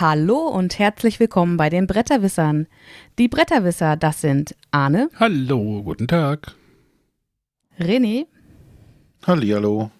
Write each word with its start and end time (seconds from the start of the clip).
Hallo 0.00 0.46
und 0.46 0.78
herzlich 0.78 1.18
willkommen 1.18 1.56
bei 1.56 1.70
den 1.70 1.88
Bretterwissern. 1.88 2.68
Die 3.18 3.26
Bretterwisser, 3.26 3.96
das 3.96 4.20
sind 4.20 4.54
Arne, 4.70 5.08
Hallo, 5.18 5.82
guten 5.82 6.06
Tag. 6.06 6.54
René 7.80 8.26
Hallihallo. 9.26 9.90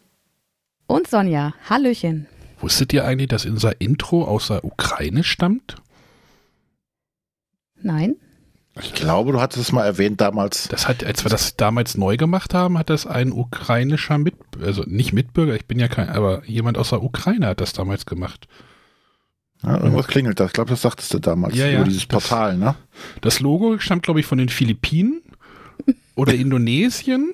und 0.86 1.08
Sonja. 1.08 1.52
Hallöchen. 1.68 2.28
Wusstet 2.60 2.92
ihr 2.92 3.04
eigentlich, 3.04 3.26
dass 3.26 3.44
unser 3.44 3.80
Intro 3.80 4.22
aus 4.22 4.46
der 4.46 4.64
Ukraine 4.64 5.24
stammt? 5.24 5.74
Nein? 7.82 8.14
Ich 8.80 8.94
glaube, 8.94 9.32
du 9.32 9.40
hattest 9.40 9.62
es 9.62 9.72
mal 9.72 9.84
erwähnt 9.84 10.20
damals. 10.20 10.68
Das 10.68 10.86
hat, 10.86 11.02
als 11.02 11.24
wir 11.24 11.28
das 11.28 11.56
damals 11.56 11.96
neu 11.96 12.16
gemacht 12.16 12.54
haben, 12.54 12.78
hat 12.78 12.88
das 12.88 13.04
ein 13.04 13.32
ukrainischer 13.32 14.18
Mit, 14.18 14.36
also 14.62 14.84
nicht 14.86 15.12
Mitbürger, 15.12 15.56
ich 15.56 15.66
bin 15.66 15.80
ja 15.80 15.88
kein, 15.88 16.08
aber 16.08 16.44
jemand 16.44 16.78
aus 16.78 16.90
der 16.90 17.02
Ukraine 17.02 17.48
hat 17.48 17.60
das 17.60 17.72
damals 17.72 18.06
gemacht. 18.06 18.46
Ja, 19.62 19.80
irgendwas 19.80 20.06
klingelt 20.06 20.38
da. 20.38 20.46
Ich 20.46 20.52
glaube, 20.52 20.70
das 20.70 20.82
sagtest 20.82 21.12
du 21.12 21.18
damals. 21.18 21.56
Ja, 21.56 21.66
ja. 21.66 21.80
Über 21.80 21.88
dieses 21.88 22.06
Portal, 22.06 22.56
ne? 22.56 22.76
Das 23.20 23.40
Logo 23.40 23.78
stammt, 23.78 24.04
glaube 24.04 24.20
ich, 24.20 24.26
von 24.26 24.38
den 24.38 24.48
Philippinen 24.48 25.22
oder 26.14 26.34
Indonesien. 26.34 27.32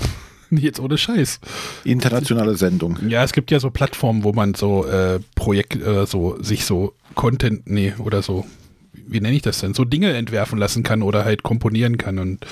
Jetzt 0.50 0.80
ohne 0.80 0.98
Scheiß. 0.98 1.40
Internationale 1.84 2.56
Sendung. 2.56 2.98
Ja, 3.08 3.24
es 3.24 3.32
gibt 3.32 3.50
ja 3.50 3.58
so 3.58 3.70
Plattformen, 3.70 4.22
wo 4.22 4.32
man 4.32 4.54
so 4.54 4.86
äh, 4.86 5.18
Projekt, 5.34 5.76
äh, 5.76 6.06
so 6.06 6.40
sich 6.42 6.64
so 6.64 6.94
Content, 7.14 7.68
nee, 7.68 7.94
oder 7.98 8.22
so, 8.22 8.46
wie 8.92 9.20
nenne 9.20 9.34
ich 9.34 9.42
das 9.42 9.60
denn? 9.60 9.74
So 9.74 9.84
Dinge 9.84 10.12
entwerfen 10.12 10.58
lassen 10.58 10.82
kann 10.82 11.02
oder 11.02 11.24
halt 11.24 11.42
komponieren 11.42 11.98
kann. 11.98 12.18
Und 12.18 12.46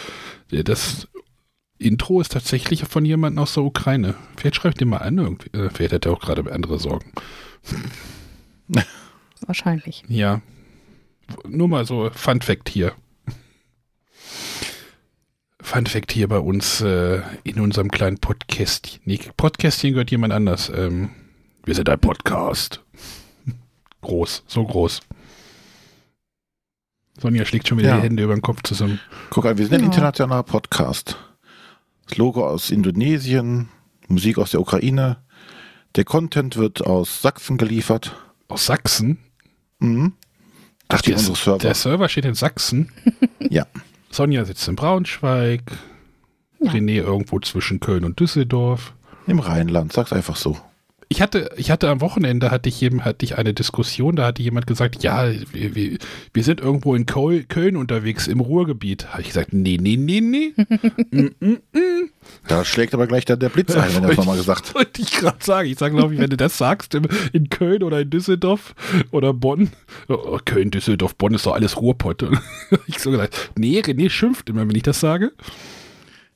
äh, 0.50 0.64
das 0.64 1.08
Intro 1.78 2.20
ist 2.20 2.32
tatsächlich 2.32 2.84
von 2.84 3.04
jemandem 3.04 3.42
aus 3.42 3.54
der 3.54 3.62
Ukraine. 3.62 4.14
Vielleicht 4.36 4.56
schreibt 4.56 4.80
ihr 4.80 4.86
mal 4.86 4.98
an, 4.98 5.18
irgendwie. 5.18 5.56
Äh, 5.56 5.70
vielleicht 5.70 5.92
hat 5.92 6.06
er 6.06 6.12
auch 6.12 6.20
gerade 6.20 6.50
andere 6.50 6.78
Sorgen. 6.78 7.12
Wahrscheinlich. 9.46 10.02
Ja. 10.08 10.40
Nur 11.46 11.68
mal 11.68 11.84
so 11.86 12.10
Fun 12.14 12.40
Fact 12.40 12.68
hier. 12.68 12.92
Fun 15.60 15.86
Fact 15.86 16.12
hier 16.12 16.28
bei 16.28 16.38
uns 16.38 16.80
äh, 16.82 17.22
in 17.42 17.60
unserem 17.60 17.90
kleinen 17.90 18.18
Podcast. 18.18 19.00
Nee, 19.04 19.18
Podcastchen 19.36 19.92
gehört 19.92 20.10
jemand 20.10 20.32
anders. 20.32 20.68
Ähm, 20.74 21.10
wir 21.64 21.74
sind 21.74 21.88
ein 21.88 21.98
Podcast. 21.98 22.82
Groß, 24.02 24.44
so 24.46 24.64
groß. 24.64 25.00
Sonja 27.18 27.46
schlägt 27.46 27.68
schon 27.68 27.78
wieder 27.78 27.90
Ja. 27.90 27.96
die 27.96 28.02
Hände 28.02 28.22
über 28.24 28.34
den 28.34 28.42
Kopf 28.42 28.62
zusammen. 28.64 29.00
Guck 29.30 29.46
an, 29.46 29.56
wir 29.56 29.64
sind 29.64 29.74
ein 29.76 29.80
Ja. 29.80 29.86
internationaler 29.86 30.42
Podcast. 30.42 31.16
Das 32.06 32.18
Logo 32.18 32.46
aus 32.46 32.70
Indonesien, 32.70 33.68
Musik 34.08 34.36
aus 34.36 34.50
der 34.50 34.60
Ukraine. 34.60 35.22
Der 35.96 36.04
Content 36.04 36.56
wird 36.56 36.82
aus 36.84 37.22
Sachsen 37.22 37.56
geliefert. 37.56 38.14
Aus 38.48 38.66
Sachsen? 38.66 39.18
Mhm. 39.78 40.12
Ach, 40.88 41.00
der, 41.02 41.18
Server. 41.18 41.58
der 41.58 41.74
Server 41.74 42.08
steht 42.08 42.24
in 42.24 42.34
Sachsen. 42.34 42.90
Ja. 43.50 43.66
Sonja 44.10 44.44
sitzt 44.46 44.66
in 44.68 44.74
Braunschweig. 44.74 45.62
Ja. 46.60 46.72
René 46.72 47.02
irgendwo 47.02 47.38
zwischen 47.40 47.78
Köln 47.78 48.04
und 48.04 48.18
Düsseldorf. 48.18 48.94
Im 49.26 49.38
Rheinland, 49.38 49.92
sag's 49.92 50.12
einfach 50.14 50.36
so. 50.36 50.58
Ich 51.14 51.22
hatte, 51.22 51.48
ich 51.56 51.70
hatte 51.70 51.88
am 51.90 52.00
Wochenende 52.00 52.50
hatte 52.50 52.68
ich 52.68 52.80
jedem, 52.80 53.04
hatte 53.04 53.24
ich 53.24 53.38
eine 53.38 53.54
Diskussion, 53.54 54.16
da 54.16 54.26
hatte 54.26 54.42
jemand 54.42 54.66
gesagt, 54.66 55.04
ja, 55.04 55.30
wir, 55.52 55.76
wir, 55.76 55.98
wir 56.32 56.42
sind 56.42 56.60
irgendwo 56.60 56.96
in 56.96 57.06
Köln, 57.06 57.76
unterwegs 57.76 58.26
im 58.26 58.40
Ruhrgebiet. 58.40 59.06
Habe 59.12 59.20
ich 59.22 59.28
gesagt, 59.28 59.52
nee, 59.52 59.78
nee, 59.80 59.96
nee, 59.96 60.20
nee. 60.20 60.52
mm, 61.12 61.30
mm, 61.38 61.50
mm. 61.72 62.10
Da 62.48 62.64
schlägt 62.64 62.94
aber 62.94 63.06
gleich 63.06 63.24
dann 63.26 63.38
der 63.38 63.48
Blitz 63.48 63.76
ein, 63.76 63.94
wenn 63.94 64.02
er 64.02 64.08
das 64.08 64.16
nochmal 64.24 64.36
gesagt. 64.36 64.74
Wollte 64.74 65.02
ich 65.02 65.12
gerade 65.12 65.36
sagen. 65.38 65.68
Ich 65.70 65.78
sage, 65.78 65.94
glaube 65.94 66.14
ich, 66.14 66.18
wenn 66.20 66.30
du 66.30 66.36
das 66.36 66.58
sagst, 66.58 66.96
im- 66.96 67.06
in 67.32 67.48
Köln 67.48 67.84
oder 67.84 68.00
in 68.00 68.10
Düsseldorf 68.10 68.74
oder 69.12 69.32
Bonn, 69.32 69.70
oh, 70.08 70.40
Köln, 70.44 70.72
Düsseldorf, 70.72 71.14
Bonn 71.14 71.34
ist 71.34 71.46
doch 71.46 71.54
alles 71.54 71.76
Ruhrpott. 71.80 72.24
ich 72.88 72.98
so 72.98 73.12
gesagt, 73.12 73.52
nee, 73.56 73.78
René 73.78 74.10
schimpft 74.10 74.50
immer, 74.50 74.66
wenn 74.68 74.74
ich 74.74 74.82
das 74.82 74.98
sage. 74.98 75.30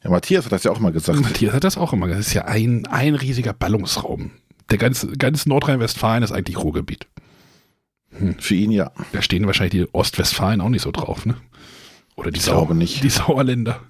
Ja, 0.04 0.10
Matthias 0.10 0.44
hat 0.44 0.52
das 0.52 0.62
ja 0.62 0.70
auch 0.70 0.78
mal 0.78 0.92
gesagt. 0.92 1.20
Matthias 1.20 1.52
hat 1.52 1.64
das 1.64 1.76
auch 1.76 1.92
immer 1.92 2.06
gesagt. 2.06 2.20
Das 2.20 2.28
ist 2.28 2.34
ja 2.34 2.44
ein, 2.44 2.86
ein 2.86 3.16
riesiger 3.16 3.52
Ballungsraum. 3.54 4.30
Der 4.70 4.78
ganze, 4.78 5.08
ganz 5.12 5.46
Nordrhein-Westfalen 5.46 6.22
ist 6.22 6.32
eigentlich 6.32 6.58
Ruhrgebiet. 6.58 7.06
Für 8.38 8.54
ihn 8.54 8.70
ja. 8.70 8.90
Da 9.12 9.22
stehen 9.22 9.46
wahrscheinlich 9.46 9.72
die 9.86 9.94
Ostwestfalen 9.94 10.60
auch 10.60 10.68
nicht 10.68 10.82
so 10.82 10.90
drauf, 10.90 11.24
ne? 11.26 11.36
Oder 12.16 12.30
die, 12.30 12.38
Ich 12.38 12.44
glaube 12.44 12.74
nicht. 12.74 13.02
die 13.02 13.10
Sauerländer. 13.10 13.80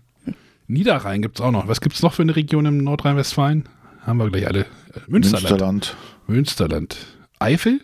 Niederrhein 0.67 1.23
gibt's 1.23 1.41
auch 1.41 1.51
noch. 1.51 1.67
Was 1.67 1.81
gibt's 1.81 2.03
noch 2.03 2.13
für 2.13 2.23
eine 2.23 2.37
Region 2.37 2.67
im 2.67 2.79
Nordrhein-Westfalen? 2.85 3.69
Haben 4.03 4.19
wir 4.19 4.31
gleich 4.31 4.47
alle. 4.47 4.61
Äh, 4.61 5.01
Münsterland. 5.07 5.49
Münsterland. 5.49 5.97
Münsterland. 6.27 6.97
Eifel? 7.39 7.81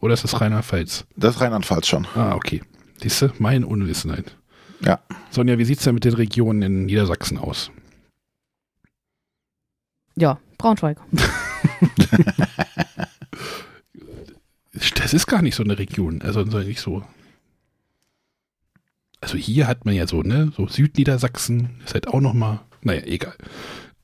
Oder 0.00 0.14
ist 0.14 0.24
das 0.24 0.40
Rheinland-Pfalz? 0.40 1.04
Das 1.16 1.34
ist 1.36 1.40
Rheinland-Pfalz 1.42 1.86
schon. 1.86 2.06
Ah, 2.14 2.34
okay. 2.34 2.62
Siehste, 3.00 3.32
mein 3.38 3.64
Unwissenheit. 3.64 4.36
Ja. 4.80 5.00
Sonja, 5.30 5.58
wie 5.58 5.64
sieht's 5.64 5.84
denn 5.84 5.94
mit 5.94 6.04
den 6.04 6.14
Regionen 6.14 6.62
in 6.62 6.86
Niedersachsen 6.86 7.38
aus? 7.38 7.70
Ja, 10.16 10.38
Braunschweig. 10.58 10.98
Das 14.94 15.12
ist 15.12 15.26
gar 15.26 15.42
nicht 15.42 15.54
so 15.54 15.62
eine 15.62 15.78
Region. 15.78 16.22
Also 16.22 16.44
so 16.48 16.58
nicht 16.58 16.80
so. 16.80 17.04
Also 19.20 19.36
hier 19.36 19.66
hat 19.68 19.84
man 19.84 19.94
ja 19.94 20.06
so, 20.06 20.22
ne, 20.22 20.52
so 20.56 20.66
Südniedersachsen 20.66 21.80
ist 21.84 21.94
halt 21.94 22.08
auch 22.08 22.20
noch 22.20 22.32
mal, 22.32 22.60
naja, 22.82 23.02
egal. 23.04 23.34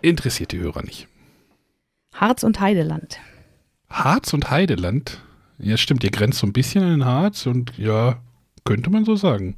Interessiert 0.02 0.52
die 0.52 0.58
Hörer 0.58 0.82
nicht. 0.82 1.08
Harz 2.12 2.42
und 2.42 2.60
Heideland. 2.60 3.18
Harz 3.88 4.32
und 4.32 4.50
Heideland. 4.50 5.20
Ja, 5.58 5.76
stimmt, 5.76 6.04
ihr 6.04 6.10
grenzt 6.10 6.38
so 6.38 6.46
ein 6.46 6.52
bisschen 6.52 6.84
an 6.84 6.90
den 6.90 7.04
Harz 7.04 7.46
und 7.46 7.76
ja, 7.78 8.22
könnte 8.64 8.90
man 8.90 9.04
so 9.04 9.16
sagen. 9.16 9.56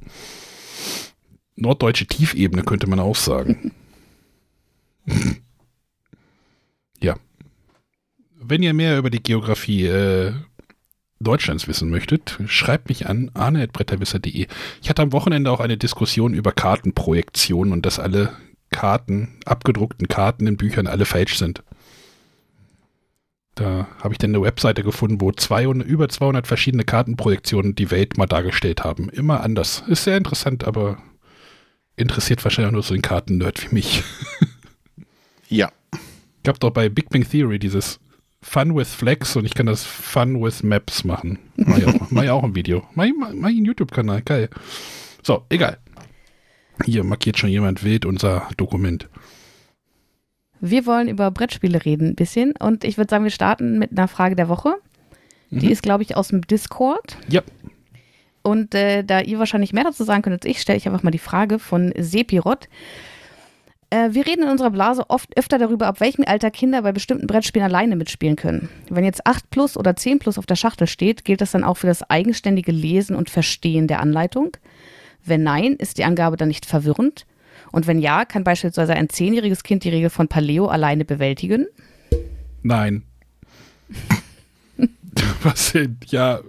Norddeutsche 1.55 2.07
Tiefebene 2.07 2.63
könnte 2.63 2.87
man 2.87 2.99
auch 2.99 3.15
sagen. 3.15 3.73
ja. 7.01 7.17
Wenn 8.51 8.63
ihr 8.63 8.73
mehr 8.73 8.97
über 8.97 9.09
die 9.09 9.23
Geografie 9.23 9.85
äh, 9.85 10.33
Deutschlands 11.21 11.69
wissen 11.69 11.89
möchtet, 11.89 12.37
schreibt 12.47 12.89
mich 12.89 13.07
an 13.07 13.31
arne.bretterwisser.de. 13.33 14.45
Ich 14.81 14.89
hatte 14.89 15.01
am 15.01 15.13
Wochenende 15.13 15.49
auch 15.49 15.61
eine 15.61 15.77
Diskussion 15.77 16.33
über 16.33 16.51
Kartenprojektion 16.51 17.71
und 17.71 17.85
dass 17.85 17.97
alle 17.97 18.33
Karten, 18.69 19.39
abgedruckten 19.45 20.09
Karten 20.09 20.47
in 20.47 20.57
Büchern 20.57 20.87
alle 20.87 21.05
falsch 21.05 21.37
sind. 21.37 21.63
Da 23.55 23.87
habe 24.03 24.13
ich 24.13 24.17
dann 24.17 24.31
eine 24.31 24.43
Webseite 24.43 24.83
gefunden, 24.83 25.21
wo 25.21 25.31
200, 25.31 25.87
über 25.87 26.09
200 26.09 26.45
verschiedene 26.45 26.83
Kartenprojektionen 26.83 27.73
die 27.75 27.89
Welt 27.89 28.17
mal 28.17 28.25
dargestellt 28.25 28.83
haben. 28.83 29.07
Immer 29.07 29.43
anders. 29.43 29.81
Ist 29.87 30.03
sehr 30.03 30.17
interessant, 30.17 30.65
aber 30.65 31.01
interessiert 31.95 32.43
wahrscheinlich 32.43 32.73
nur 32.73 32.83
so 32.83 32.93
den 32.93 33.01
Karten-Nerd 33.01 33.63
wie 33.63 33.75
mich. 33.75 34.03
Ja. 35.47 35.69
Gab 36.43 36.61
doch 36.61 36.71
bei 36.71 36.87
Big 36.87 37.09
Bang 37.09 37.29
Theory 37.29 37.59
dieses 37.59 37.99
Fun 38.43 38.75
with 38.75 38.93
Flex 38.93 39.35
und 39.35 39.45
ich 39.45 39.53
kann 39.53 39.67
das 39.67 39.83
Fun 39.83 40.41
with 40.41 40.63
Maps 40.63 41.03
machen. 41.03 41.37
Mach 41.55 41.77
ich 41.77 41.85
auch, 41.85 42.11
mach 42.11 42.27
auch 42.29 42.43
ein 42.43 42.55
Video. 42.55 42.83
Mach 42.95 43.05
ich, 43.05 43.13
mach 43.17 43.29
ich 43.29 43.57
einen 43.57 43.65
YouTube-Kanal. 43.65 44.21
Geil. 44.23 44.49
So, 45.23 45.45
egal. 45.49 45.77
Hier 46.85 47.03
markiert 47.03 47.37
schon 47.37 47.49
jemand 47.51 47.83
wild 47.83 48.05
unser 48.05 48.47
Dokument. 48.57 49.07
Wir 50.59 50.85
wollen 50.85 51.07
über 51.07 51.29
Brettspiele 51.31 51.85
reden 51.85 52.09
ein 52.09 52.15
bisschen 52.15 52.53
und 52.59 52.83
ich 52.83 52.97
würde 52.97 53.09
sagen, 53.09 53.23
wir 53.23 53.31
starten 53.31 53.77
mit 53.79 53.91
einer 53.91 54.07
Frage 54.07 54.35
der 54.35 54.49
Woche. 54.49 54.75
Die 55.51 55.65
Mhm. 55.67 55.71
ist, 55.71 55.83
glaube 55.83 56.03
ich, 56.03 56.15
aus 56.15 56.29
dem 56.29 56.41
Discord. 56.41 57.17
Ja. 57.27 57.41
Und 58.43 58.73
äh, 58.73 59.03
da 59.03 59.21
ihr 59.21 59.37
wahrscheinlich 59.37 59.73
mehr 59.73 59.83
dazu 59.83 60.03
sagen 60.03 60.23
könnt 60.23 60.33
als 60.35 60.45
ich, 60.45 60.61
stelle 60.61 60.77
ich 60.77 60.87
einfach 60.87 61.03
mal 61.03 61.11
die 61.11 61.19
Frage 61.19 61.59
von 61.59 61.93
Sepirot. 61.97 62.69
Äh, 63.91 64.13
wir 64.13 64.25
reden 64.25 64.43
in 64.43 64.49
unserer 64.49 64.71
Blase 64.71 65.09
oft 65.09 65.37
öfter 65.37 65.59
darüber, 65.59 65.87
ab 65.87 65.99
welchem 65.99 66.23
Alter 66.25 66.49
Kinder 66.49 66.81
bei 66.81 66.93
bestimmten 66.93 67.27
Brettspielen 67.27 67.67
alleine 67.67 67.97
mitspielen 67.97 68.37
können. 68.37 68.69
Wenn 68.89 69.03
jetzt 69.03 69.27
8 69.27 69.49
plus 69.51 69.77
oder 69.77 69.95
10 69.95 70.19
plus 70.19 70.37
auf 70.37 70.45
der 70.45 70.55
Schachtel 70.55 70.87
steht, 70.87 71.25
gilt 71.25 71.41
das 71.41 71.51
dann 71.51 71.65
auch 71.65 71.75
für 71.75 71.87
das 71.87 72.09
eigenständige 72.09 72.71
Lesen 72.71 73.15
und 73.15 73.29
Verstehen 73.29 73.87
der 73.87 73.99
Anleitung? 73.99 74.55
Wenn 75.25 75.43
nein, 75.43 75.73
ist 75.73 75.97
die 75.97 76.05
Angabe 76.05 76.37
dann 76.37 76.47
nicht 76.47 76.65
verwirrend? 76.65 77.25
Und 77.71 77.85
wenn 77.85 77.99
ja, 77.99 78.23
kann 78.25 78.45
beispielsweise 78.45 78.93
ein 78.93 79.09
zehnjähriges 79.09 79.63
Kind 79.63 79.83
die 79.83 79.89
Regel 79.89 80.09
von 80.09 80.29
Paleo 80.29 80.67
alleine 80.67 81.03
bewältigen? 81.03 81.67
Nein. 82.63 83.03
Was 85.43 85.73
denn? 85.73 85.97
Ja. 86.07 86.39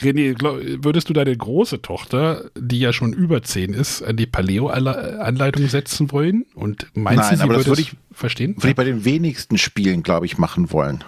René, 0.00 0.34
glaub, 0.34 0.58
würdest 0.60 1.08
du 1.08 1.14
deine 1.14 1.34
große 1.34 1.80
Tochter, 1.80 2.50
die 2.54 2.80
ja 2.80 2.92
schon 2.92 3.12
über 3.12 3.42
10 3.42 3.72
ist, 3.72 4.02
an 4.02 4.16
die 4.16 4.26
Paleo-Anleitung 4.26 5.68
setzen 5.68 6.12
wollen? 6.12 6.44
Und 6.54 6.86
meinst 6.94 7.22
Nein, 7.22 7.30
du, 7.30 7.36
sie 7.36 7.42
aber 7.42 7.54
das 7.54 7.66
würde 7.66 7.82
es 7.82 7.96
verstehen? 8.12 8.56
Würde 8.56 8.70
ich 8.70 8.76
bei 8.76 8.84
den 8.84 9.04
wenigsten 9.04 9.56
Spielen, 9.56 10.02
glaube 10.02 10.26
ich, 10.26 10.36
machen 10.36 10.70
wollen. 10.70 11.02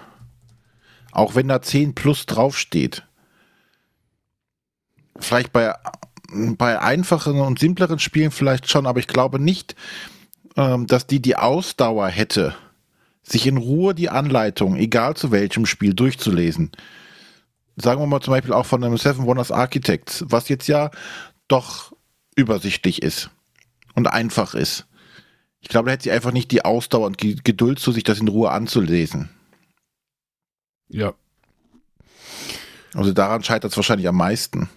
Auch 1.11 1.35
wenn 1.35 1.47
da 1.47 1.61
10 1.61 1.93
plus 1.93 2.25
draufsteht. 2.25 3.03
Vielleicht 5.19 5.53
bei, 5.53 5.73
bei 6.31 6.81
einfacheren 6.81 7.41
und 7.41 7.59
simpleren 7.59 7.99
Spielen 7.99 8.31
vielleicht 8.31 8.69
schon, 8.69 8.87
aber 8.87 8.99
ich 8.99 9.07
glaube 9.07 9.39
nicht, 9.39 9.75
ähm, 10.55 10.87
dass 10.87 11.05
die 11.05 11.21
die 11.21 11.35
Ausdauer 11.35 12.07
hätte, 12.07 12.55
sich 13.21 13.45
in 13.45 13.57
Ruhe 13.57 13.93
die 13.93 14.09
Anleitung, 14.09 14.77
egal 14.77 15.15
zu 15.15 15.31
welchem 15.31 15.65
Spiel, 15.65 15.93
durchzulesen. 15.93 16.71
Sagen 17.81 18.01
wir 18.01 18.07
mal 18.07 18.21
zum 18.21 18.33
Beispiel 18.33 18.53
auch 18.53 18.65
von 18.65 18.83
einem 18.83 18.97
Seven 18.97 19.25
Wonders 19.25 19.51
Architects, 19.51 20.25
was 20.27 20.49
jetzt 20.49 20.67
ja 20.67 20.91
doch 21.47 21.93
übersichtlich 22.35 23.01
ist 23.01 23.29
und 23.95 24.07
einfach 24.07 24.53
ist. 24.53 24.85
Ich 25.61 25.67
glaube, 25.67 25.87
da 25.87 25.93
hätte 25.93 26.03
sie 26.03 26.11
einfach 26.11 26.31
nicht 26.31 26.51
die 26.51 26.63
Ausdauer 26.63 27.07
und 27.07 27.21
die 27.21 27.35
Geduld 27.35 27.79
zu, 27.79 27.91
sich 27.91 28.03
das 28.03 28.19
in 28.19 28.27
Ruhe 28.27 28.51
anzulesen. 28.51 29.29
Ja. 30.87 31.13
Also 32.93 33.11
daran 33.13 33.43
scheitert 33.43 33.71
es 33.71 33.77
wahrscheinlich 33.77 34.07
am 34.07 34.15
meisten. 34.15 34.69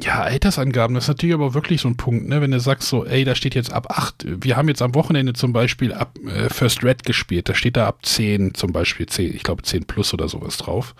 Ja, 0.00 0.20
Altersangaben, 0.20 0.94
das 0.94 1.04
ist 1.04 1.08
natürlich 1.08 1.34
aber 1.34 1.54
wirklich 1.54 1.80
so 1.80 1.88
ein 1.88 1.96
Punkt, 1.96 2.28
ne? 2.28 2.40
Wenn 2.40 2.52
du 2.52 2.60
sagst 2.60 2.88
so, 2.88 3.04
ey, 3.04 3.24
da 3.24 3.34
steht 3.34 3.56
jetzt 3.56 3.72
ab 3.72 3.90
8, 3.90 4.44
wir 4.44 4.56
haben 4.56 4.68
jetzt 4.68 4.80
am 4.80 4.94
Wochenende 4.94 5.32
zum 5.32 5.52
Beispiel 5.52 5.92
ab 5.92 6.16
äh, 6.24 6.48
First 6.50 6.84
Red 6.84 7.02
gespielt, 7.02 7.48
da 7.48 7.54
steht 7.54 7.76
da 7.76 7.88
ab 7.88 8.06
10 8.06 8.54
zum 8.54 8.72
Beispiel, 8.72 9.06
10, 9.06 9.34
ich 9.34 9.42
glaube 9.42 9.64
10 9.64 9.86
plus 9.86 10.14
oder 10.14 10.28
sowas 10.28 10.56
drauf. 10.56 10.94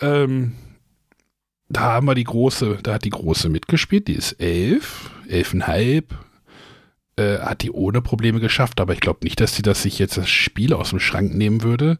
Ähm, 0.00 0.52
da 1.68 1.80
haben 1.80 2.06
wir 2.06 2.14
die 2.14 2.24
große, 2.24 2.78
da 2.82 2.94
hat 2.94 3.04
die 3.04 3.10
große 3.10 3.48
mitgespielt, 3.48 4.08
die 4.08 4.14
ist 4.14 4.32
11, 4.40 5.10
11,5, 5.28 6.04
äh, 7.16 7.38
hat 7.40 7.62
die 7.62 7.70
ohne 7.70 8.00
Probleme 8.00 8.40
geschafft, 8.40 8.80
aber 8.80 8.94
ich 8.94 9.00
glaube 9.00 9.20
nicht, 9.24 9.40
dass 9.40 9.54
sie 9.54 9.62
das 9.62 9.82
sich 9.82 9.98
jetzt 9.98 10.16
das 10.16 10.30
Spiel 10.30 10.72
aus 10.72 10.90
dem 10.90 11.00
Schrank 11.00 11.34
nehmen 11.34 11.62
würde. 11.62 11.98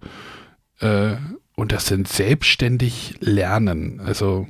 Äh, 0.81 1.17
und 1.55 1.73
das 1.73 1.87
sind 1.87 2.09
selbstständig 2.09 3.17
lernen, 3.21 4.01
also 4.01 4.47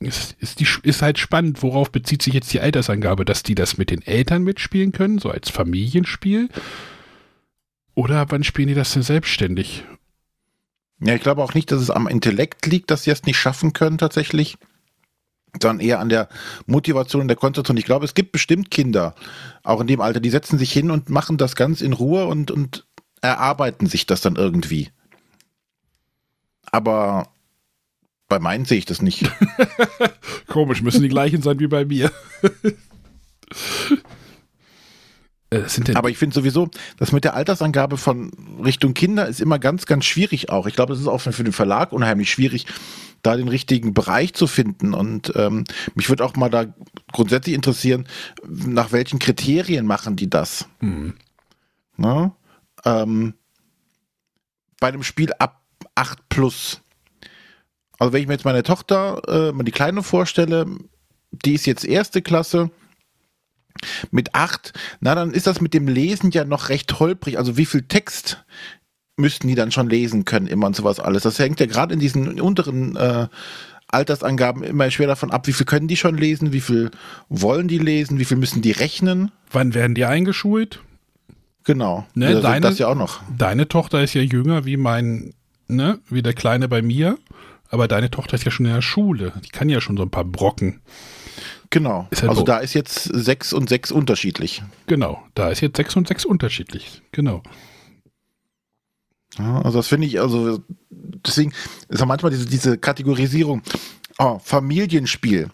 ist, 0.00 0.34
ist, 0.40 0.60
die, 0.60 0.66
ist 0.82 1.02
halt 1.02 1.18
spannend, 1.18 1.62
worauf 1.62 1.92
bezieht 1.92 2.22
sich 2.22 2.32
jetzt 2.32 2.52
die 2.54 2.60
Altersangabe, 2.60 3.26
dass 3.26 3.42
die 3.42 3.54
das 3.54 3.76
mit 3.76 3.90
den 3.90 4.00
Eltern 4.00 4.42
mitspielen 4.42 4.92
können, 4.92 5.18
so 5.18 5.30
als 5.30 5.50
Familienspiel? 5.50 6.48
Oder 7.94 8.30
wann 8.30 8.42
spielen 8.42 8.68
die 8.68 8.74
das 8.74 8.94
denn 8.94 9.02
selbstständig? 9.02 9.84
Ja, 11.00 11.14
ich 11.14 11.22
glaube 11.22 11.42
auch 11.42 11.54
nicht, 11.54 11.72
dass 11.72 11.80
es 11.80 11.90
am 11.90 12.06
Intellekt 12.06 12.66
liegt, 12.66 12.90
dass 12.90 13.04
sie 13.04 13.10
es 13.10 13.24
nicht 13.24 13.38
schaffen 13.38 13.72
können 13.72 13.98
tatsächlich, 13.98 14.58
sondern 15.60 15.80
eher 15.80 15.98
an 15.98 16.10
der 16.10 16.28
Motivation 16.66 17.22
und 17.22 17.28
der 17.28 17.36
Konzentration. 17.36 17.78
Ich 17.78 17.86
glaube, 17.86 18.04
es 18.04 18.14
gibt 18.14 18.32
bestimmt 18.32 18.70
Kinder, 18.70 19.14
auch 19.62 19.80
in 19.80 19.86
dem 19.86 20.00
Alter, 20.00 20.20
die 20.20 20.30
setzen 20.30 20.58
sich 20.58 20.72
hin 20.72 20.90
und 20.90 21.08
machen 21.08 21.38
das 21.38 21.56
ganz 21.56 21.80
in 21.80 21.94
Ruhe 21.94 22.26
und, 22.26 22.50
und 22.50 22.86
erarbeiten 23.22 23.86
sich 23.86 24.06
das 24.06 24.20
dann 24.20 24.36
irgendwie. 24.36 24.90
Aber 26.70 27.28
bei 28.28 28.38
meinen 28.38 28.64
sehe 28.64 28.78
ich 28.78 28.86
das 28.86 29.02
nicht. 29.02 29.30
Komisch, 30.46 30.82
müssen 30.82 31.02
die 31.02 31.08
gleichen 31.08 31.42
sein 31.42 31.58
wie 31.58 31.66
bei 31.66 31.84
mir. 31.84 32.12
Äh, 35.50 35.64
Aber 35.94 36.10
ich 36.10 36.18
finde 36.18 36.34
sowieso, 36.34 36.70
das 36.98 37.12
mit 37.12 37.24
der 37.24 37.34
Altersangabe 37.34 37.96
von 37.96 38.30
Richtung 38.64 38.94
Kinder 38.94 39.26
ist 39.26 39.40
immer 39.40 39.58
ganz, 39.58 39.86
ganz 39.86 40.04
schwierig 40.04 40.50
auch. 40.50 40.66
Ich 40.66 40.74
glaube, 40.74 40.92
es 40.92 41.00
ist 41.00 41.08
auch 41.08 41.20
für 41.20 41.44
den 41.44 41.52
Verlag 41.52 41.92
unheimlich 41.92 42.30
schwierig, 42.30 42.66
da 43.22 43.36
den 43.36 43.48
richtigen 43.48 43.92
Bereich 43.92 44.32
zu 44.32 44.46
finden. 44.46 44.94
Und 44.94 45.32
ähm, 45.34 45.64
mich 45.94 46.08
würde 46.08 46.24
auch 46.24 46.36
mal 46.36 46.50
da 46.50 46.66
grundsätzlich 47.12 47.54
interessieren, 47.54 48.06
nach 48.46 48.92
welchen 48.92 49.18
Kriterien 49.18 49.86
machen 49.86 50.16
die 50.16 50.30
das? 50.30 50.66
Mhm. 50.80 51.14
Na? 51.96 52.34
Ähm, 52.84 53.34
bei 54.78 54.90
dem 54.90 55.02
Spiel 55.02 55.32
ab 55.38 55.60
8 55.94 56.28
plus 56.28 56.80
also 58.00 58.14
wenn 58.14 58.22
ich 58.22 58.26
mir 58.26 58.34
jetzt 58.34 58.46
meine 58.46 58.62
Tochter, 58.62 59.20
äh, 59.28 59.52
mal 59.52 59.62
die 59.62 59.72
Kleine 59.72 60.02
vorstelle, 60.02 60.64
die 61.30 61.52
ist 61.52 61.66
jetzt 61.66 61.84
erste 61.84 62.22
Klasse 62.22 62.70
mit 64.10 64.34
acht, 64.34 64.72
na 65.00 65.14
dann 65.14 65.32
ist 65.32 65.46
das 65.46 65.60
mit 65.60 65.74
dem 65.74 65.88
Lesen 65.88 66.30
ja 66.30 66.44
noch 66.44 66.68
recht 66.68 66.98
holprig. 66.98 67.38
Also 67.38 67.56
wie 67.56 67.66
viel 67.66 67.82
Text 67.82 68.44
müssten 69.16 69.48
die 69.48 69.54
dann 69.54 69.72
schon 69.72 69.88
lesen 69.88 70.24
können 70.24 70.46
immer 70.46 70.66
und 70.66 70.76
sowas 70.76 71.00
alles. 71.00 71.22
Das 71.22 71.38
hängt 71.38 71.60
ja 71.60 71.66
gerade 71.66 71.94
in 71.94 72.00
diesen 72.00 72.40
unteren 72.40 72.96
äh, 72.96 73.28
Altersangaben 73.88 74.62
immer 74.62 74.90
schwer 74.90 75.08
davon 75.08 75.30
ab, 75.30 75.46
wie 75.46 75.52
viel 75.52 75.66
können 75.66 75.88
die 75.88 75.96
schon 75.96 76.16
lesen, 76.16 76.52
wie 76.52 76.60
viel 76.60 76.90
wollen 77.28 77.68
die 77.68 77.78
lesen, 77.78 78.18
wie 78.18 78.24
viel 78.24 78.36
müssen 78.36 78.62
die 78.62 78.72
rechnen. 78.72 79.32
Wann 79.50 79.74
werden 79.74 79.94
die 79.94 80.04
eingeschult? 80.04 80.80
Genau. 81.64 82.06
Ne, 82.14 82.34
das, 82.34 82.42
deine, 82.42 82.60
das 82.60 82.78
ja 82.78 82.88
auch 82.88 82.94
noch. 82.94 83.20
Deine 83.36 83.68
Tochter 83.68 84.02
ist 84.02 84.14
ja 84.14 84.22
jünger 84.22 84.64
wie 84.64 84.76
mein, 84.76 85.34
ne, 85.68 85.98
wie 86.08 86.22
der 86.22 86.34
Kleine 86.34 86.68
bei 86.68 86.82
mir. 86.82 87.18
Aber 87.68 87.86
deine 87.86 88.10
Tochter 88.10 88.34
ist 88.34 88.44
ja 88.44 88.50
schon 88.50 88.66
in 88.66 88.72
der 88.72 88.82
Schule. 88.82 89.32
Die 89.44 89.50
kann 89.50 89.68
ja 89.68 89.80
schon 89.80 89.96
so 89.96 90.02
ein 90.02 90.10
paar 90.10 90.24
Brocken. 90.24 90.80
Genau. 91.70 92.08
Halt 92.10 92.28
also 92.28 92.42
da 92.42 92.58
ist 92.58 92.74
jetzt 92.74 93.04
sechs 93.04 93.52
und 93.52 93.68
sechs 93.68 93.92
unterschiedlich. 93.92 94.62
Genau. 94.86 95.22
Da 95.34 95.50
ist 95.50 95.60
jetzt 95.60 95.76
sechs 95.76 95.94
und 95.96 96.08
sechs 96.08 96.24
unterschiedlich. 96.24 97.00
Genau. 97.12 97.42
Ja, 99.38 99.62
also 99.62 99.78
das 99.78 99.86
finde 99.86 100.08
ich, 100.08 100.20
also 100.20 100.60
deswegen 100.90 101.52
ist 101.88 102.02
auch 102.02 102.06
manchmal 102.06 102.32
diese, 102.32 102.46
diese 102.46 102.76
Kategorisierung. 102.76 103.62
Oh, 104.18 104.40
Familienspiel. 104.40 105.50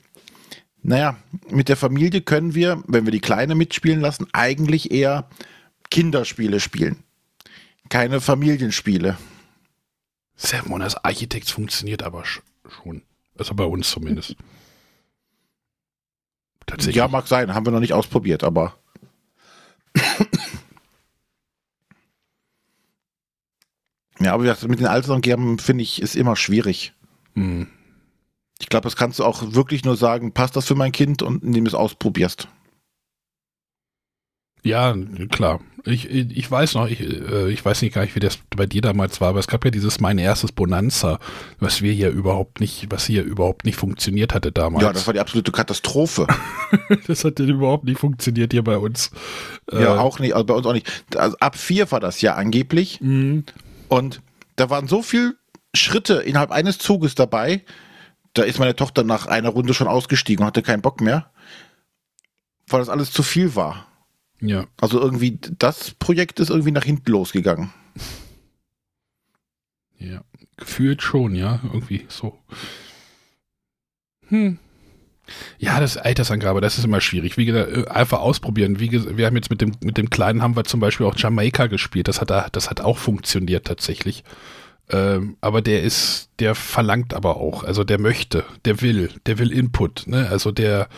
Naja, 0.82 1.16
mit 1.50 1.68
der 1.68 1.76
Familie 1.76 2.22
können 2.22 2.54
wir, 2.54 2.82
wenn 2.86 3.04
wir 3.04 3.12
die 3.12 3.20
Kleine 3.20 3.54
mitspielen 3.54 4.00
lassen, 4.00 4.26
eigentlich 4.32 4.90
eher 4.90 5.28
Kinderspiele 5.90 6.60
spielen. 6.60 6.96
Keine 7.88 8.20
Familienspiele. 8.20 9.18
Seven 10.36 10.80
als 10.82 10.96
Architekt 10.96 11.50
funktioniert 11.50 12.02
aber 12.02 12.24
schon. 12.24 13.02
Also 13.38 13.54
bei 13.54 13.64
uns 13.64 13.90
zumindest. 13.90 14.36
Tatsächlich. 16.66 16.96
Ja, 16.96 17.08
mag 17.08 17.26
sein. 17.28 17.54
Haben 17.54 17.66
wir 17.66 17.72
noch 17.72 17.80
nicht 17.80 17.94
ausprobiert, 17.94 18.44
aber. 18.44 18.76
ja, 24.20 24.34
aber 24.34 24.44
mit 24.44 24.80
den 24.80 24.86
Altersangaben 24.86 25.58
finde 25.58 25.82
ich, 25.82 26.02
ist 26.02 26.16
immer 26.16 26.36
schwierig. 26.36 26.92
Hm. 27.34 27.68
Ich 28.58 28.68
glaube, 28.68 28.84
das 28.84 28.96
kannst 28.96 29.18
du 29.18 29.24
auch 29.24 29.54
wirklich 29.54 29.84
nur 29.84 29.96
sagen, 29.96 30.32
passt 30.32 30.56
das 30.56 30.66
für 30.66 30.74
mein 30.74 30.92
Kind 30.92 31.22
und 31.22 31.44
indem 31.44 31.64
du 31.64 31.68
es 31.70 31.74
ausprobierst. 31.74 32.48
Ja, 34.66 34.96
klar. 35.30 35.60
Ich, 35.84 36.10
ich 36.10 36.50
weiß 36.50 36.74
noch, 36.74 36.88
ich, 36.88 37.00
äh, 37.00 37.48
ich 37.50 37.64
weiß 37.64 37.82
nicht 37.82 37.94
gar 37.94 38.02
nicht, 38.02 38.16
wie 38.16 38.20
das 38.20 38.38
bei 38.56 38.66
dir 38.66 38.80
damals 38.80 39.20
war, 39.20 39.28
aber 39.28 39.38
es 39.38 39.46
gab 39.46 39.64
ja 39.64 39.70
dieses 39.70 40.00
mein 40.00 40.18
erstes 40.18 40.50
Bonanza, 40.50 41.20
was 41.60 41.80
wir 41.80 41.92
hier 41.92 42.10
überhaupt 42.10 42.58
nicht, 42.58 42.88
was 42.90 43.06
hier 43.06 43.22
überhaupt 43.22 43.64
nicht 43.64 43.76
funktioniert 43.76 44.34
hatte 44.34 44.50
damals. 44.50 44.82
Ja, 44.82 44.92
das 44.92 45.06
war 45.06 45.14
die 45.14 45.20
absolute 45.20 45.52
Katastrophe. 45.52 46.26
das 47.06 47.25
hat 47.25 47.38
überhaupt 47.38 47.85
nicht 47.85 48.00
funktioniert 48.00 48.52
hier 48.52 48.64
bei 48.64 48.76
uns. 48.76 49.12
Ja, 49.70 49.94
äh, 49.94 49.99
auch 49.99 50.18
nicht, 50.18 50.35
also 50.35 50.44
bei 50.44 50.54
uns 50.54 50.66
auch 50.66 50.73
nicht. 50.73 50.90
Also 51.14 51.37
ab 51.38 51.56
vier 51.56 51.88
war 51.92 52.00
das 52.00 52.20
ja 52.20 52.35
angeblich. 52.35 53.00
Mhm. 53.00 53.44
Und 53.87 54.20
da 54.56 54.68
waren 54.68 54.88
so 54.88 55.02
viele 55.02 55.37
Schritte 55.75 56.14
innerhalb 56.14 56.50
eines 56.50 56.78
Zuges 56.78 57.14
dabei, 57.14 57.62
da 58.35 58.42
ist 58.42 58.58
meine 58.58 58.75
Tochter 58.75 59.04
nach 59.04 59.26
einer 59.26 59.50
Runde 59.50 59.75
schon 59.75 59.87
ausgestiegen 59.87 60.42
und 60.42 60.49
hatte 60.49 60.62
keinen 60.62 60.82
Bock 60.82 61.00
mehr, 61.00 61.30
weil 62.66 62.80
das 62.80 62.88
alles 62.88 63.12
zu 63.12 63.23
viel 63.23 63.54
war. 63.54 63.87
Ja. 64.40 64.66
Also 64.81 65.00
irgendwie, 65.00 65.38
das 65.59 65.93
Projekt 65.93 66.40
ist 66.40 66.50
irgendwie 66.50 66.73
nach 66.73 66.85
hinten 66.85 67.11
losgegangen. 67.11 67.71
Ja, 69.99 70.23
gefühlt 70.57 71.02
schon, 71.02 71.35
ja, 71.35 71.61
irgendwie 71.64 72.05
so. 72.09 72.38
Hm. 74.28 74.59
Ja, 75.59 75.81
das 75.81 75.97
Altersangabe, 75.97 76.61
das 76.61 76.78
ist 76.78 76.85
immer 76.85 77.00
schwierig. 77.00 77.37
Wie 77.37 77.47
gesagt, 77.47 77.71
äh, 77.73 77.88
einfach 77.88 78.21
ausprobieren. 78.21 78.78
Wie 78.78 78.88
gesagt, 78.88 79.16
wir 79.16 79.26
haben 79.26 79.37
jetzt 79.37 79.50
mit 79.50 79.61
dem, 79.61 79.73
mit 79.83 79.97
dem 79.97 80.11
Kleinen 80.11 80.43
haben 80.43 80.55
wir 80.55 80.64
zum 80.64 80.81
Beispiel 80.81 81.07
auch 81.07 81.16
Jamaika 81.16 81.66
gespielt. 81.66 82.09
Das 82.09 82.21
hat, 82.21 82.31
das 82.55 82.71
hat 82.71 82.81
auch 82.81 82.99
funktioniert 82.99 83.66
tatsächlich. 83.66 84.23
Ähm, 84.88 85.37
aber 85.40 85.62
der 85.62 85.83
ist, 85.83 86.31
der 86.38 86.55
verlangt 86.55 87.12
aber 87.12 87.38
auch. 87.38 87.64
Also 87.64 87.83
der 87.83 87.99
möchte, 87.99 88.45
der 88.64 88.81
will, 88.83 89.11
der 89.26 89.38
will 89.38 89.50
Input. 89.50 90.07
Ne? 90.07 90.28
Also 90.28 90.52
der, 90.52 90.88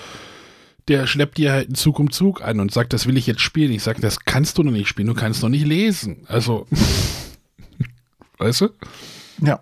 der 0.89 1.07
schleppt 1.07 1.39
dir 1.39 1.53
halt 1.53 1.69
einen 1.69 1.75
Zug 1.75 1.99
um 1.99 2.11
Zug 2.11 2.43
an 2.43 2.61
und 2.61 2.73
sagt, 2.73 2.93
das 2.93 3.07
will 3.07 3.17
ich 3.17 3.27
jetzt 3.27 3.41
spielen. 3.41 3.73
Ich 3.73 3.83
sage, 3.83 4.01
das 4.01 4.21
kannst 4.21 4.59
du 4.59 4.63
noch 4.63 4.73
nicht 4.73 4.89
spielen, 4.89 5.09
du 5.09 5.15
kannst 5.15 5.43
noch 5.43 5.49
nicht 5.49 5.67
lesen. 5.67 6.25
Also, 6.27 6.67
weißt 8.39 8.63
du? 8.63 8.69
Ja. 9.41 9.61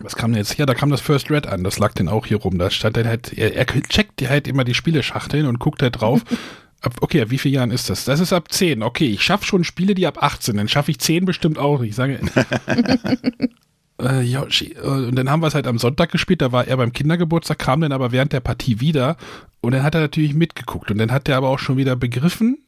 Was 0.00 0.14
kam 0.14 0.30
denn 0.30 0.38
jetzt? 0.38 0.56
Ja, 0.56 0.66
da 0.66 0.74
kam 0.74 0.90
das 0.90 1.00
First 1.00 1.30
Red 1.30 1.46
an, 1.46 1.64
das 1.64 1.78
lag 1.78 1.92
denn 1.92 2.08
auch 2.08 2.26
hier 2.26 2.38
rum. 2.38 2.58
Da 2.58 2.70
stand 2.70 2.96
dann 2.96 3.08
halt, 3.08 3.36
er, 3.36 3.54
er 3.54 3.66
checkt 3.66 4.20
dir 4.20 4.30
halt 4.30 4.46
immer 4.46 4.64
die 4.64 4.74
Spieleschachteln 4.74 5.46
und 5.46 5.58
guckt 5.58 5.82
halt 5.82 6.00
drauf. 6.00 6.24
ab, 6.80 6.94
okay, 7.00 7.22
ab 7.22 7.30
wie 7.30 7.38
vielen 7.38 7.54
Jahren 7.54 7.70
ist 7.70 7.90
das? 7.90 8.04
Das 8.04 8.20
ist 8.20 8.32
ab 8.32 8.52
10. 8.52 8.82
Okay, 8.82 9.06
ich 9.06 9.22
schaffe 9.22 9.44
schon 9.44 9.64
Spiele, 9.64 9.94
die 9.94 10.06
ab 10.06 10.22
18. 10.22 10.56
Dann 10.56 10.68
schaffe 10.68 10.90
ich 10.90 10.98
10 10.98 11.24
bestimmt 11.24 11.58
auch. 11.58 11.82
Ich 11.82 11.94
sage, 11.94 12.20
äh, 14.00 14.22
Yoshi. 14.22 14.72
Äh, 14.72 14.80
und 14.80 15.16
dann 15.16 15.30
haben 15.30 15.42
wir 15.42 15.48
es 15.48 15.54
halt 15.54 15.66
am 15.66 15.78
Sonntag 15.78 16.10
gespielt, 16.10 16.42
da 16.42 16.52
war 16.52 16.66
er 16.66 16.76
beim 16.76 16.92
Kindergeburtstag, 16.92 17.58
kam 17.58 17.80
dann 17.80 17.92
aber 17.92 18.12
während 18.12 18.32
der 18.32 18.40
Partie 18.40 18.80
wieder 18.80 19.16
und 19.60 19.72
dann 19.72 19.82
hat 19.82 19.94
er 19.94 20.00
natürlich 20.00 20.34
mitgeguckt 20.34 20.90
und 20.90 20.98
dann 20.98 21.12
hat 21.12 21.28
er 21.28 21.36
aber 21.36 21.48
auch 21.48 21.58
schon 21.58 21.76
wieder 21.76 21.96
begriffen, 21.96 22.58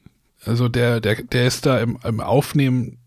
also 0.45 0.69
der, 0.69 1.01
der, 1.01 1.23
der 1.23 1.47
ist 1.47 1.67
da 1.67 1.79
im, 1.79 1.99
im 2.05 2.21
Aufnehmen 2.21 2.99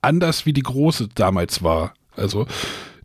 anders 0.00 0.44
wie 0.44 0.52
die 0.52 0.62
Große 0.62 1.08
damals 1.14 1.62
war. 1.62 1.94
Also 2.16 2.46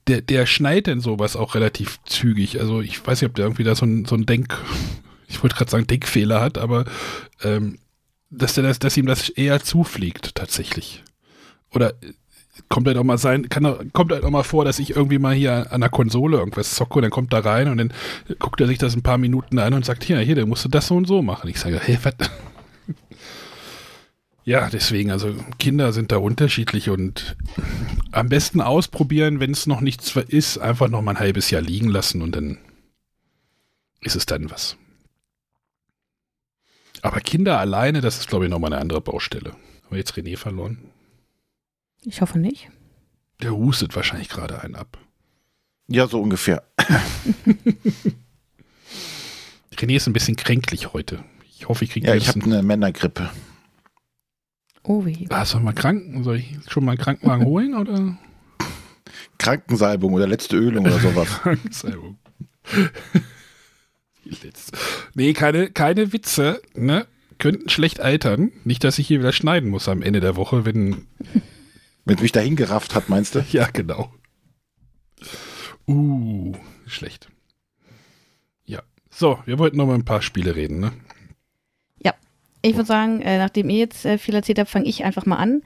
der, 0.08 0.22
der 0.22 0.46
schneit 0.46 0.88
denn 0.88 1.02
sowas 1.02 1.36
auch 1.36 1.56
relativ 1.56 2.00
zügig. 2.04 2.60
Also 2.60 2.82
ich 2.82 3.06
weiß 3.06 3.22
nicht, 3.22 3.30
ob 3.30 3.36
der 3.36 3.46
irgendwie 3.46 3.64
da 3.64 3.76
so 3.76 3.86
ein, 3.86 4.06
so 4.06 4.16
ein 4.16 4.26
Denk, 4.26 4.58
ich 5.28 5.42
wollte 5.44 5.56
gerade 5.56 5.72
sagen 5.72 5.88
Denkfehler 5.88 6.42
hat, 6.42 6.58
aber 6.58 6.86
ähm, 7.44 7.80
dass, 8.32 8.56
der 8.56 8.64
das, 8.64 8.80
dass 8.80 8.98
ihm 8.98 9.06
das 9.06 9.30
eher 9.30 9.62
zufliegt 9.62 10.36
tatsächlich. 10.36 11.04
Oder 11.72 11.94
kommt 12.68 12.88
halt 12.88 12.98
auch 12.98 13.04
mal 13.04 13.18
sein, 13.18 13.50
kann, 13.50 13.92
kommt 13.94 14.12
halt 14.12 14.24
auch 14.24 14.30
mal 14.30 14.44
vor, 14.44 14.66
dass 14.66 14.80
ich 14.80 14.96
irgendwie 14.96 15.20
mal 15.20 15.34
hier 15.34 15.72
an 15.72 15.82
der 15.82 15.90
Konsole 15.90 16.38
irgendwas 16.38 16.76
zocke 16.76 16.96
und 16.96 17.04
dann 17.04 17.12
kommt 17.12 17.32
da 17.34 17.40
rein 17.40 17.70
und 17.70 17.78
dann 17.78 17.94
guckt 18.40 18.60
er 18.60 18.68
sich 18.68 18.78
das 18.78 18.96
ein 18.96 19.04
paar 19.04 19.18
Minuten 19.18 19.60
an 19.60 19.74
und 19.74 19.86
sagt, 19.86 20.04
hier, 20.04 20.20
hier, 20.20 20.36
dann 20.36 20.50
musst 20.50 20.66
du 20.66 20.70
das 20.70 20.88
so 20.88 20.96
und 20.96 21.08
so 21.08 21.22
machen. 21.22 21.50
Ich 21.50 21.60
sage, 21.60 21.80
hey, 21.82 21.98
was? 22.04 22.16
Ja, 24.46 24.68
deswegen, 24.70 25.12
also 25.12 25.36
Kinder 25.60 25.94
sind 25.94 26.12
da 26.12 26.18
unterschiedlich 26.18 26.90
und 26.90 27.36
am 28.12 28.30
besten 28.30 28.62
ausprobieren, 28.62 29.40
wenn 29.40 29.52
es 29.52 29.68
noch 29.68 29.80
nichts 29.80 30.16
ist, 30.16 30.58
einfach 30.58 30.88
noch 30.90 31.04
mal 31.04 31.12
ein 31.12 31.20
halbes 31.20 31.52
Jahr 31.52 31.62
liegen 31.62 31.90
lassen 31.90 32.24
und 32.24 32.36
dann 32.36 32.58
ist 34.02 34.16
es 34.16 34.26
dann 34.26 34.50
was. 34.50 34.76
Aber 37.02 37.20
Kinder 37.22 37.60
alleine, 37.60 38.02
das 38.02 38.20
ist, 38.20 38.28
glaube 38.28 38.46
ich, 38.46 38.52
nochmal 38.52 38.74
eine 38.74 38.82
andere 38.82 39.02
Baustelle. 39.02 39.52
Haben 39.52 39.92
wir 39.92 40.00
jetzt 40.00 40.14
René 40.14 40.36
verloren? 40.36 40.80
Ich 42.06 42.22
hoffe 42.22 42.40
nicht. 42.40 42.70
Der 43.42 43.56
hustet 43.56 43.96
wahrscheinlich 43.96 44.30
gerade 44.30 44.62
einen 44.62 44.76
ab. 44.76 44.98
Ja, 45.88 46.08
so 46.08 46.22
ungefähr. 46.22 46.64
René 49.76 49.96
ist 49.96 50.08
ein 50.08 50.14
bisschen 50.14 50.36
kränklich 50.36 50.94
heute. 50.94 51.24
Ich 51.58 51.68
hoffe, 51.68 51.86
ich 51.86 51.92
kriege 51.92 52.08
Ja, 52.08 52.16
ich 52.16 52.28
habe 52.28 52.44
eine 52.44 52.62
Männergrippe. 52.64 53.30
Oh 54.84 55.06
wie. 55.06 55.28
Ah, 55.30 55.46
soll, 55.46 55.62
mal 55.62 55.74
kranken, 55.74 56.24
soll 56.24 56.38
ich 56.38 56.58
schon 56.68 56.86
mal 56.86 56.92
einen 56.92 57.00
Krankenwagen 57.00 57.46
holen? 57.46 57.76
Oder? 57.76 58.18
Krankensalbung 59.38 60.14
oder 60.14 60.28
letzte 60.28 60.58
Ölung 60.58 60.86
oder 60.86 61.00
sowas. 61.00 61.28
Krankensalbung. 61.42 62.18
nee, 65.16 65.34
keine, 65.34 65.72
keine 65.72 66.14
Witze, 66.14 66.62
ne? 66.76 67.08
Könnten 67.38 67.70
schlecht 67.70 68.02
altern. 68.02 68.52
Nicht, 68.66 68.84
dass 68.84 69.00
ich 69.00 69.08
hier 69.08 69.20
wieder 69.20 69.32
schneiden 69.32 69.70
muss 69.70 69.88
am 69.88 70.02
Ende 70.02 70.20
der 70.20 70.36
Woche, 70.36 70.66
wenn. 70.66 71.08
Wenn 72.10 72.16
es 72.16 72.24
mich 72.24 72.32
dahin 72.32 72.56
gerafft 72.56 72.96
hat, 72.96 73.08
meinst 73.08 73.36
du? 73.36 73.46
Ja, 73.52 73.68
genau. 73.72 74.12
Uh, 75.88 76.56
schlecht. 76.88 77.30
Ja. 78.66 78.82
So, 79.12 79.38
wir 79.46 79.60
wollten 79.60 79.78
noch 79.78 79.86
mal 79.86 79.94
ein 79.94 80.06
paar 80.06 80.24
Spiele 80.24 80.56
reden, 80.56 80.80
ne? 80.80 80.92
Ja. 82.04 82.16
Ich 82.64 82.74
würde 82.74 82.88
sagen, 82.88 83.22
äh, 83.22 83.38
nachdem 83.38 83.70
ihr 83.70 83.78
jetzt 83.78 84.06
äh, 84.06 84.18
viel 84.18 84.34
erzählt 84.34 84.58
habt, 84.58 84.72
fange 84.72 84.88
ich 84.88 85.04
einfach 85.04 85.28
mal 85.28 85.36
an. 85.36 85.62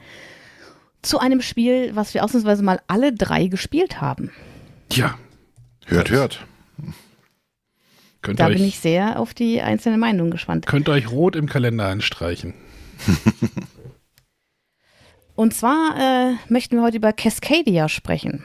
Zu 1.01 1.17
einem 1.19 1.41
Spiel, 1.41 1.95
was 1.95 2.13
wir 2.13 2.25
ausnahmsweise 2.25 2.61
mal 2.61 2.81
alle 2.87 3.13
drei 3.13 3.47
gespielt 3.47 4.01
haben. 4.01 4.29
Ja. 4.91 5.17
Hört, 5.85 6.09
hört. 6.09 6.45
Könnt 8.21 8.41
da 8.41 8.47
euch, 8.47 8.57
bin 8.57 8.65
ich 8.65 8.79
sehr 8.79 9.17
auf 9.17 9.33
die 9.33 9.61
einzelnen 9.61 10.01
Meinungen 10.01 10.31
gespannt. 10.31 10.65
Könnt 10.65 10.89
ihr 10.89 10.91
euch 10.91 11.09
rot 11.09 11.37
im 11.37 11.47
Kalender 11.47 11.87
anstreichen. 11.87 12.53
Und 15.35 15.53
zwar 15.53 15.95
äh, 15.97 16.33
möchten 16.51 16.75
wir 16.77 16.83
heute 16.83 16.97
über 16.97 17.13
Cascadia 17.13 17.89
sprechen. 17.89 18.43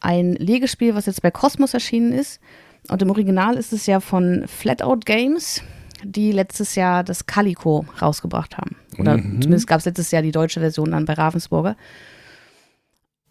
Ein 0.00 0.34
Legespiel, 0.34 0.94
was 0.94 1.06
jetzt 1.06 1.22
bei 1.22 1.30
Cosmos 1.30 1.74
erschienen 1.74 2.12
ist. 2.12 2.40
Und 2.88 3.02
im 3.02 3.10
Original 3.10 3.56
ist 3.56 3.72
es 3.72 3.86
ja 3.86 4.00
von 4.00 4.44
Flatout 4.46 5.00
Games, 5.04 5.62
die 6.02 6.32
letztes 6.32 6.76
Jahr 6.76 7.04
das 7.04 7.26
Calico 7.26 7.84
rausgebracht 8.00 8.56
haben. 8.56 8.76
Oder 8.98 9.18
Mhm. 9.18 9.42
zumindest 9.42 9.66
gab 9.66 9.80
es 9.80 9.84
letztes 9.86 10.10
Jahr 10.10 10.22
die 10.22 10.32
deutsche 10.32 10.60
Version 10.60 10.92
dann 10.92 11.04
bei 11.04 11.12
Ravensburger. 11.14 11.76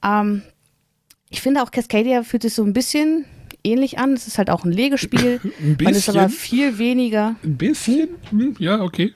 Ähm, 0.03 0.43
ich 1.29 1.41
finde 1.41 1.63
auch 1.63 1.71
Cascadia 1.71 2.23
fühlt 2.23 2.43
sich 2.43 2.53
so 2.53 2.63
ein 2.63 2.73
bisschen 2.73 3.25
ähnlich 3.63 3.97
an. 3.97 4.13
Es 4.13 4.27
ist 4.27 4.38
halt 4.38 4.49
auch 4.49 4.65
ein 4.65 4.71
Legespiel. 4.71 5.39
Ein 5.61 5.77
Man 5.81 5.93
ist 5.95 6.09
aber 6.09 6.25
bisschen. 6.25 6.39
viel 6.39 6.77
weniger. 6.77 7.35
Ein 7.43 7.57
bisschen? 7.57 8.09
Hm, 8.29 8.55
Ja, 8.59 8.81
okay. 8.81 9.13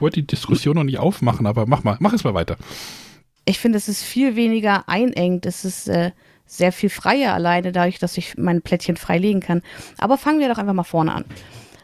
Ich 0.00 0.02
wollte 0.02 0.22
die 0.22 0.26
Diskussion 0.26 0.76
noch 0.76 0.84
nicht 0.84 0.98
aufmachen, 0.98 1.44
aber 1.44 1.66
mach 1.66 1.84
mal, 1.84 1.98
mach 2.00 2.14
es 2.14 2.24
mal 2.24 2.32
weiter. 2.32 2.56
Ich 3.44 3.58
finde, 3.58 3.76
es 3.76 3.86
ist 3.86 4.02
viel 4.02 4.34
weniger 4.34 4.88
einengt. 4.88 5.44
Es 5.44 5.66
ist 5.66 5.90
äh, 5.90 6.12
sehr 6.46 6.72
viel 6.72 6.88
freier 6.88 7.34
alleine, 7.34 7.70
dadurch, 7.70 7.98
dass 7.98 8.16
ich 8.16 8.38
mein 8.38 8.62
Plättchen 8.62 8.96
freilegen 8.96 9.42
kann. 9.42 9.60
Aber 9.98 10.16
fangen 10.16 10.40
wir 10.40 10.48
doch 10.48 10.56
einfach 10.56 10.72
mal 10.72 10.84
vorne 10.84 11.12
an. 11.12 11.26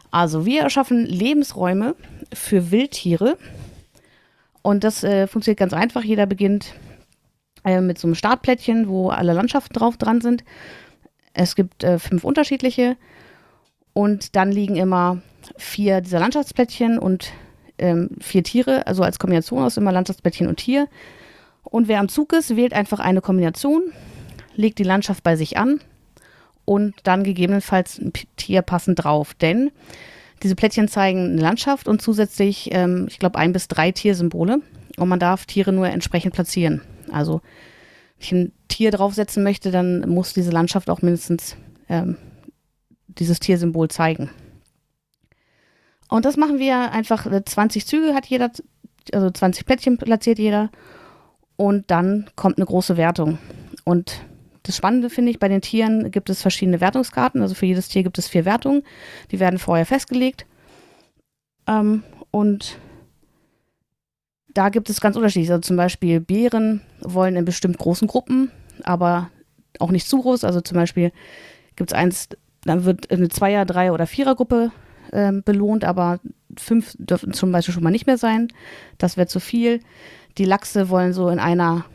Also, 0.09 0.47
wir 0.47 0.63
erschaffen 0.63 1.05
Lebensräume 1.05 1.95
für 2.33 2.71
Wildtiere. 2.71 3.37
Und 4.63 4.83
das 4.83 5.03
äh, 5.03 5.27
funktioniert 5.27 5.59
ganz 5.59 5.73
einfach. 5.73 6.03
Jeder 6.03 6.25
beginnt 6.25 6.73
äh, 7.65 7.81
mit 7.81 7.99
so 7.99 8.07
einem 8.07 8.15
Startplättchen, 8.15 8.87
wo 8.87 9.09
alle 9.09 9.33
Landschaften 9.33 9.75
drauf 9.75 9.95
dran 9.97 10.21
sind. 10.21 10.43
Es 11.35 11.55
gibt 11.55 11.83
äh, 11.83 11.99
fünf 11.99 12.23
unterschiedliche. 12.23 12.97
Und 13.93 14.35
dann 14.35 14.51
liegen 14.51 14.75
immer 14.75 15.21
vier 15.59 16.01
dieser 16.01 16.17
Landschaftsplättchen 16.17 16.97
und 16.97 17.31
ähm, 17.77 18.09
vier 18.19 18.43
Tiere, 18.43 18.87
also 18.87 19.03
als 19.03 19.19
Kombination 19.19 19.63
aus 19.63 19.77
immer 19.77 19.91
Landschaftsplättchen 19.91 20.47
und 20.47 20.57
Tier. 20.57 20.87
Und 21.63 21.87
wer 21.87 21.99
am 21.99 22.09
Zug 22.09 22.33
ist, 22.33 22.55
wählt 22.55 22.73
einfach 22.73 22.99
eine 22.99 23.21
Kombination, 23.21 23.91
legt 24.55 24.79
die 24.79 24.83
Landschaft 24.83 25.23
bei 25.23 25.35
sich 25.35 25.57
an 25.57 25.81
und 26.65 26.95
dann 27.03 27.23
gegebenenfalls 27.23 27.99
ein 27.99 28.13
Tier 28.35 28.61
passend 28.61 29.03
drauf. 29.03 29.33
Denn 29.33 29.71
diese 30.43 30.55
Plättchen 30.55 30.87
zeigen 30.87 31.31
eine 31.31 31.41
Landschaft 31.41 31.87
und 31.87 32.01
zusätzlich, 32.01 32.69
ähm, 32.71 33.07
ich 33.09 33.19
glaube, 33.19 33.39
ein 33.39 33.53
bis 33.53 33.67
drei 33.67 33.91
Tiersymbole. 33.91 34.61
Und 34.97 35.09
man 35.09 35.19
darf 35.19 35.45
Tiere 35.45 35.71
nur 35.71 35.87
entsprechend 35.87 36.33
platzieren. 36.33 36.81
Also, 37.11 37.41
wenn 38.17 38.19
ich 38.19 38.31
ein 38.31 38.51
Tier 38.67 38.91
draufsetzen 38.91 39.43
möchte, 39.43 39.71
dann 39.71 40.09
muss 40.09 40.33
diese 40.33 40.51
Landschaft 40.51 40.89
auch 40.89 41.01
mindestens 41.01 41.55
ähm, 41.87 42.17
dieses 43.07 43.39
Tiersymbol 43.39 43.89
zeigen. 43.89 44.29
Und 46.07 46.25
das 46.25 46.37
machen 46.37 46.59
wir 46.59 46.91
einfach, 46.91 47.25
äh, 47.25 47.43
20 47.43 47.85
Züge 47.85 48.13
hat 48.13 48.25
jeder, 48.25 48.51
also 49.13 49.29
20 49.29 49.65
Plättchen 49.65 49.97
platziert 49.97 50.39
jeder. 50.39 50.69
Und 51.55 51.89
dann 51.91 52.29
kommt 52.35 52.57
eine 52.57 52.65
große 52.65 52.97
Wertung. 52.97 53.39
Und 53.83 54.21
das 54.63 54.75
Spannende 54.75 55.09
finde 55.09 55.31
ich, 55.31 55.39
bei 55.39 55.47
den 55.47 55.61
Tieren 55.61 56.11
gibt 56.11 56.29
es 56.29 56.41
verschiedene 56.41 56.81
Wertungskarten. 56.81 57.41
Also 57.41 57.55
für 57.55 57.65
jedes 57.65 57.87
Tier 57.87 58.03
gibt 58.03 58.17
es 58.17 58.27
vier 58.27 58.45
Wertungen. 58.45 58.83
Die 59.31 59.39
werden 59.39 59.59
vorher 59.59 59.85
festgelegt. 59.85 60.45
Ähm, 61.67 62.03
und 62.31 62.77
da 64.53 64.69
gibt 64.69 64.89
es 64.89 65.01
ganz 65.01 65.15
unterschiedlich. 65.15 65.51
Also 65.51 65.61
zum 65.61 65.77
Beispiel 65.77 66.19
Bären 66.19 66.81
wollen 67.01 67.35
in 67.35 67.45
bestimmt 67.45 67.77
großen 67.77 68.07
Gruppen, 68.07 68.51
aber 68.83 69.29
auch 69.79 69.91
nicht 69.91 70.07
zu 70.07 70.21
groß. 70.21 70.43
Also 70.43 70.61
zum 70.61 70.75
Beispiel 70.75 71.11
gibt 71.75 71.91
es 71.91 71.97
eins, 71.97 72.29
dann 72.63 72.83
wird 72.83 73.09
eine 73.11 73.29
Zweier-, 73.29 73.65
Dreier- 73.65 73.93
oder 73.93 74.07
Vierergruppe 74.07 74.71
ähm, 75.13 75.43
belohnt, 75.43 75.83
aber 75.83 76.19
fünf 76.57 76.95
dürfen 76.97 77.33
zum 77.33 77.51
Beispiel 77.51 77.73
schon 77.73 77.83
mal 77.83 77.91
nicht 77.91 78.07
mehr 78.07 78.17
sein. 78.17 78.47
Das 78.97 79.17
wäre 79.17 79.27
zu 79.27 79.39
viel. 79.39 79.81
Die 80.37 80.45
Lachse 80.45 80.89
wollen 80.89 81.13
so 81.13 81.29
in 81.29 81.39
einer 81.39 81.85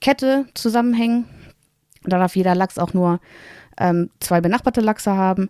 Kette 0.00 0.46
zusammenhängen. 0.54 1.26
Da 2.04 2.18
darf 2.18 2.36
jeder 2.36 2.54
Lachs 2.54 2.78
auch 2.78 2.94
nur 2.94 3.20
ähm, 3.78 4.10
zwei 4.20 4.40
benachbarte 4.40 4.80
Lachse 4.80 5.12
haben. 5.12 5.48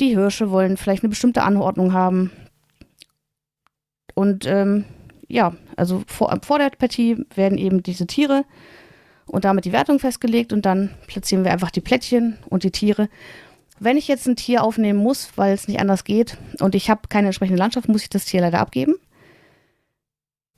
Die 0.00 0.14
Hirsche 0.14 0.50
wollen 0.50 0.76
vielleicht 0.76 1.02
eine 1.02 1.10
bestimmte 1.10 1.42
Anordnung 1.42 1.92
haben. 1.92 2.30
Und 4.14 4.46
ähm, 4.46 4.84
ja, 5.28 5.54
also 5.76 6.02
vor, 6.06 6.36
vor 6.42 6.58
der 6.58 6.70
Partie 6.70 7.24
werden 7.34 7.58
eben 7.58 7.82
diese 7.82 8.06
Tiere 8.06 8.44
und 9.26 9.44
damit 9.44 9.64
die 9.64 9.72
Wertung 9.72 9.98
festgelegt 9.98 10.52
und 10.52 10.64
dann 10.64 10.90
platzieren 11.06 11.44
wir 11.44 11.52
einfach 11.52 11.70
die 11.70 11.80
Plättchen 11.80 12.38
und 12.48 12.64
die 12.64 12.70
Tiere. 12.70 13.08
Wenn 13.80 13.96
ich 13.96 14.08
jetzt 14.08 14.26
ein 14.26 14.36
Tier 14.36 14.62
aufnehmen 14.62 14.98
muss, 14.98 15.30
weil 15.36 15.54
es 15.54 15.68
nicht 15.68 15.80
anders 15.80 16.04
geht 16.04 16.36
und 16.60 16.74
ich 16.74 16.90
habe 16.90 17.02
keine 17.08 17.28
entsprechende 17.28 17.58
Landschaft, 17.58 17.88
muss 17.88 18.02
ich 18.02 18.10
das 18.10 18.24
Tier 18.24 18.40
leider 18.40 18.60
abgeben. 18.60 18.94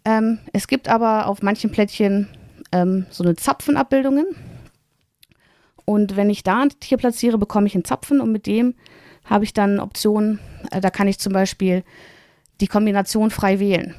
Ähm, 0.04 0.38
es 0.52 0.66
gibt 0.66 0.88
aber 0.88 1.26
auf 1.26 1.42
manchen 1.42 1.70
Plättchen 1.70 2.28
ähm, 2.72 3.06
so 3.10 3.22
eine 3.22 3.36
Zapfenabbildungen. 3.36 4.26
Und 5.84 6.16
wenn 6.16 6.30
ich 6.30 6.42
da 6.42 6.62
ein 6.62 6.70
Tier 6.80 6.98
platziere, 6.98 7.36
bekomme 7.36 7.66
ich 7.66 7.74
einen 7.74 7.84
Zapfen 7.84 8.20
und 8.20 8.32
mit 8.32 8.46
dem 8.46 8.74
habe 9.24 9.44
ich 9.44 9.52
dann 9.52 9.80
Optionen. 9.80 10.38
Äh, 10.70 10.80
da 10.80 10.90
kann 10.90 11.08
ich 11.08 11.18
zum 11.18 11.32
Beispiel 11.32 11.84
die 12.60 12.68
Kombination 12.68 13.30
frei 13.30 13.60
wählen. 13.60 13.94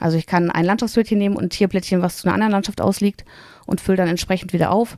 Also 0.00 0.16
ich 0.16 0.26
kann 0.26 0.50
ein 0.50 0.64
Landschaftsplättchen 0.64 1.18
nehmen 1.18 1.36
und 1.36 1.44
ein 1.44 1.50
Tierplättchen, 1.50 2.02
was 2.02 2.18
zu 2.18 2.26
einer 2.26 2.34
anderen 2.34 2.52
Landschaft 2.52 2.80
ausliegt 2.80 3.24
und 3.66 3.80
fülle 3.80 3.96
dann 3.96 4.08
entsprechend 4.08 4.52
wieder 4.52 4.70
auf. 4.70 4.96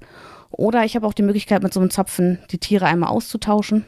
Oder 0.50 0.85
ich 0.85 0.97
habe 0.97 1.07
auch 1.07 1.14
die 1.14 1.23
Möglichkeit, 1.23 1.62
mit 1.62 1.73
so 1.73 1.80
einem 1.80 1.90
Zapfen 1.90 2.38
die 2.50 2.59
Tiere 2.59 2.87
einmal 2.87 3.11
auszutauschen. 3.11 3.85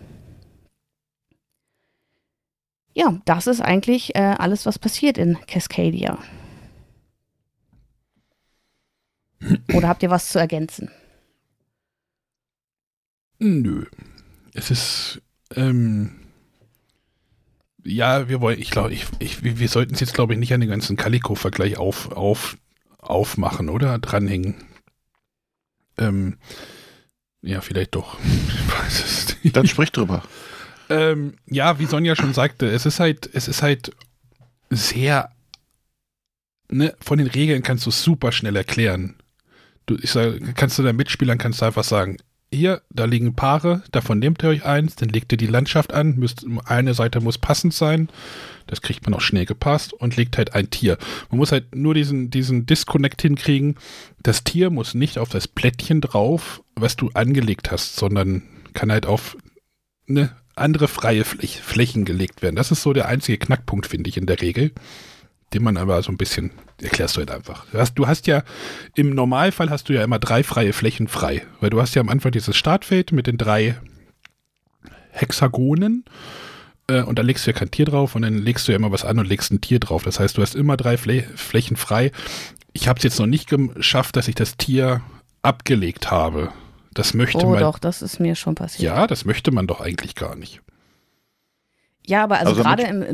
Ja, 2.94 3.20
das 3.24 3.46
ist 3.46 3.60
eigentlich 3.60 4.14
äh, 4.14 4.36
alles, 4.38 4.66
was 4.66 4.78
passiert 4.78 5.18
in 5.18 5.38
Cascadia. 5.46 6.18
Oder 9.72 9.88
habt 9.88 10.02
ihr 10.02 10.10
was 10.10 10.28
zu 10.28 10.38
ergänzen? 10.38 10.90
Nö. 13.38 13.86
Es 14.54 14.70
ist, 14.70 15.22
ähm, 15.56 16.20
ja, 17.82 18.28
wir 18.28 18.40
wollen, 18.40 18.60
ich 18.60 18.70
glaube, 18.70 18.92
ich, 18.92 19.06
ich, 19.18 19.42
wir 19.42 19.68
sollten 19.68 19.94
es 19.94 20.00
jetzt, 20.00 20.14
glaube 20.14 20.34
ich, 20.34 20.38
nicht 20.38 20.52
an 20.52 20.60
den 20.60 20.70
ganzen 20.70 20.96
Calico-Vergleich 20.96 21.78
auf, 21.78 22.12
auf, 22.12 22.56
aufmachen, 22.98 23.68
oder? 23.68 23.98
Dranhängen. 23.98 24.54
Ähm, 25.98 26.38
ja, 27.42 27.60
vielleicht 27.60 27.94
doch. 27.94 28.18
Dann 29.52 29.66
sprich 29.66 29.90
drüber. 29.90 30.22
Ähm, 30.88 31.34
ja, 31.46 31.78
wie 31.78 31.86
Sonja 31.86 32.16
schon 32.16 32.34
sagte, 32.34 32.68
es 32.68 32.86
ist 32.86 33.00
halt, 33.00 33.28
es 33.32 33.48
ist 33.48 33.62
halt 33.62 33.92
sehr, 34.70 35.30
ne, 36.70 36.94
von 37.00 37.18
den 37.18 37.26
Regeln 37.26 37.62
kannst 37.62 37.86
du 37.86 37.90
super 37.90 38.32
schnell 38.32 38.56
erklären. 38.56 39.16
Du, 39.86 39.96
ich 40.00 40.10
sage, 40.10 40.40
kannst 40.54 40.78
du 40.78 40.82
deinen 40.82 40.96
Mitspielern 40.96 41.38
kannst 41.38 41.60
du 41.60 41.66
einfach 41.66 41.84
sagen, 41.84 42.18
hier, 42.52 42.82
da 42.90 43.04
liegen 43.04 43.34
Paare, 43.34 43.82
davon 43.92 44.18
nehmt 44.18 44.42
ihr 44.42 44.50
euch 44.50 44.64
eins, 44.64 44.96
dann 44.96 45.08
legt 45.08 45.32
ihr 45.32 45.38
die 45.38 45.46
Landschaft 45.46 45.92
an, 45.92 46.16
müsst, 46.16 46.46
eine 46.64 46.94
Seite 46.94 47.20
muss 47.20 47.38
passend 47.38 47.74
sein, 47.74 48.08
das 48.66 48.82
kriegt 48.82 49.04
man 49.04 49.14
auch 49.14 49.20
schnell 49.20 49.46
gepasst 49.46 49.92
und 49.92 50.16
legt 50.16 50.38
halt 50.38 50.54
ein 50.54 50.70
Tier. 50.70 50.98
Man 51.30 51.38
muss 51.38 51.52
halt 51.52 51.74
nur 51.74 51.94
diesen, 51.94 52.30
diesen 52.30 52.66
Disconnect 52.66 53.22
hinkriegen, 53.22 53.76
das 54.22 54.44
Tier 54.44 54.70
muss 54.70 54.94
nicht 54.94 55.18
auf 55.18 55.28
das 55.28 55.48
Plättchen 55.48 56.00
drauf, 56.00 56.62
was 56.74 56.96
du 56.96 57.10
angelegt 57.14 57.70
hast, 57.70 57.96
sondern 57.96 58.42
kann 58.74 58.92
halt 58.92 59.06
auf 59.06 59.36
eine 60.08 60.36
andere 60.54 60.88
freie 60.88 61.24
Fläch 61.24 61.60
Flächen 61.60 62.04
gelegt 62.04 62.42
werden. 62.42 62.56
Das 62.56 62.70
ist 62.70 62.82
so 62.82 62.92
der 62.92 63.08
einzige 63.08 63.38
Knackpunkt, 63.38 63.86
finde 63.86 64.10
ich, 64.10 64.16
in 64.16 64.26
der 64.26 64.42
Regel 64.42 64.72
den 65.52 65.62
man 65.62 65.76
aber 65.76 66.02
so 66.02 66.10
ein 66.10 66.16
bisschen, 66.16 66.50
erklärst 66.82 67.16
du 67.16 67.20
halt 67.20 67.30
einfach. 67.30 67.64
Du 67.72 67.78
hast, 67.78 67.94
du 67.94 68.06
hast 68.06 68.26
ja, 68.26 68.42
im 68.94 69.10
Normalfall 69.10 69.70
hast 69.70 69.88
du 69.88 69.94
ja 69.94 70.04
immer 70.04 70.18
drei 70.18 70.42
freie 70.42 70.72
Flächen 70.72 71.08
frei, 71.08 71.42
weil 71.60 71.70
du 71.70 71.80
hast 71.80 71.94
ja 71.94 72.00
am 72.00 72.08
Anfang 72.08 72.32
dieses 72.32 72.56
Startfeld 72.56 73.12
mit 73.12 73.26
den 73.26 73.38
drei 73.38 73.76
Hexagonen 75.10 76.04
äh, 76.88 77.02
und 77.02 77.18
da 77.18 77.22
legst 77.22 77.46
du 77.46 77.50
ja 77.50 77.56
kein 77.56 77.70
Tier 77.70 77.86
drauf 77.86 78.14
und 78.14 78.22
dann 78.22 78.38
legst 78.38 78.66
du 78.66 78.72
ja 78.72 78.76
immer 78.76 78.90
was 78.90 79.04
an 79.04 79.18
und 79.18 79.28
legst 79.28 79.52
ein 79.52 79.60
Tier 79.60 79.78
drauf. 79.78 80.02
Das 80.02 80.20
heißt, 80.20 80.36
du 80.36 80.42
hast 80.42 80.54
immer 80.54 80.76
drei 80.76 80.96
Flä 80.96 81.24
Flächen 81.36 81.76
frei. 81.76 82.10
Ich 82.72 82.88
habe 82.88 82.98
es 82.98 83.04
jetzt 83.04 83.18
noch 83.18 83.26
nicht 83.26 83.48
geschafft, 83.48 84.16
dass 84.16 84.28
ich 84.28 84.34
das 84.34 84.56
Tier 84.56 85.02
abgelegt 85.42 86.10
habe. 86.10 86.50
Das 86.94 87.14
möchte 87.14 87.46
oh, 87.46 87.50
man. 87.50 87.60
doch, 87.60 87.78
das 87.78 88.02
ist 88.02 88.20
mir 88.20 88.34
schon 88.34 88.54
passiert. 88.54 88.82
Ja, 88.82 89.06
das 89.06 89.24
möchte 89.24 89.50
man 89.50 89.66
doch 89.66 89.80
eigentlich 89.80 90.14
gar 90.14 90.36
nicht. 90.36 90.60
Ja, 92.06 92.24
aber 92.24 92.38
also, 92.38 92.50
also 92.50 92.62
gerade 92.62 92.82
im, 92.82 93.04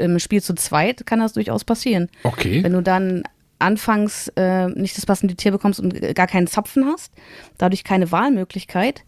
im, 0.00 0.18
Spiel 0.18 0.42
zu 0.42 0.54
zweit 0.54 1.06
kann 1.06 1.20
das 1.20 1.34
durchaus 1.34 1.64
passieren. 1.64 2.08
Okay. 2.24 2.62
Wenn 2.62 2.72
du 2.72 2.82
dann 2.82 3.22
anfangs 3.58 4.28
äh, 4.36 4.68
nicht 4.68 4.96
das 4.96 5.06
passende 5.06 5.34
Tier 5.34 5.52
bekommst 5.52 5.80
und 5.80 6.14
gar 6.14 6.26
keinen 6.26 6.46
Zapfen 6.46 6.84
hast, 6.86 7.12
dadurch 7.58 7.84
keine 7.84 8.10
Wahlmöglichkeit, 8.10 9.02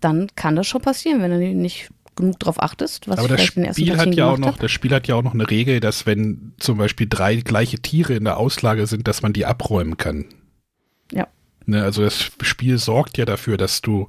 dann 0.00 0.28
kann 0.34 0.56
das 0.56 0.66
schon 0.66 0.80
passieren, 0.80 1.22
wenn 1.22 1.30
du 1.30 1.38
nicht 1.38 1.90
genug 2.16 2.38
darauf 2.40 2.62
achtest, 2.62 3.08
was 3.08 3.18
Aber 3.18 3.28
das 3.28 3.42
Spiel 3.42 3.96
hat 3.96 4.14
ja 4.14 4.30
auch 4.30 4.38
noch, 4.38 4.58
das 4.58 4.70
Spiel 4.70 4.92
hat 4.92 5.08
ja 5.08 5.14
auch 5.14 5.22
noch 5.22 5.34
eine 5.34 5.48
Regel, 5.48 5.80
dass 5.80 6.06
wenn 6.06 6.52
zum 6.58 6.78
Beispiel 6.78 7.06
drei 7.08 7.36
gleiche 7.36 7.78
Tiere 7.78 8.14
in 8.14 8.24
der 8.24 8.36
Auslage 8.36 8.86
sind, 8.86 9.08
dass 9.08 9.22
man 9.22 9.32
die 9.32 9.46
abräumen 9.46 9.96
kann. 9.96 10.26
Ja. 11.12 11.26
Ne, 11.66 11.82
also 11.82 12.02
das 12.02 12.30
Spiel 12.42 12.78
sorgt 12.78 13.18
ja 13.18 13.24
dafür, 13.24 13.56
dass 13.56 13.80
du 13.80 14.08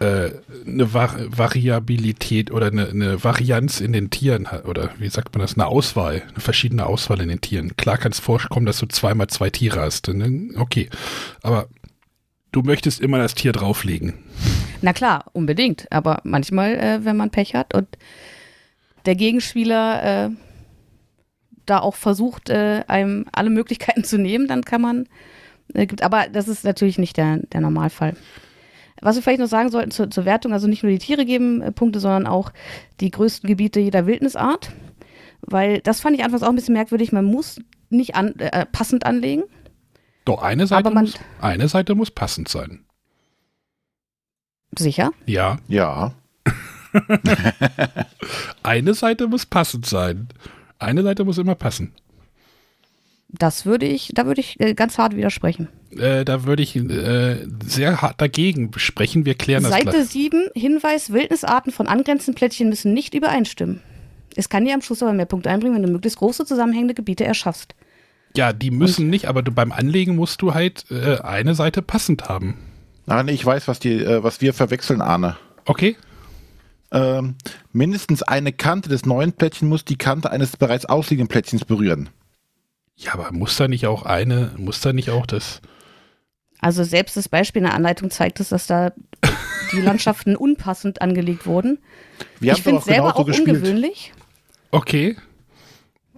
äh, 0.00 0.30
eine 0.66 0.92
Vari 0.92 1.26
Variabilität 1.30 2.50
oder 2.50 2.66
eine, 2.66 2.88
eine, 2.88 3.24
Varianz 3.24 3.80
in 3.80 3.92
den 3.92 4.10
Tieren 4.10 4.46
oder 4.64 4.90
wie 4.98 5.08
sagt 5.08 5.34
man 5.34 5.40
das, 5.40 5.54
eine 5.54 5.66
Auswahl, 5.66 6.22
eine 6.28 6.40
verschiedene 6.40 6.86
Auswahl 6.86 7.20
in 7.20 7.28
den 7.28 7.40
Tieren. 7.40 7.76
Klar 7.76 7.96
kann 7.96 8.12
es 8.12 8.20
vorkommen, 8.20 8.66
dass 8.66 8.78
du 8.78 8.86
zweimal 8.86 9.28
zwei 9.28 9.50
Tiere 9.50 9.80
hast. 9.80 10.08
Ne? 10.08 10.50
Okay, 10.56 10.90
aber 11.42 11.68
du 12.52 12.62
möchtest 12.62 13.00
immer 13.00 13.18
das 13.18 13.34
Tier 13.34 13.52
drauflegen. 13.52 14.14
Na 14.82 14.92
klar, 14.92 15.24
unbedingt. 15.32 15.90
Aber 15.90 16.20
manchmal, 16.24 16.74
äh, 16.74 17.04
wenn 17.04 17.16
man 17.16 17.30
Pech 17.30 17.54
hat 17.54 17.74
und 17.74 17.88
der 19.06 19.14
Gegenspieler 19.14 20.26
äh, 20.26 20.30
da 21.64 21.80
auch 21.80 21.94
versucht, 21.94 22.50
äh, 22.50 22.84
einem 22.86 23.26
alle 23.32 23.50
Möglichkeiten 23.50 24.04
zu 24.04 24.18
nehmen, 24.18 24.46
dann 24.46 24.62
kann 24.62 24.82
man, 24.82 25.08
äh, 25.74 25.86
aber 26.00 26.26
das 26.30 26.48
ist 26.48 26.64
natürlich 26.64 26.98
nicht 26.98 27.16
der, 27.16 27.38
der 27.38 27.60
Normalfall. 27.60 28.14
Was 29.06 29.14
wir 29.14 29.22
vielleicht 29.22 29.38
noch 29.38 29.46
sagen 29.46 29.70
sollten 29.70 29.92
zur, 29.92 30.10
zur 30.10 30.24
Wertung, 30.24 30.52
also 30.52 30.66
nicht 30.66 30.82
nur 30.82 30.90
die 30.90 30.98
Tiere 30.98 31.24
geben 31.24 31.62
äh, 31.62 31.70
Punkte, 31.70 32.00
sondern 32.00 32.26
auch 32.26 32.50
die 32.98 33.12
größten 33.12 33.46
Gebiete 33.46 33.78
jeder 33.78 34.04
Wildnisart. 34.04 34.72
Weil 35.42 35.78
das 35.78 36.00
fand 36.00 36.16
ich 36.16 36.24
anfangs 36.24 36.42
auch 36.42 36.48
ein 36.48 36.56
bisschen 36.56 36.74
merkwürdig. 36.74 37.12
Man 37.12 37.24
muss 37.24 37.60
nicht 37.88 38.16
an, 38.16 38.34
äh, 38.40 38.66
passend 38.66 39.06
anlegen. 39.06 39.44
Doch, 40.24 40.42
eine 40.42 40.66
Seite, 40.66 40.90
muss, 40.90 41.14
eine 41.40 41.68
Seite 41.68 41.94
muss 41.94 42.10
passend 42.10 42.48
sein. 42.48 42.84
Sicher? 44.76 45.12
Ja. 45.24 45.58
Ja. 45.68 46.12
eine 48.64 48.92
Seite 48.92 49.28
muss 49.28 49.46
passend 49.46 49.86
sein. 49.86 50.26
Eine 50.80 51.04
Seite 51.04 51.24
muss 51.24 51.38
immer 51.38 51.54
passen. 51.54 51.92
Das 53.28 53.66
würde 53.66 53.86
ich, 53.86 54.12
da 54.14 54.26
würde 54.26 54.40
ich 54.40 54.58
äh, 54.60 54.74
ganz 54.74 54.98
hart 54.98 55.16
widersprechen. 55.16 55.68
Äh, 55.90 56.24
da 56.24 56.44
würde 56.44 56.62
ich 56.62 56.76
äh, 56.76 57.46
sehr 57.64 58.00
hart 58.00 58.20
dagegen 58.20 58.70
sprechen. 58.76 59.26
Wir 59.26 59.34
klären 59.34 59.62
das 59.62 59.72
Seite 59.72 59.90
gleich. 59.90 60.06
7, 60.06 60.48
Hinweis, 60.54 61.12
Wildnisarten 61.12 61.72
von 61.72 61.86
angrenzenden 61.88 62.34
Plättchen 62.34 62.68
müssen 62.68 62.94
nicht 62.94 63.14
übereinstimmen. 63.14 63.82
Es 64.36 64.48
kann 64.48 64.64
dir 64.64 64.74
am 64.74 64.82
Schluss 64.82 65.02
aber 65.02 65.12
mehr 65.12 65.26
Punkte 65.26 65.50
einbringen, 65.50 65.76
wenn 65.76 65.82
du 65.82 65.90
möglichst 65.90 66.18
große 66.18 66.44
zusammenhängende 66.44 66.94
Gebiete 66.94 67.24
erschaffst. 67.24 67.74
Ja, 68.36 68.52
die 68.52 68.70
müssen 68.70 69.04
Und, 69.04 69.10
nicht, 69.10 69.26
aber 69.26 69.42
du, 69.42 69.50
beim 69.50 69.72
Anlegen 69.72 70.14
musst 70.14 70.42
du 70.42 70.54
halt 70.54 70.84
äh, 70.90 71.18
eine 71.20 71.54
Seite 71.54 71.82
passend 71.82 72.28
haben. 72.28 72.58
Nein, 73.06 73.28
ich 73.28 73.44
weiß, 73.44 73.66
was, 73.66 73.78
die, 73.78 73.94
äh, 73.94 74.22
was 74.22 74.40
wir 74.40 74.52
verwechseln, 74.52 75.00
Arne. 75.00 75.36
Okay. 75.64 75.96
Ähm, 76.92 77.36
mindestens 77.72 78.22
eine 78.22 78.52
Kante 78.52 78.88
des 78.88 79.06
neuen 79.06 79.32
Plättchens 79.32 79.68
muss 79.68 79.84
die 79.84 79.96
Kante 79.96 80.30
eines 80.30 80.56
bereits 80.56 80.84
ausliegenden 80.84 81.28
Plättchens 81.28 81.64
berühren. 81.64 82.10
Ja, 82.96 83.12
aber 83.14 83.30
muss 83.32 83.56
da 83.56 83.68
nicht 83.68 83.86
auch 83.86 84.04
eine, 84.04 84.52
muss 84.56 84.80
da 84.80 84.92
nicht 84.92 85.10
auch 85.10 85.26
das. 85.26 85.60
Also 86.60 86.84
selbst 86.84 87.16
das 87.16 87.28
Beispiel 87.28 87.60
in 87.60 87.66
der 87.66 87.74
Anleitung 87.74 88.10
zeigt 88.10 88.40
es, 88.40 88.48
dass 88.48 88.66
da 88.66 88.92
die 89.72 89.80
Landschaften 89.80 90.36
unpassend 90.36 91.02
angelegt 91.02 91.46
wurden. 91.46 91.78
Wir 92.40 92.52
ich 92.52 92.62
finde 92.62 92.78
es 92.80 92.86
selber 92.86 93.16
auch 93.16 93.26
gespielt. 93.26 93.58
ungewöhnlich. 93.58 94.12
Okay. 94.70 95.16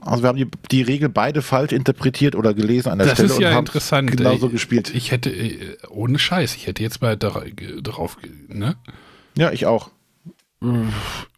Also 0.00 0.22
wir 0.22 0.28
haben 0.28 0.36
die, 0.36 0.48
die 0.70 0.82
Regel 0.82 1.08
beide 1.08 1.42
falsch 1.42 1.72
interpretiert 1.72 2.36
oder 2.36 2.54
gelesen 2.54 2.90
an 2.90 2.98
der 2.98 3.08
das 3.08 3.14
Stelle. 3.14 3.28
Das 3.28 3.36
ist 3.38 3.42
ja 3.42 3.58
interessant. 3.58 4.16
Genauso 4.16 4.48
gespielt. 4.48 4.94
Ich 4.94 5.10
hätte, 5.10 5.30
äh, 5.30 5.76
ohne 5.90 6.20
Scheiß, 6.20 6.54
ich 6.54 6.68
hätte 6.68 6.84
jetzt 6.84 7.02
mal 7.02 7.16
darauf, 7.16 8.16
ne? 8.46 8.76
Ja, 9.36 9.50
ich 9.50 9.66
auch. 9.66 9.90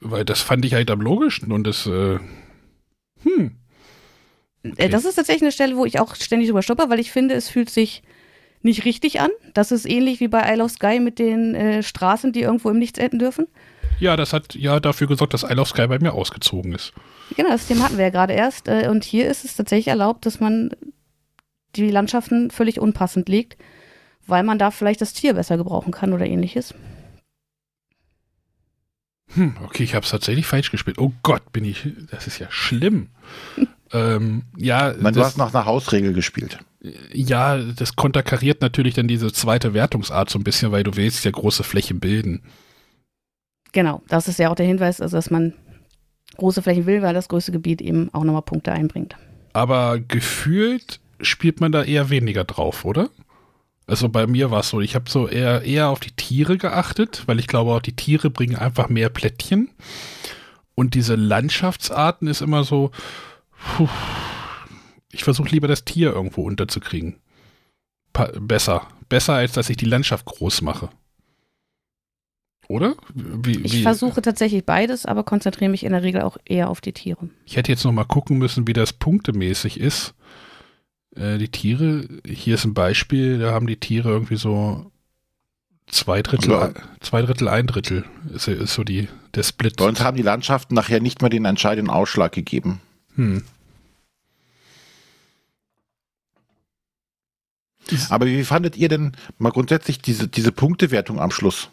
Weil 0.01 0.25
das 0.25 0.41
fand 0.41 0.65
ich 0.65 0.75
halt 0.75 0.91
am 0.91 1.01
logischsten 1.01 1.53
und 1.53 1.67
das, 1.67 1.87
äh, 1.87 2.19
hm. 3.23 3.57
Äh, 4.63 4.71
okay. 4.71 4.89
Das 4.89 5.05
ist 5.05 5.15
tatsächlich 5.17 5.43
eine 5.43 5.53
Stelle, 5.53 5.77
wo 5.77 5.85
ich 5.85 6.01
auch 6.01 6.15
ständig 6.15 6.49
drüber 6.49 6.63
stopper, 6.63 6.91
weil 6.91 7.01
ich 7.01 7.11
finde, 7.11 7.35
es 7.35 7.49
fühlt 7.49 7.71
sich 7.71 8.03
nicht 8.63 8.85
richtig 8.85 9.21
an. 9.21 9.31
Das 9.55 9.73
ist 9.73 9.89
ähnlich 9.89 10.21
wie 10.21 10.29
bei 10.29 10.53
Isle 10.53 10.65
of 10.65 10.71
Sky 10.71 11.01
mit 11.01 11.19
den 11.19 11.55
äh, 11.55 11.83
Straßen, 11.83 12.33
die 12.33 12.43
irgendwo 12.43 12.71
im 12.71 12.79
Nichts 12.79 12.99
enden 12.99 13.19
dürfen. 13.19 13.47
Ja, 13.99 14.17
das 14.17 14.33
hat 14.33 14.55
ja 14.55 14.81
dafür 14.81 15.07
gesorgt, 15.07 15.35
dass 15.35 15.43
Isle 15.43 15.61
of 15.61 15.69
Sky 15.69 15.87
bei 15.87 15.99
mir 15.99 16.13
ausgezogen 16.13 16.75
ist. 16.75 16.93
Genau, 17.37 17.51
das 17.51 17.67
Thema 17.67 17.85
hatten 17.85 17.97
wir 17.97 18.05
ja 18.05 18.11
gerade 18.11 18.35
erst. 18.35 18.69
Äh, 18.69 18.89
und 18.89 19.05
hier 19.05 19.29
ist 19.31 19.45
es 19.45 19.57
tatsächlich 19.57 19.89
erlaubt, 19.89 20.27
dass 20.27 20.41
man 20.41 20.71
die 21.77 21.91
Landschaften 21.91 22.51
völlig 22.51 22.81
unpassend 22.81 23.29
legt, 23.29 23.57
weil 24.27 24.43
man 24.43 24.59
da 24.59 24.71
vielleicht 24.71 25.01
das 25.01 25.13
Tier 25.13 25.35
besser 25.35 25.57
gebrauchen 25.57 25.93
kann 25.93 26.13
oder 26.13 26.27
ähnliches. 26.27 26.75
Hm, 29.35 29.57
okay, 29.65 29.85
ich 29.85 29.95
habe 29.95 30.05
es 30.05 30.11
tatsächlich 30.11 30.47
falsch 30.47 30.71
gespielt. 30.71 30.99
Oh 30.99 31.13
Gott, 31.23 31.53
bin 31.53 31.65
ich. 31.65 31.89
Das 32.11 32.27
ist 32.27 32.39
ja 32.39 32.49
schlimm. 32.51 33.09
Ähm, 33.93 34.43
ja, 34.57 34.95
Man, 35.01 35.15
du 35.15 35.25
hast 35.25 35.37
nach 35.37 35.53
einer 35.53 35.65
Hausregel 35.65 36.13
gespielt. 36.13 36.59
Ja, 37.13 37.59
das 37.59 37.97
konterkariert 37.97 38.63
natürlich 38.63 38.95
dann 38.95 39.09
diese 39.09 39.33
zweite 39.33 39.75
Wertungsart 39.75 40.31
so 40.31 40.39
ein 40.39 40.45
bisschen, 40.45 40.73
weil 40.73 40.85
du 40.85 40.97
willst 40.97 41.25
ja 41.25 41.31
große 41.31 41.63
Flächen 41.63 42.01
bilden. 42.01 42.43
Genau, 43.73 44.03
das 44.09 44.29
ist 44.29 44.39
ja 44.39 44.51
auch 44.51 44.55
der 44.55 44.67
Hinweis, 44.67 45.01
also 45.01 45.17
dass 45.17 45.31
man 45.31 45.53
große 46.37 46.63
Flächen 46.63 46.87
will, 46.87 47.03
weil 47.03 47.15
das 47.15 47.29
größte 47.29 47.53
Gebiet 47.53 47.83
eben 47.83 48.13
auch 48.15 48.25
nochmal 48.25 48.43
Punkte 48.43 48.73
einbringt. 48.73 49.17
Aber 49.53 49.99
gefühlt 49.99 51.01
spielt 51.21 51.61
man 51.61 51.73
da 51.73 51.83
eher 51.83 52.09
weniger 52.11 52.45
drauf, 52.45 52.85
oder? 52.85 53.11
Also 53.87 54.09
bei 54.09 54.27
mir 54.27 54.51
war 54.51 54.61
es 54.61 54.71
so, 54.71 54.81
ich 54.81 54.95
habe 54.95 55.11
so 55.11 55.27
eher, 55.29 55.63
eher 55.63 55.89
auf 55.89 56.01
die 56.01 56.13
Tiere 56.13 56.57
geachtet, 56.57 57.25
weil 57.27 57.41
ich 57.41 57.49
glaube 57.49 57.73
auch 57.73 57.83
die 57.83 57.97
Tiere 57.97 58.31
bringen 58.31 58.57
einfach 58.57 58.89
mehr 58.89 59.09
Plättchen. 59.09 59.69
Und 60.77 60.95
diese 60.95 61.17
Landschaftsarten 61.17 62.29
ist 62.29 62.41
immer 62.41 62.65
so, 62.65 62.93
Puh. 63.77 63.89
Ich 65.13 65.25
versuche 65.25 65.51
lieber 65.51 65.69
das 65.69 65.85
Tier 65.85 66.13
irgendwo 66.13 66.43
unterzukriegen. 66.43 67.17
Pa 68.13 68.31
besser. 68.39 68.87
Besser, 69.09 69.35
als 69.35 69.53
dass 69.53 69.71
ich 69.71 69.77
die 69.77 69.87
Landschaft 69.87 70.25
groß 70.25 70.63
mache. 70.63 70.91
Oder? 72.69 72.95
Wie, 73.15 73.59
ich 73.59 73.73
wie? 73.73 73.83
versuche 73.83 74.23
tatsächlich 74.23 74.65
beides, 74.65 75.05
aber 75.05 75.25
konzentriere 75.25 75.71
mich 75.71 75.83
in 75.83 75.91
der 75.91 76.05
Regel 76.05 76.23
auch 76.23 76.37
eher 76.45 76.71
auf 76.71 76.81
die 76.81 76.93
Tiere. 76.93 77.29
Ich 77.45 77.57
hätte 77.57 77.73
jetzt 77.73 77.85
noch 77.85 77.91
mal 77.91 78.05
gucken 78.05 78.39
müssen, 78.39 78.69
wie 78.69 78.73
das 78.73 78.93
punktemäßig 78.93 79.81
ist. 79.81 80.15
Äh, 81.17 81.39
die 81.39 81.49
Tiere, 81.49 82.07
hier 82.25 82.55
ist 82.55 82.65
ein 82.65 82.75
Beispiel, 82.75 83.41
da 83.41 83.51
haben 83.51 83.67
die 83.67 83.81
Tiere 83.81 84.11
irgendwie 84.11 84.37
so 84.37 84.93
zwei 85.89 86.23
Drittel, 86.23 86.55
also, 86.55 86.75
zwei 87.01 87.23
Drittel, 87.23 87.49
ein 87.49 87.67
Drittel 87.67 88.05
ist, 88.33 88.47
ist 88.47 88.75
so 88.75 88.85
die, 88.85 89.09
der 89.35 89.43
Split. 89.43 89.77
Bei 89.77 89.89
uns 89.89 90.01
haben 90.01 90.17
die 90.17 90.23
Landschaften 90.23 90.75
nachher 90.75 91.01
nicht 91.01 91.23
mehr 91.23 91.31
den 91.31 91.47
entscheidenden 91.47 91.91
Ausschlag 91.91 92.31
gegeben. 92.31 92.81
Hm. 93.17 93.43
Aber 98.09 98.27
wie 98.27 98.45
fandet 98.45 98.77
ihr 98.77 98.89
denn 98.89 99.13
mal 99.39 99.51
grundsätzlich 99.51 100.01
diese, 100.01 100.29
diese 100.29 100.53
Punktewertung 100.53 101.21
am 101.21 101.31
Schluss? 101.31 101.71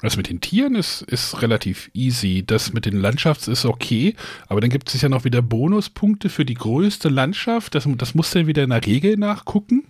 Das 0.00 0.16
mit 0.16 0.28
den 0.28 0.40
Tieren 0.40 0.74
ist, 0.74 1.02
ist 1.02 1.40
relativ 1.40 1.90
easy. 1.94 2.44
Das 2.46 2.72
mit 2.72 2.84
den 2.84 2.96
Landschafts 2.96 3.48
ist 3.48 3.64
okay, 3.64 4.16
aber 4.48 4.60
dann 4.60 4.70
gibt 4.70 4.94
es 4.94 5.00
ja 5.00 5.08
noch 5.08 5.24
wieder 5.24 5.40
Bonuspunkte 5.40 6.28
für 6.28 6.44
die 6.44 6.54
größte 6.54 7.08
Landschaft. 7.08 7.74
Das, 7.74 7.88
das 7.96 8.14
musst 8.14 8.34
du 8.34 8.40
ja 8.40 8.46
wieder 8.46 8.64
in 8.64 8.70
der 8.70 8.84
Regel 8.84 9.16
nachgucken. 9.16 9.84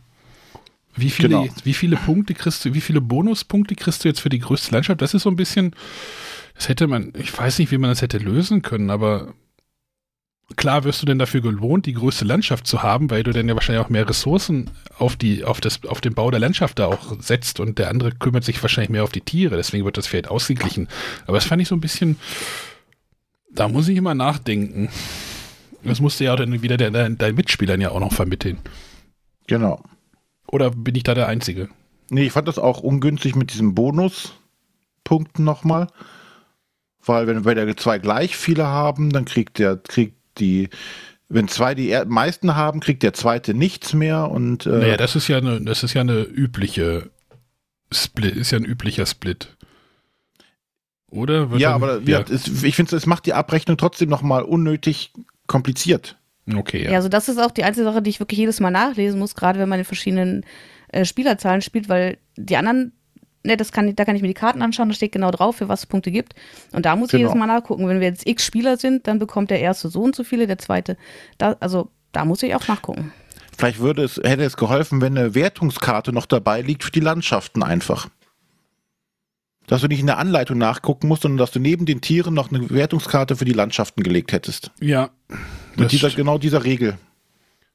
Wie 0.97 1.11
viele, 1.11 1.29
genau. 1.29 1.49
wie 1.65 1.75
viele 1.75 1.97
Punkte 1.97 2.35
kriegst 2.35 2.65
du, 2.65 2.75
wie 2.75 2.81
viele 2.81 3.01
Bonuspunkte 3.01 3.75
kriegst 3.75 4.05
du 4.05 4.09
jetzt 4.09 4.21
für 4.21 4.29
die 4.29 4.39
größte 4.39 4.71
Landschaft? 4.73 5.03
Das 5.03 5.15
ist 5.15 5.23
so 5.23 5.31
ein 5.31 5.37
bisschen, 5.37 5.75
das 6.55 6.69
hätte 6.69 6.87
man, 6.87 7.13
ich 7.17 7.37
weiß 7.37 7.59
nicht, 7.59 7.71
wie 7.71 7.79
man 7.79 7.91
das 7.91 8.03
hätte 8.03 8.19
lösen 8.19 8.63
können, 8.63 8.91
aber 8.91 9.35
klar 10.57 10.85
wirst 10.85 11.03
du 11.03 11.07
denn 11.07 11.19
dafür 11.19 11.41
gewohnt, 11.41 11.87
die 11.87 11.95
größte 11.95 12.25
Landschaft 12.25 12.67
zu 12.67 12.83
haben, 12.83 13.11
weil 13.11 13.23
du 13.23 13.33
dann 13.33 13.49
ja 13.49 13.55
wahrscheinlich 13.55 13.85
auch 13.85 13.91
mehr 13.91 14.09
Ressourcen 14.09 14.71
auf, 14.99 15.17
die, 15.17 15.45
auf, 15.45 15.61
das, 15.61 15.85
auf 15.85 16.01
den 16.01 16.15
Bau 16.15 16.31
der 16.31 16.41
Landschaft 16.41 16.79
da 16.79 16.87
auch 16.87 17.21
setzt 17.21 17.61
und 17.61 17.79
der 17.79 17.91
andere 17.91 18.13
kümmert 18.13 18.45
sich 18.45 18.63
wahrscheinlich 18.63 18.91
mehr 18.91 19.05
auf 19.05 19.13
die 19.13 19.21
Tiere, 19.21 19.57
deswegen 19.57 19.85
wird 19.85 19.97
das 19.97 20.07
Feld 20.07 20.29
ausgeglichen. 20.29 20.89
Aber 21.27 21.37
das 21.37 21.47
fand 21.47 21.63
ich 21.63 21.69
so 21.69 21.75
ein 21.75 21.81
bisschen, 21.81 22.17
da 23.51 23.69
muss 23.69 23.89
ich 23.89 23.97
immer 23.97 24.15
nachdenken. 24.15 24.89
Das 25.83 26.01
musste 26.01 26.25
ja 26.25 26.33
auch 26.33 26.39
dann 26.39 26.63
wieder 26.63 26.77
deinen 26.77 27.19
dein 27.19 27.35
Mitspielern 27.35 27.81
ja 27.81 27.91
auch 27.91 28.01
noch 28.01 28.13
vermitteln. 28.13 28.59
Genau. 29.47 29.83
Oder 30.47 30.71
bin 30.71 30.95
ich 30.95 31.03
da 31.03 31.15
der 31.15 31.29
Einzige? 31.29 31.69
Nee, 32.11 32.27
ich 32.27 32.33
fand 32.33 32.49
das 32.49 32.59
auch 32.59 32.81
ungünstig 32.81 33.35
mit 33.35 33.53
diesen 33.53 33.75
Bonuspunkten 33.75 35.45
nochmal. 35.45 35.89
Weil 37.07 37.27
wenn 37.27 37.45
wir 37.45 37.77
zwei 37.77 37.99
gleich 37.99 38.37
viele 38.37 38.67
haben, 38.67 39.11
dann 39.11 39.25
kriegt 39.25 39.59
der, 39.59 39.77
kriegt 39.77 40.17
die, 40.39 40.69
wenn 41.29 41.49
zwei 41.49 41.75
die 41.75 41.97
meisten 42.07 42.57
haben, 42.57 42.81
kriegt 42.81 43.03
der 43.03 43.13
zweite 43.13 43.55
nichts 43.55 43.93
mehr 43.93 44.31
und. 44.31 44.67
Äh 44.67 44.71
naja, 44.71 44.97
das 44.97 45.17
ist 45.17 45.29
ja 45.29 45.39
eine, 45.39 45.61
das 45.61 45.83
ist 45.83 45.95
ja 45.95 46.01
eine 46.01 46.23
übliche 46.23 47.11
Split, 47.93 48.37
ist 48.37 48.51
ja 48.51 48.59
ein 48.59 48.65
üblicher 48.65 49.07
Split. 49.07 49.57
Oder? 51.11 51.51
Wird 51.51 51.61
ja, 51.61 51.73
dann, 51.73 51.83
aber 51.83 52.01
ja. 52.03 52.21
Es, 52.21 52.63
ich 52.63 52.75
finde, 52.75 52.97
es 52.97 53.07
macht 53.07 53.27
die 53.27 53.35
Abrechnung 53.35 53.77
trotzdem 53.77 54.09
nochmal 54.09 54.43
unnötig 54.43 55.13
kompliziert. 55.47 56.17
Okay, 56.53 56.85
ja. 56.85 56.91
ja. 56.91 56.97
also 56.97 57.09
das 57.09 57.29
ist 57.29 57.39
auch 57.39 57.53
die 57.53 57.65
einzige 57.65 57.85
Sache, 57.85 58.03
die 58.03 58.11
ich 58.11 58.21
wirklich 58.21 58.39
jedes 58.39 58.61
Mal 58.61 58.71
nachlesen 58.71 59.19
muss, 59.19 59.35
gerade 59.35 59.59
wenn 59.59 59.69
man 59.69 59.79
in 59.79 59.85
verschiedenen 59.85 60.45
äh, 60.89 61.05
Spielerzahlen 61.05 61.63
spielt, 61.63 61.89
weil 61.89 62.19
die 62.37 62.57
anderen, 62.57 62.93
ne, 63.45 63.57
das 63.57 63.73
kann, 63.73 63.95
da 63.95 64.05
kann 64.05 64.17
ich 64.17 64.23
mir 64.23 64.29
die 64.29 64.35
Karten 64.35 64.63
anschauen, 64.63 64.89
da 64.89 64.95
steht 64.95 65.13
genau 65.13 65.31
drauf, 65.31 65.57
für 65.57 65.69
was 65.69 65.81
es 65.81 65.87
Punkte 65.87 66.11
gibt. 66.11 66.35
Und 66.73 66.87
da 66.87 66.97
muss 66.97 67.11
genau. 67.11 67.19
ich 67.19 67.29
jedes 67.29 67.39
Mal 67.39 67.47
nachgucken. 67.47 67.87
Wenn 67.87 68.01
wir 68.01 68.09
jetzt 68.09 68.27
x 68.27 68.45
Spieler 68.45 68.77
sind, 68.77 69.07
dann 69.07 69.19
bekommt 69.19 69.51
der 69.51 69.61
erste 69.61 69.89
so 69.89 70.03
und 70.03 70.17
so 70.17 70.25
viele, 70.25 70.47
der 70.47 70.59
zweite. 70.59 70.97
Da, 71.39 71.57
also 71.61 71.91
da 72.13 72.25
muss 72.25 72.43
ich 72.43 72.55
auch 72.55 72.67
nachgucken. 72.67 73.13
Vielleicht 73.57 73.79
würde 73.79 74.03
es, 74.03 74.17
hätte 74.17 74.43
es 74.43 74.57
geholfen, 74.57 75.01
wenn 75.01 75.17
eine 75.17 75.35
Wertungskarte 75.35 76.13
noch 76.13 76.27
dabei 76.27 76.61
liegt 76.61 76.83
für 76.83 76.91
die 76.91 77.01
Landschaften 77.01 77.63
einfach. 77.63 78.09
Dass 79.67 79.81
du 79.81 79.89
nicht 79.89 80.01
in 80.01 80.07
der 80.07 80.19
Anleitung 80.19 80.59
nachgucken 80.59 81.09
musst, 81.09 81.23
sondern 81.23 81.39
dass 81.39 81.53
du 81.53 81.61
neben 81.61 81.87
den 81.87 82.01
Tieren 82.01 82.35
noch 82.35 82.51
eine 82.51 82.69
Wertungskarte 82.69 83.37
für 83.37 83.45
die 83.45 83.53
Landschaften 83.53 84.03
gelegt 84.03 84.33
hättest. 84.33 84.73
Ja, 84.81 85.11
mit 85.77 85.93
dieser, 85.93 86.11
genau 86.11 86.37
dieser 86.37 86.65
Regel. 86.65 86.99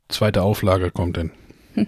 Zweite 0.08 0.44
Auflage 0.44 0.92
kommt 0.92 1.18
denn. 1.18 1.32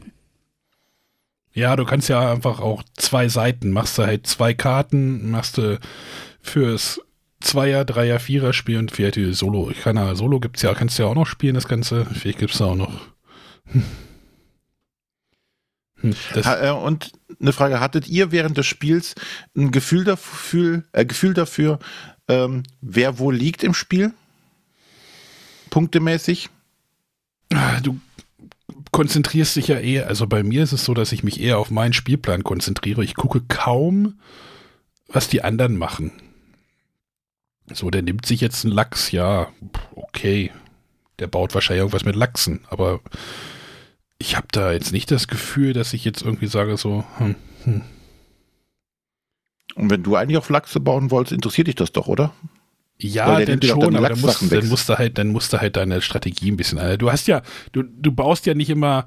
ja, 1.53 1.75
du 1.75 1.85
kannst 1.85 2.09
ja 2.09 2.31
einfach 2.31 2.59
auch 2.59 2.83
zwei 2.97 3.27
Seiten, 3.27 3.71
machst 3.71 3.97
du 3.97 4.03
halt 4.03 4.27
zwei 4.27 4.53
Karten, 4.53 5.31
machst 5.31 5.57
du 5.57 5.79
fürs 6.41 7.01
Zweier, 7.39 7.85
Dreier, 7.85 8.19
Vierer 8.19 8.53
Spiel 8.53 8.77
und 8.77 8.91
vielleicht 8.91 9.19
Solo. 9.35 9.71
Ich 9.71 9.81
kann 9.81 9.97
ja, 9.97 10.15
Solo 10.15 10.39
gibt's 10.39 10.61
ja, 10.61 10.73
kannst 10.73 10.97
du 10.97 11.03
ja 11.03 11.09
auch 11.09 11.15
noch 11.15 11.25
spielen, 11.25 11.55
das 11.55 11.67
Ganze. 11.67 12.05
Vielleicht 12.05 12.39
gibt's 12.39 12.59
da 12.59 12.65
auch 12.65 12.75
noch. 12.75 13.01
Hm. 13.65 13.83
Hm, 16.01 16.15
äh, 16.33 16.71
und 16.71 17.11
eine 17.39 17.53
Frage, 17.53 17.79
hattet 17.79 18.07
ihr 18.07 18.31
während 18.31 18.57
des 18.57 18.65
Spiels 18.65 19.15
ein 19.55 19.71
Gefühl 19.71 20.03
dafür, 20.03 20.83
äh, 20.93 21.05
Gefühl 21.05 21.33
dafür 21.33 21.79
ähm, 22.27 22.63
wer 22.81 23.19
wo 23.19 23.29
liegt 23.29 23.63
im 23.63 23.73
Spiel? 23.73 24.13
punktemäßig? 25.71 26.49
Du 27.81 27.99
konzentrierst 28.91 29.55
dich 29.55 29.67
ja 29.67 29.77
eher, 29.79 30.07
also 30.07 30.27
bei 30.27 30.43
mir 30.43 30.63
ist 30.63 30.73
es 30.73 30.85
so, 30.85 30.93
dass 30.93 31.11
ich 31.11 31.23
mich 31.23 31.39
eher 31.39 31.57
auf 31.57 31.71
meinen 31.71 31.93
Spielplan 31.93 32.43
konzentriere. 32.43 33.03
Ich 33.03 33.15
gucke 33.15 33.41
kaum, 33.41 34.19
was 35.07 35.29
die 35.29 35.43
anderen 35.43 35.77
machen. 35.77 36.11
So, 37.71 37.89
der 37.89 38.01
nimmt 38.01 38.25
sich 38.25 38.41
jetzt 38.41 38.65
einen 38.65 38.73
Lachs, 38.73 39.11
ja, 39.11 39.47
okay. 39.95 40.51
Der 41.19 41.27
baut 41.27 41.53
wahrscheinlich 41.53 41.81
irgendwas 41.81 42.05
mit 42.05 42.15
Lachsen, 42.15 42.61
aber 42.69 42.99
ich 44.17 44.35
habe 44.35 44.47
da 44.51 44.71
jetzt 44.71 44.91
nicht 44.91 45.09
das 45.11 45.27
Gefühl, 45.27 45.73
dass 45.73 45.93
ich 45.93 46.03
jetzt 46.03 46.21
irgendwie 46.21 46.47
sage 46.47 46.77
so, 46.77 47.03
hm, 47.17 47.35
hm. 47.63 47.81
Und 49.75 49.89
wenn 49.89 50.03
du 50.03 50.15
eigentlich 50.15 50.37
auf 50.37 50.49
Lachse 50.49 50.79
bauen 50.79 51.11
wolltest, 51.11 51.33
interessiert 51.33 51.67
dich 51.67 51.75
das 51.75 51.91
doch, 51.93 52.07
oder? 52.07 52.33
Ja, 53.01 53.43
denn 53.43 53.61
schon, 53.61 53.95
aber 53.95 54.09
dann 54.09 54.21
musst, 54.21 54.51
dann 54.51 54.67
musst 54.67 54.87
du 54.87 54.97
halt, 54.97 55.17
dann 55.17 55.29
musst 55.29 55.51
du 55.53 55.59
halt 55.59 55.75
deine 55.75 56.01
Strategie 56.01 56.51
ein 56.51 56.57
bisschen. 56.57 56.77
Also 56.77 56.97
du 56.97 57.11
hast 57.11 57.27
ja, 57.27 57.41
du, 57.71 57.83
du 57.83 58.11
baust 58.11 58.45
ja 58.45 58.53
nicht 58.53 58.69
immer, 58.69 59.05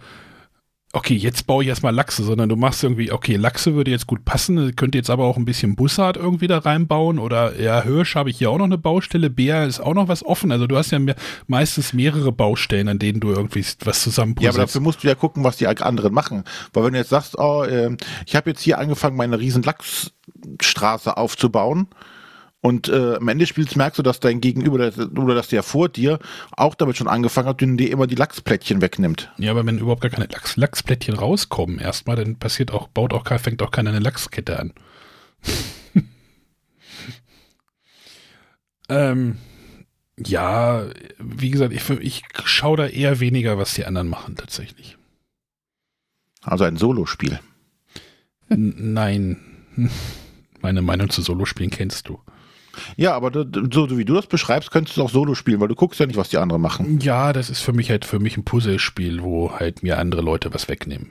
okay, 0.94 1.14
jetzt 1.14 1.46
baue 1.46 1.62
ich 1.62 1.68
erstmal 1.68 1.94
Lachse, 1.94 2.22
sondern 2.22 2.48
du 2.48 2.56
machst 2.56 2.82
irgendwie, 2.82 3.10
okay, 3.12 3.36
Lachse 3.36 3.74
würde 3.74 3.90
jetzt 3.90 4.06
gut 4.06 4.24
passen, 4.24 4.74
könnte 4.76 4.98
jetzt 4.98 5.10
aber 5.10 5.24
auch 5.24 5.36
ein 5.36 5.44
bisschen 5.44 5.74
Bussard 5.76 6.16
irgendwie 6.16 6.46
da 6.46 6.58
reinbauen 6.58 7.18
oder 7.18 7.60
ja, 7.60 7.82
Hirsch 7.82 8.14
habe 8.14 8.30
ich 8.30 8.38
hier 8.38 8.50
auch 8.50 8.58
noch 8.58 8.64
eine 8.64 8.78
Baustelle, 8.78 9.28
Bär 9.28 9.66
ist 9.66 9.80
auch 9.80 9.94
noch 9.94 10.08
was 10.08 10.24
offen. 10.24 10.52
Also 10.52 10.66
du 10.66 10.76
hast 10.76 10.92
ja 10.92 10.98
mehr, 10.98 11.16
meistens 11.46 11.92
mehrere 11.92 12.32
Baustellen, 12.32 12.88
an 12.88 12.98
denen 12.98 13.20
du 13.20 13.30
irgendwie 13.30 13.64
was 13.84 14.02
zusammenputzt. 14.02 14.44
Ja, 14.44 14.50
aber 14.50 14.60
dafür 14.60 14.80
musst 14.80 15.02
du 15.02 15.08
ja 15.08 15.14
gucken, 15.14 15.44
was 15.44 15.56
die 15.56 15.66
anderen 15.66 16.14
machen. 16.14 16.44
Weil 16.72 16.84
wenn 16.84 16.92
du 16.92 16.98
jetzt 16.98 17.10
sagst, 17.10 17.38
oh, 17.38 17.64
äh, 17.64 17.96
ich 18.26 18.36
habe 18.36 18.50
jetzt 18.50 18.62
hier 18.62 18.78
angefangen, 18.78 19.16
meine 19.16 19.38
riesen 19.38 19.62
Lachsstraße 19.62 21.16
aufzubauen, 21.16 21.88
und 22.64 22.88
äh, 22.88 23.16
am 23.16 23.28
Ende 23.28 23.42
des 23.42 23.50
Spiels 23.50 23.76
merkst 23.76 23.98
du, 23.98 24.02
dass 24.02 24.20
dein 24.20 24.40
Gegenüber 24.40 24.90
oder 24.96 25.34
dass 25.34 25.48
der 25.48 25.62
vor 25.62 25.90
dir 25.90 26.18
auch 26.52 26.74
damit 26.74 26.96
schon 26.96 27.08
angefangen 27.08 27.46
hat, 27.46 27.62
und 27.62 27.76
dir 27.76 27.90
immer 27.90 28.06
die 28.06 28.14
Lachsplättchen 28.14 28.80
wegnimmt. 28.80 29.30
Ja, 29.36 29.50
aber 29.50 29.66
wenn 29.66 29.76
überhaupt 29.76 30.00
gar 30.00 30.10
keine 30.10 30.28
Lachs 30.32 30.56
Lachsplättchen 30.56 31.14
rauskommen 31.14 31.78
erstmal, 31.78 32.16
dann 32.16 32.36
passiert 32.36 32.70
auch, 32.70 32.88
baut 32.88 33.12
auch 33.12 33.26
fängt 33.38 33.60
auch 33.60 33.70
keiner 33.70 33.90
eine 33.90 33.98
Lachskette 33.98 34.58
an. 34.58 34.72
ähm, 38.88 39.36
ja, 40.16 40.86
wie 41.18 41.50
gesagt, 41.50 41.74
ich, 41.74 41.90
ich 41.90 42.22
schaue 42.44 42.78
da 42.78 42.86
eher 42.86 43.20
weniger, 43.20 43.58
was 43.58 43.74
die 43.74 43.84
anderen 43.84 44.08
machen 44.08 44.36
tatsächlich. 44.36 44.96
Also 46.40 46.64
ein 46.64 46.78
Solospiel. 46.78 47.40
Nein. 48.48 49.36
Meine 50.62 50.80
Meinung 50.80 51.10
zu 51.10 51.20
Solospielen 51.20 51.70
kennst 51.70 52.08
du. 52.08 52.22
Ja, 52.96 53.14
aber 53.14 53.32
so, 53.32 53.88
so 53.88 53.98
wie 53.98 54.04
du 54.04 54.14
das 54.14 54.26
beschreibst, 54.26 54.70
könntest 54.70 54.96
du 54.96 55.02
auch 55.02 55.10
Solo 55.10 55.34
spielen, 55.34 55.60
weil 55.60 55.68
du 55.68 55.74
guckst 55.74 56.00
ja 56.00 56.06
nicht, 56.06 56.16
was 56.16 56.28
die 56.28 56.38
anderen 56.38 56.62
machen. 56.62 57.00
Ja, 57.00 57.32
das 57.32 57.50
ist 57.50 57.60
für 57.60 57.72
mich 57.72 57.90
halt 57.90 58.04
für 58.04 58.18
mich 58.18 58.36
ein 58.36 58.44
Puzzlespiel, 58.44 59.22
wo 59.22 59.52
halt 59.52 59.82
mir 59.82 59.98
andere 59.98 60.22
Leute 60.22 60.52
was 60.54 60.68
wegnehmen. 60.68 61.10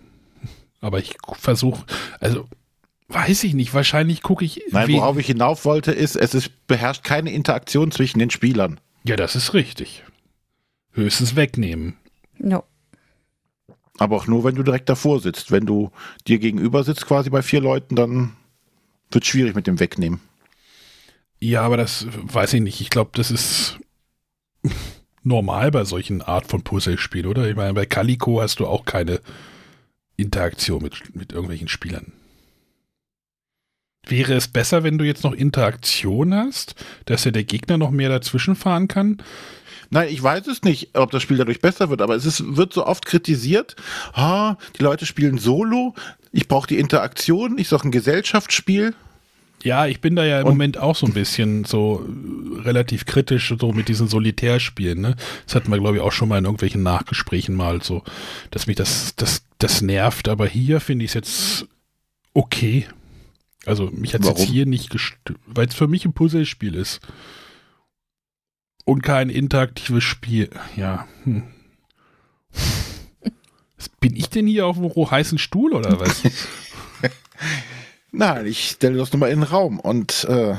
Aber 0.82 0.99
ich 0.99 1.15
versuche, 1.34 1.84
also 2.19 2.47
weiß 3.08 3.43
ich 3.43 3.54
nicht, 3.54 3.73
wahrscheinlich 3.73 4.21
gucke 4.21 4.43
ich. 4.43 4.62
Nein, 4.71 4.91
worauf 4.93 5.17
ich 5.17 5.28
hinauf 5.28 5.65
wollte, 5.65 5.91
ist, 5.91 6.15
es 6.15 6.34
ist, 6.34 6.67
beherrscht 6.67 7.04
keine 7.04 7.32
Interaktion 7.32 7.91
zwischen 7.91 8.19
den 8.19 8.30
Spielern. 8.30 8.80
Ja, 9.04 9.15
das 9.15 9.36
ist 9.36 9.54
richtig. 9.54 10.04
Höchstens 10.91 11.36
wegnehmen. 11.36 11.95
No. 12.38 12.63
Aber 13.99 14.15
auch 14.17 14.28
nur, 14.28 14.43
wenn 14.43 14.56
du 14.56 14.63
direkt 14.63 14.89
davor 14.89 15.19
sitzt. 15.19 15.52
Wenn 15.52 15.65
du 15.65 15.91
dir 16.28 16.39
gegenüber 16.39 16.84
sitzt, 16.84 17.06
quasi 17.06 17.30
bei 17.30 17.41
vier 17.41 17.62
Leuten, 17.62 17.95
dann 17.95 18.34
wird 19.12 19.23
es 19.23 19.30
schwierig 19.30 19.56
mit 19.56 19.67
dem 19.67 19.80
Wegnehmen. 19.80 20.19
Ja, 21.44 21.64
aber 21.64 21.76
das 21.76 22.08
weiß 22.10 22.54
ich 22.54 22.62
nicht. 22.62 22.80
Ich 22.80 22.90
glaube, 22.90 23.12
das 23.16 23.30
ist 23.30 23.78
normal 25.24 25.72
bei 25.72 25.84
solchen 25.84 26.22
Art 26.22 26.48
von 26.48 26.64
Puzzlespielen, 26.64 27.30
oder? 27.30 27.50
Ich 27.50 27.58
meine, 27.58 27.74
bei 27.74 27.86
Calico 27.86 28.42
hast 28.42 28.62
du 28.62 28.66
auch 28.66 28.86
keine 28.86 29.20
Interaktion 30.16 30.82
mit, 30.82 31.14
mit 31.14 31.34
irgendwelchen 31.34 31.68
Spielern. 31.68 32.14
Wäre 34.08 34.36
es 34.36 34.48
besser, 34.48 34.84
wenn 34.84 34.98
du 34.98 35.04
jetzt 35.04 35.26
noch 35.26 35.34
Interaktion 35.34 36.34
hast, 36.34 36.76
dass 37.06 37.26
ja 37.26 37.32
der 37.32 37.44
Gegner 37.44 37.78
noch 37.78 37.92
mehr 37.92 38.10
dazwischen 38.10 38.56
fahren 38.56 38.88
kann? 38.88 39.22
Nein, 39.90 40.08
ich 40.12 40.24
weiß 40.24 40.48
es 40.48 40.64
nicht, 40.64 40.98
ob 40.98 41.12
das 41.12 41.24
Spiel 41.24 41.38
dadurch 41.38 41.60
besser 41.60 41.90
wird, 41.90 42.02
aber 42.02 42.16
es 42.16 42.26
ist, 42.26 42.56
wird 42.56 42.72
so 42.72 42.86
oft 42.86 43.06
kritisiert, 43.06 43.76
ah, 44.14 44.56
die 44.80 44.84
Leute 44.84 45.06
spielen 45.06 45.38
solo, 45.38 45.94
ich 46.32 46.48
brauche 46.48 46.68
die 46.68 46.80
Interaktion, 46.80 47.58
ich 47.58 47.68
sage 47.68 47.90
ein 47.90 47.92
Gesellschaftsspiel. 47.92 48.96
Ja, 49.63 49.88
ich 49.88 50.02
bin 50.02 50.17
da 50.17 50.26
ja 50.26 50.41
im 50.41 50.45
und 50.45 50.54
Moment 50.54 50.78
auch 50.78 50.95
so 50.95 51.06
ein 51.06 51.13
bisschen 51.13 51.63
so 51.63 52.06
relativ 52.63 53.06
kritisch 53.06 53.54
so 53.58 53.71
mit 53.71 53.88
diesen 53.88 54.10
Solitärspielen. 54.10 54.99
Ne? 54.99 55.15
Das 55.45 55.56
hatten 55.56 55.71
wir, 55.71 55.80
glaube 55.80 55.97
ich, 55.97 56.04
auch 56.04 56.12
schon 56.12 56.28
mal 56.28 56.38
in 56.38 56.43
irgendwelchen 56.43 56.84
Nachgesprächen 56.84 57.56
mal 57.56 57.82
so, 57.82 58.04
dass 58.52 58.67
mich 58.67 58.76
das, 58.76 59.15
das, 59.15 59.45
das 59.60 59.82
nervt. 59.82 60.28
Aber 60.28 60.47
hier 60.47 60.82
finde 60.82 61.06
ich 61.06 61.12
es 61.12 61.15
jetzt 61.15 61.67
okay. 62.34 62.88
Also 63.65 63.89
mich 63.91 64.13
hat 64.13 64.23
es 64.23 64.28
jetzt 64.28 64.43
hier 64.43 64.65
nicht 64.65 64.89
gestört, 64.89 65.39
weil 65.45 65.67
es 65.67 65.76
für 65.76 65.88
mich 65.88 66.04
ein 66.04 66.12
Puzzlespiel 66.12 66.76
ist. 66.76 66.99
Und 68.84 69.02
kein 69.02 69.30
interaktives 69.30 70.04
Spiel. 70.04 70.49
Ja. 70.76 71.08
Hm. 71.23 71.43
Bin 74.02 74.17
ich 74.17 74.30
denn 74.30 74.45
hier 74.45 74.65
auf 74.65 74.78
einem 74.78 74.91
heißen 74.93 75.38
Stuhl 75.38 75.71
oder 75.71 76.02
was? 76.02 76.21
Nein, 78.15 78.45
ich 78.45 78.69
stelle 78.69 78.99
das 78.99 79.12
nur 79.12 79.21
mal 79.21 79.32
in 79.32 79.39
den 79.39 79.49
Raum 79.49 79.80
und 79.80 80.23
äh, 80.26 80.56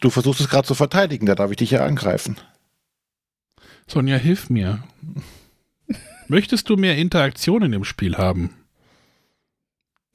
du 0.00 0.10
versuchst 0.10 0.40
es 0.40 0.48
gerade 0.48 0.66
zu 0.66 0.74
verteidigen, 0.74 1.26
da 1.26 1.36
darf 1.36 1.52
ich 1.52 1.58
dich 1.58 1.70
ja 1.70 1.86
angreifen. 1.86 2.36
Sonja, 3.86 4.16
hilf 4.16 4.50
mir. 4.50 4.82
Möchtest 6.26 6.68
du 6.68 6.76
mehr 6.76 6.96
Interaktion 6.96 7.62
in 7.62 7.70
dem 7.70 7.84
Spiel 7.84 8.18
haben? 8.18 8.52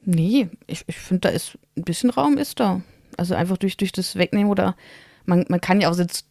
Nee, 0.03 0.49
ich, 0.67 0.83
ich 0.87 0.97
finde, 0.97 1.21
da 1.21 1.29
ist 1.29 1.57
ein 1.77 1.83
bisschen 1.83 2.09
Raum 2.09 2.37
ist 2.37 2.59
da. 2.59 2.81
Also 3.15 3.33
einfach 3.33 3.55
durch, 3.55 3.77
durch 3.77 3.93
das 3.93 4.17
Wegnehmen 4.17 4.51
oder 4.51 4.75
man, 5.25 5.45
man 5.47 5.61
kann 5.61 5.79
ja 5.79 5.89
auch 5.89 5.97
jetzt. 5.97 6.25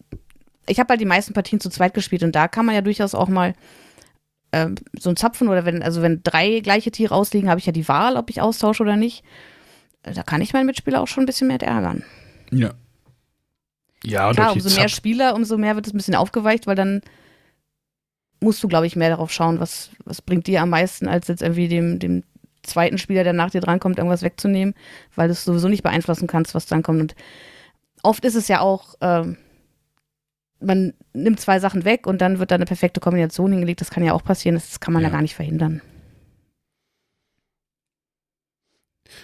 Ich 0.66 0.78
habe 0.78 0.90
halt 0.90 1.00
die 1.00 1.06
meisten 1.06 1.32
Partien 1.32 1.60
zu 1.60 1.70
zweit 1.70 1.94
gespielt 1.94 2.22
und 2.24 2.34
da 2.34 2.46
kann 2.46 2.66
man 2.66 2.74
ja 2.74 2.82
durchaus 2.82 3.14
auch 3.14 3.28
mal 3.28 3.54
ähm, 4.52 4.74
so 4.98 5.10
ein 5.10 5.16
Zapfen 5.16 5.48
oder 5.48 5.64
wenn, 5.64 5.82
also 5.82 6.02
wenn 6.02 6.22
drei 6.22 6.60
gleiche 6.60 6.90
Tiere 6.90 7.14
ausliegen, 7.14 7.48
habe 7.48 7.60
ich 7.60 7.66
ja 7.66 7.72
die 7.72 7.88
Wahl, 7.88 8.16
ob 8.16 8.30
ich 8.30 8.40
austausche 8.40 8.82
oder 8.82 8.96
nicht. 8.96 9.24
Äh, 10.02 10.14
da 10.14 10.22
kann 10.22 10.40
ich 10.40 10.52
meinen 10.52 10.66
Mitspieler 10.66 11.00
auch 11.00 11.08
schon 11.08 11.24
ein 11.24 11.26
bisschen 11.26 11.48
mehr 11.48 11.62
ärgern. 11.62 12.04
Ja. 12.50 12.72
Ja, 14.02 14.32
Klar, 14.32 14.52
umso 14.52 14.74
mehr 14.74 14.88
Spieler, 14.88 15.34
umso 15.34 15.58
mehr 15.58 15.76
wird 15.76 15.86
es 15.86 15.92
ein 15.92 15.96
bisschen 15.98 16.14
aufgeweicht, 16.14 16.66
weil 16.66 16.74
dann 16.74 17.02
musst 18.40 18.62
du, 18.62 18.68
glaube 18.68 18.86
ich, 18.86 18.96
mehr 18.96 19.10
darauf 19.10 19.30
schauen, 19.30 19.60
was, 19.60 19.90
was 20.04 20.22
bringt 20.22 20.46
dir 20.46 20.62
am 20.62 20.70
meisten, 20.70 21.06
als 21.06 21.28
jetzt 21.28 21.42
irgendwie 21.42 21.68
dem, 21.68 21.98
dem 21.98 22.22
zweiten 22.62 22.96
Spieler, 22.98 23.24
der 23.24 23.34
nach 23.34 23.50
dir 23.50 23.60
drankommt, 23.60 23.98
irgendwas 23.98 24.22
wegzunehmen, 24.22 24.74
weil 25.14 25.28
du 25.28 25.32
es 25.32 25.44
sowieso 25.44 25.68
nicht 25.68 25.82
beeinflussen 25.82 26.26
kannst, 26.26 26.54
was 26.54 26.66
dann 26.66 26.82
kommt. 26.82 27.00
Und 27.00 27.14
oft 28.02 28.24
ist 28.24 28.34
es 28.34 28.48
ja 28.48 28.60
auch, 28.60 28.94
ähm, 29.02 29.36
man 30.60 30.94
nimmt 31.12 31.40
zwei 31.40 31.58
Sachen 31.58 31.84
weg 31.84 32.06
und 32.06 32.20
dann 32.20 32.38
wird 32.38 32.50
da 32.50 32.54
eine 32.54 32.66
perfekte 32.66 33.00
Kombination 33.00 33.52
hingelegt. 33.52 33.80
Das 33.80 33.90
kann 33.90 34.04
ja 34.04 34.12
auch 34.12 34.24
passieren, 34.24 34.54
das 34.54 34.80
kann 34.80 34.92
man 34.92 35.02
ja, 35.02 35.08
ja 35.08 35.12
gar 35.12 35.22
nicht 35.22 35.34
verhindern. 35.34 35.80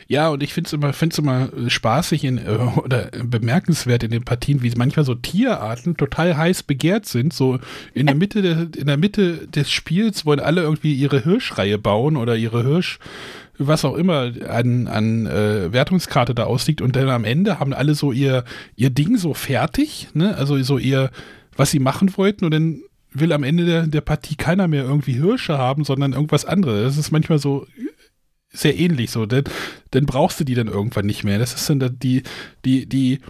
Ja, 0.08 0.28
und 0.28 0.42
ich 0.42 0.52
finde 0.52 0.68
es 0.68 0.72
immer, 0.72 0.92
find's 0.92 1.18
immer 1.18 1.48
spaßig 1.68 2.24
in, 2.24 2.38
äh, 2.38 2.58
oder 2.76 3.10
bemerkenswert 3.24 4.02
in 4.02 4.10
den 4.10 4.24
Partien, 4.24 4.62
wie 4.62 4.72
manchmal 4.76 5.04
so 5.04 5.14
Tierarten 5.14 5.96
total 5.96 6.36
heiß 6.36 6.62
begehrt 6.62 7.06
sind. 7.06 7.32
So 7.32 7.58
in 7.94 8.06
der 8.06 8.14
Mitte, 8.14 8.42
de, 8.42 8.80
in 8.80 8.86
der 8.86 8.96
Mitte 8.96 9.46
des 9.48 9.70
Spiels 9.70 10.26
wollen 10.26 10.40
alle 10.40 10.62
irgendwie 10.62 10.94
ihre 10.94 11.22
Hirschreihe 11.22 11.78
bauen 11.78 12.16
oder 12.16 12.36
ihre 12.36 12.62
Hirsch, 12.64 12.98
was 13.58 13.84
auch 13.84 13.94
immer 13.94 14.32
an, 14.48 14.86
an 14.86 15.26
äh, 15.26 15.72
Wertungskarte 15.72 16.34
da 16.34 16.44
ausliegt. 16.44 16.80
Und 16.80 16.96
dann 16.96 17.08
am 17.08 17.24
Ende 17.24 17.58
haben 17.58 17.72
alle 17.72 17.94
so 17.94 18.12
ihr, 18.12 18.44
ihr 18.74 18.90
Ding 18.90 19.16
so 19.16 19.34
fertig, 19.34 20.08
ne? 20.14 20.36
Also 20.36 20.60
so 20.62 20.78
ihr, 20.78 21.10
was 21.56 21.70
sie 21.70 21.78
machen 21.78 22.16
wollten 22.16 22.44
und 22.44 22.50
dann 22.50 22.82
will 23.12 23.32
am 23.32 23.44
Ende 23.44 23.64
der, 23.64 23.86
der 23.86 24.00
Partie 24.02 24.36
keiner 24.36 24.68
mehr 24.68 24.84
irgendwie 24.84 25.14
Hirsche 25.14 25.58
haben, 25.58 25.84
sondern 25.84 26.12
irgendwas 26.12 26.44
anderes. 26.44 26.96
Das 26.96 27.06
ist 27.06 27.12
manchmal 27.12 27.38
so 27.38 27.66
sehr 28.50 28.78
ähnlich 28.78 29.10
so, 29.10 29.26
denn 29.26 29.44
dann 29.90 30.06
brauchst 30.06 30.40
du 30.40 30.44
die 30.44 30.54
dann 30.54 30.68
irgendwann 30.68 31.06
nicht 31.06 31.24
mehr. 31.24 31.38
Das 31.38 31.54
ist 31.54 31.68
dann 31.68 31.98
die, 31.98 32.22
die, 32.64 32.86
die, 32.86 33.20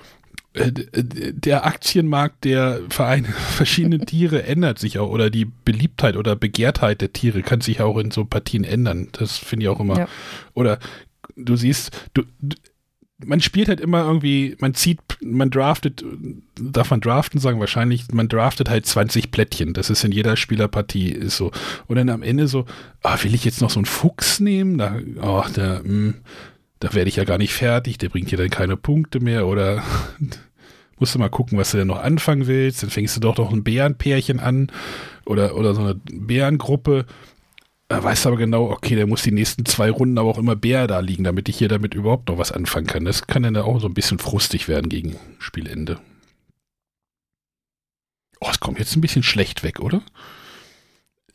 der 0.56 1.66
Aktienmarkt 1.66 2.44
der 2.44 2.80
Vereine, 2.88 3.28
verschiedenen 3.56 4.06
Tiere 4.06 4.44
ändert 4.44 4.78
sich 4.78 4.98
auch 4.98 5.10
oder 5.10 5.30
die 5.30 5.44
Beliebtheit 5.44 6.16
oder 6.16 6.36
Begehrtheit 6.36 7.00
der 7.00 7.12
Tiere 7.12 7.42
kann 7.42 7.60
sich 7.60 7.80
auch 7.80 7.98
in 7.98 8.10
so 8.10 8.24
Partien 8.24 8.64
ändern. 8.64 9.08
Das 9.12 9.36
finde 9.36 9.64
ich 9.64 9.68
auch 9.68 9.80
immer. 9.80 9.98
Ja. 9.98 10.08
Oder 10.54 10.78
du 11.36 11.56
siehst, 11.56 12.08
du, 12.14 12.22
man 13.24 13.40
spielt 13.40 13.68
halt 13.68 13.80
immer 13.80 14.04
irgendwie, 14.04 14.56
man 14.60 14.74
zieht, 14.74 15.00
man 15.20 15.50
draftet, 15.50 16.04
darf 16.60 16.90
man 16.90 17.00
draften 17.00 17.40
sagen, 17.40 17.60
wahrscheinlich, 17.60 18.04
man 18.12 18.28
draftet 18.28 18.68
halt 18.68 18.86
20 18.86 19.30
Plättchen. 19.30 19.72
Das 19.74 19.90
ist 19.90 20.04
in 20.04 20.12
jeder 20.12 20.36
Spielerpartie 20.36 21.10
ist 21.10 21.36
so. 21.36 21.50
Und 21.86 21.96
dann 21.96 22.10
am 22.10 22.22
Ende 22.22 22.48
so, 22.48 22.66
ah, 23.02 23.18
will 23.22 23.34
ich 23.34 23.44
jetzt 23.44 23.60
noch 23.60 23.70
so 23.70 23.78
einen 23.78 23.86
Fuchs 23.86 24.40
nehmen? 24.40 24.78
Da, 24.78 24.98
oh, 25.22 25.44
der, 25.54 25.80
mh, 25.82 25.84
hm, 25.84 26.14
da 26.80 26.92
werde 26.94 27.08
ich 27.08 27.16
ja 27.16 27.24
gar 27.24 27.38
nicht 27.38 27.52
fertig, 27.52 27.98
der 27.98 28.08
bringt 28.08 28.30
dir 28.30 28.38
dann 28.38 28.50
keine 28.50 28.76
Punkte 28.76 29.20
mehr 29.20 29.46
oder 29.46 29.82
musst 30.98 31.14
du 31.14 31.18
mal 31.18 31.30
gucken, 31.30 31.58
was 31.58 31.70
du 31.70 31.78
denn 31.78 31.88
noch 31.88 32.02
anfangen 32.02 32.46
willst. 32.46 32.82
Dann 32.82 32.90
fängst 32.90 33.16
du 33.16 33.20
doch 33.20 33.36
noch 33.36 33.52
ein 33.52 33.64
Bärenpärchen 33.64 34.40
an 34.40 34.70
oder, 35.24 35.56
oder 35.56 35.74
so 35.74 35.82
eine 35.82 35.94
Bärengruppe 35.94 37.06
er 37.88 38.02
weiß 38.02 38.26
aber 38.26 38.36
genau, 38.36 38.70
okay, 38.70 38.96
der 38.96 39.06
muss 39.06 39.22
die 39.22 39.30
nächsten 39.30 39.64
zwei 39.64 39.90
Runden 39.90 40.18
aber 40.18 40.28
auch 40.28 40.38
immer 40.38 40.56
Bär 40.56 40.86
da 40.86 41.00
liegen, 41.00 41.24
damit 41.24 41.48
ich 41.48 41.58
hier 41.58 41.68
damit 41.68 41.94
überhaupt 41.94 42.28
noch 42.28 42.38
was 42.38 42.50
anfangen 42.50 42.86
kann. 42.86 43.04
Das 43.04 43.26
kann 43.26 43.44
dann 43.44 43.56
auch 43.56 43.80
so 43.80 43.86
ein 43.86 43.94
bisschen 43.94 44.18
frustig 44.18 44.66
werden 44.66 44.88
gegen 44.88 45.16
Spielende. 45.38 46.00
Oh, 48.40 48.48
es 48.50 48.60
kommt 48.60 48.78
jetzt 48.78 48.96
ein 48.96 49.00
bisschen 49.00 49.22
schlecht 49.22 49.62
weg, 49.62 49.80
oder? 49.80 50.02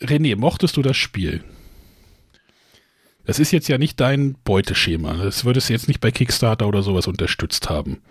René, 0.01 0.35
mochtest 0.35 0.75
du 0.75 0.81
das 0.81 0.97
Spiel? 0.97 1.43
Das 3.25 3.39
ist 3.39 3.51
jetzt 3.51 3.67
ja 3.67 3.77
nicht 3.77 3.99
dein 3.99 4.35
Beuteschema. 4.43 5.13
Das 5.13 5.45
würdest 5.45 5.69
du 5.69 5.73
jetzt 5.73 5.87
nicht 5.87 5.99
bei 5.99 6.11
Kickstarter 6.11 6.67
oder 6.67 6.83
sowas 6.83 7.07
unterstützt 7.07 7.69
haben. 7.69 8.01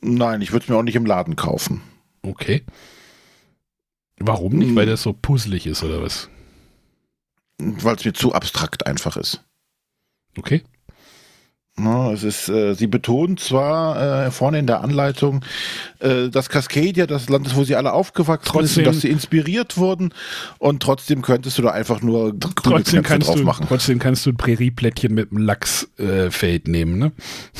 Nein, 0.00 0.42
ich 0.42 0.52
würde 0.52 0.64
es 0.64 0.68
mir 0.68 0.76
auch 0.76 0.82
nicht 0.82 0.96
im 0.96 1.06
Laden 1.06 1.36
kaufen. 1.36 1.82
Okay. 2.22 2.62
Warum 4.18 4.54
nicht? 4.54 4.68
Hm. 4.68 4.76
Weil 4.76 4.86
das 4.86 5.02
so 5.02 5.12
puzzelig 5.12 5.66
ist 5.66 5.82
oder 5.82 6.02
was? 6.02 6.28
weil 7.60 7.96
es 7.96 8.04
mir 8.04 8.12
zu 8.12 8.32
abstrakt 8.32 8.86
einfach 8.86 9.16
ist. 9.16 9.44
Okay. 10.36 10.62
No, 11.82 12.12
es 12.12 12.24
ist, 12.24 12.48
äh, 12.48 12.74
sie 12.74 12.86
betonen 12.86 13.38
zwar 13.38 14.26
äh, 14.26 14.30
vorne 14.30 14.58
in 14.58 14.66
der 14.66 14.82
Anleitung, 14.82 15.44
äh, 16.00 16.28
dass 16.28 16.50
Cascadia 16.50 17.06
das 17.06 17.28
Land 17.28 17.46
ist, 17.46 17.56
wo 17.56 17.64
sie 17.64 17.74
alle 17.74 17.92
aufgewachsen 17.92 18.50
trotzdem, 18.50 18.84
sind, 18.84 18.86
dass 18.86 19.00
sie 19.00 19.08
inspiriert 19.08 19.78
wurden 19.78 20.12
und 20.58 20.82
trotzdem 20.82 21.22
könntest 21.22 21.56
du 21.56 21.62
da 21.62 21.70
einfach 21.70 22.02
nur 22.02 22.38
trotzdem 22.38 23.02
kannst 23.02 23.28
drauf 23.28 23.36
du, 23.36 23.44
machen. 23.44 23.66
Trotzdem 23.68 23.98
kannst 23.98 24.26
du 24.26 24.30
ein 24.30 24.36
Prärieplättchen 24.36 25.14
mit 25.14 25.30
einem 25.30 25.42
Lachsfeld 25.42 26.68
äh, 26.68 26.70
nehmen, 26.70 26.98
ne? 26.98 27.12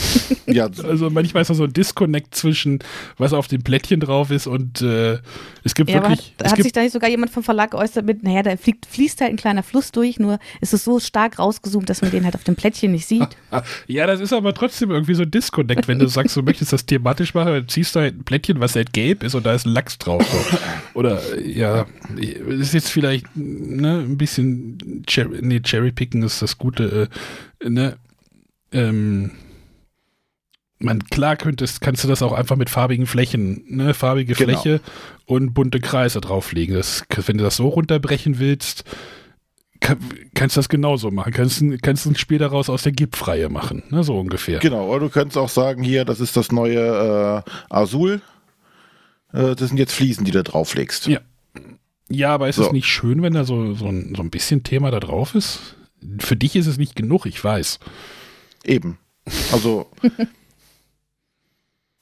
ja. 0.47 0.69
Also 0.85 1.09
manchmal 1.09 1.43
ist 1.43 1.49
da 1.49 1.55
so 1.55 1.65
ein 1.65 1.73
Disconnect 1.73 2.35
zwischen, 2.35 2.81
was 3.17 3.33
auf 3.33 3.49
dem 3.49 3.63
Plättchen 3.63 4.01
drauf 4.01 4.31
ist 4.31 4.47
und 4.47 4.83
äh, 4.83 5.19
es 5.65 5.75
gibt 5.75 5.91
ja, 5.91 5.97
wirklich. 5.97 6.35
Hat, 6.39 6.49
hat 6.49 6.57
gibt, 6.57 6.65
sich 6.65 6.73
da 6.73 6.83
nicht 6.83 6.93
sogar 6.93 7.09
jemand 7.09 7.33
vom 7.33 7.43
Verlag 7.43 7.71
geäußert 7.71 8.05
mit, 8.05 8.23
naja, 8.23 8.43
da 8.43 8.57
fliegt, 8.57 8.87
fließt 8.87 9.21
halt 9.23 9.31
ein 9.31 9.37
kleiner 9.37 9.63
Fluss 9.63 9.93
durch, 9.93 10.19
nur 10.19 10.39
ist 10.61 10.75
es 10.75 10.85
so 10.85 11.01
stark 11.01 11.39
rausgezoomt, 11.39 11.89
dass 11.89 12.03
man 12.03 12.11
den 12.11 12.25
halt 12.25 12.35
auf 12.35 12.45
dem 12.45 12.57
Plättchen 12.57 12.93
nicht 12.93 13.07
sieht. 13.07 13.29
ja, 13.87 14.07
das 14.11 14.21
ist 14.21 14.33
aber 14.33 14.55
trotzdem 14.55 14.91
irgendwie 14.91 15.15
so 15.15 15.23
ein 15.23 15.31
Disconnect, 15.31 15.89
wenn 15.89 15.99
du 15.99 16.09
sagst, 16.09 16.37
du 16.37 16.43
möchtest 16.43 16.73
das 16.73 16.87
thematisch 16.87 17.35
machen, 17.35 17.53
dann 17.53 17.69
ziehst 17.69 17.95
du 17.95 18.01
halt 18.01 18.19
ein 18.19 18.25
Plättchen, 18.25 18.61
was 18.61 18.77
halt 18.77 18.93
gelb 18.93 19.23
ist 19.23 19.35
und 19.35 19.47
da 19.47 19.55
ist 19.55 19.67
ein 19.67 19.73
Lachs 19.73 19.99
drauf. 19.99 20.25
So. 20.27 20.59
Oder 20.95 21.21
ja, 21.41 21.87
ist 22.17 22.75
jetzt 22.75 22.91
vielleicht 22.91 23.27
ne, 23.35 24.01
ein 24.01 24.19
bisschen 24.19 25.05
Cherry, 25.07 25.39
nee, 25.43 25.61
Cherrypicken 25.61 26.23
ist 26.23 26.43
das 26.43 26.59
Gute, 26.59 27.09
äh, 27.61 27.69
ne, 27.69 27.97
ähm, 28.73 29.33
man, 30.81 31.05
klar 31.05 31.37
könntest, 31.37 31.81
kannst 31.81 32.05
du 32.05 32.09
das 32.09 32.23
auch 32.23 32.33
einfach 32.33 32.57
mit 32.57 32.71
farbigen 32.71 33.07
Flächen, 33.07 33.65
ne, 33.69 33.95
farbige 33.95 34.35
genau. 34.35 34.61
Fläche 34.61 34.81
und 35.27 35.53
bunte 35.53 35.81
Kreise 35.81 36.21
drauflegen. 36.21 36.75
Das, 36.75 37.05
wenn 37.27 37.39
du 37.39 37.45
das 37.45 37.57
so 37.57 37.69
runterbrechen 37.69 38.39
willst, 38.39 38.85
kann, 39.81 39.99
kannst 40.35 40.57
das 40.57 40.69
genauso 40.69 41.11
machen. 41.11 41.33
Kannst, 41.33 41.63
kannst 41.83 42.07
ein 42.07 42.17
Spiel 42.17 42.39
daraus 42.39 42.71
aus 42.71 42.83
der 42.83 42.93
Gipfreihe 42.93 43.49
machen, 43.49 43.83
ne, 43.91 44.05
so 44.05 44.19
ungefähr. 44.19 44.61
Genau, 44.61 44.89
oder 44.89 45.01
du 45.01 45.09
könntest 45.09 45.39
auch 45.39 45.49
sagen, 45.49 45.83
hier, 45.83 46.05
das 46.05 46.21
ist 46.21 46.37
das 46.37 46.53
neue 46.53 47.45
äh, 47.47 47.51
Azul. 47.71 48.21
Äh, 49.33 49.57
das 49.57 49.69
sind 49.69 49.79
jetzt 49.79 49.93
Fliesen, 49.93 50.25
die 50.25 50.33
du 50.33 50.43
drauflegst. 50.43 51.07
Ja. 51.07 51.21
Ja, 52.13 52.35
aber 52.35 52.49
ist 52.49 52.57
so. 52.57 52.65
es 52.65 52.73
nicht 52.73 52.89
schön, 52.89 53.23
wenn 53.23 53.35
da 53.35 53.45
so, 53.45 53.75
so, 53.75 53.87
ein, 53.87 54.15
so 54.17 54.23
ein 54.23 54.31
bisschen 54.31 54.65
Thema 54.65 54.91
da 54.91 54.99
drauf 54.99 55.37
ist? 55.37 55.77
Für 56.19 56.35
dich 56.35 56.57
ist 56.57 56.67
es 56.67 56.77
nicht 56.77 56.97
genug, 56.97 57.25
ich 57.25 57.43
weiß. 57.43 57.79
Eben. 58.65 58.99
Also, 59.53 59.89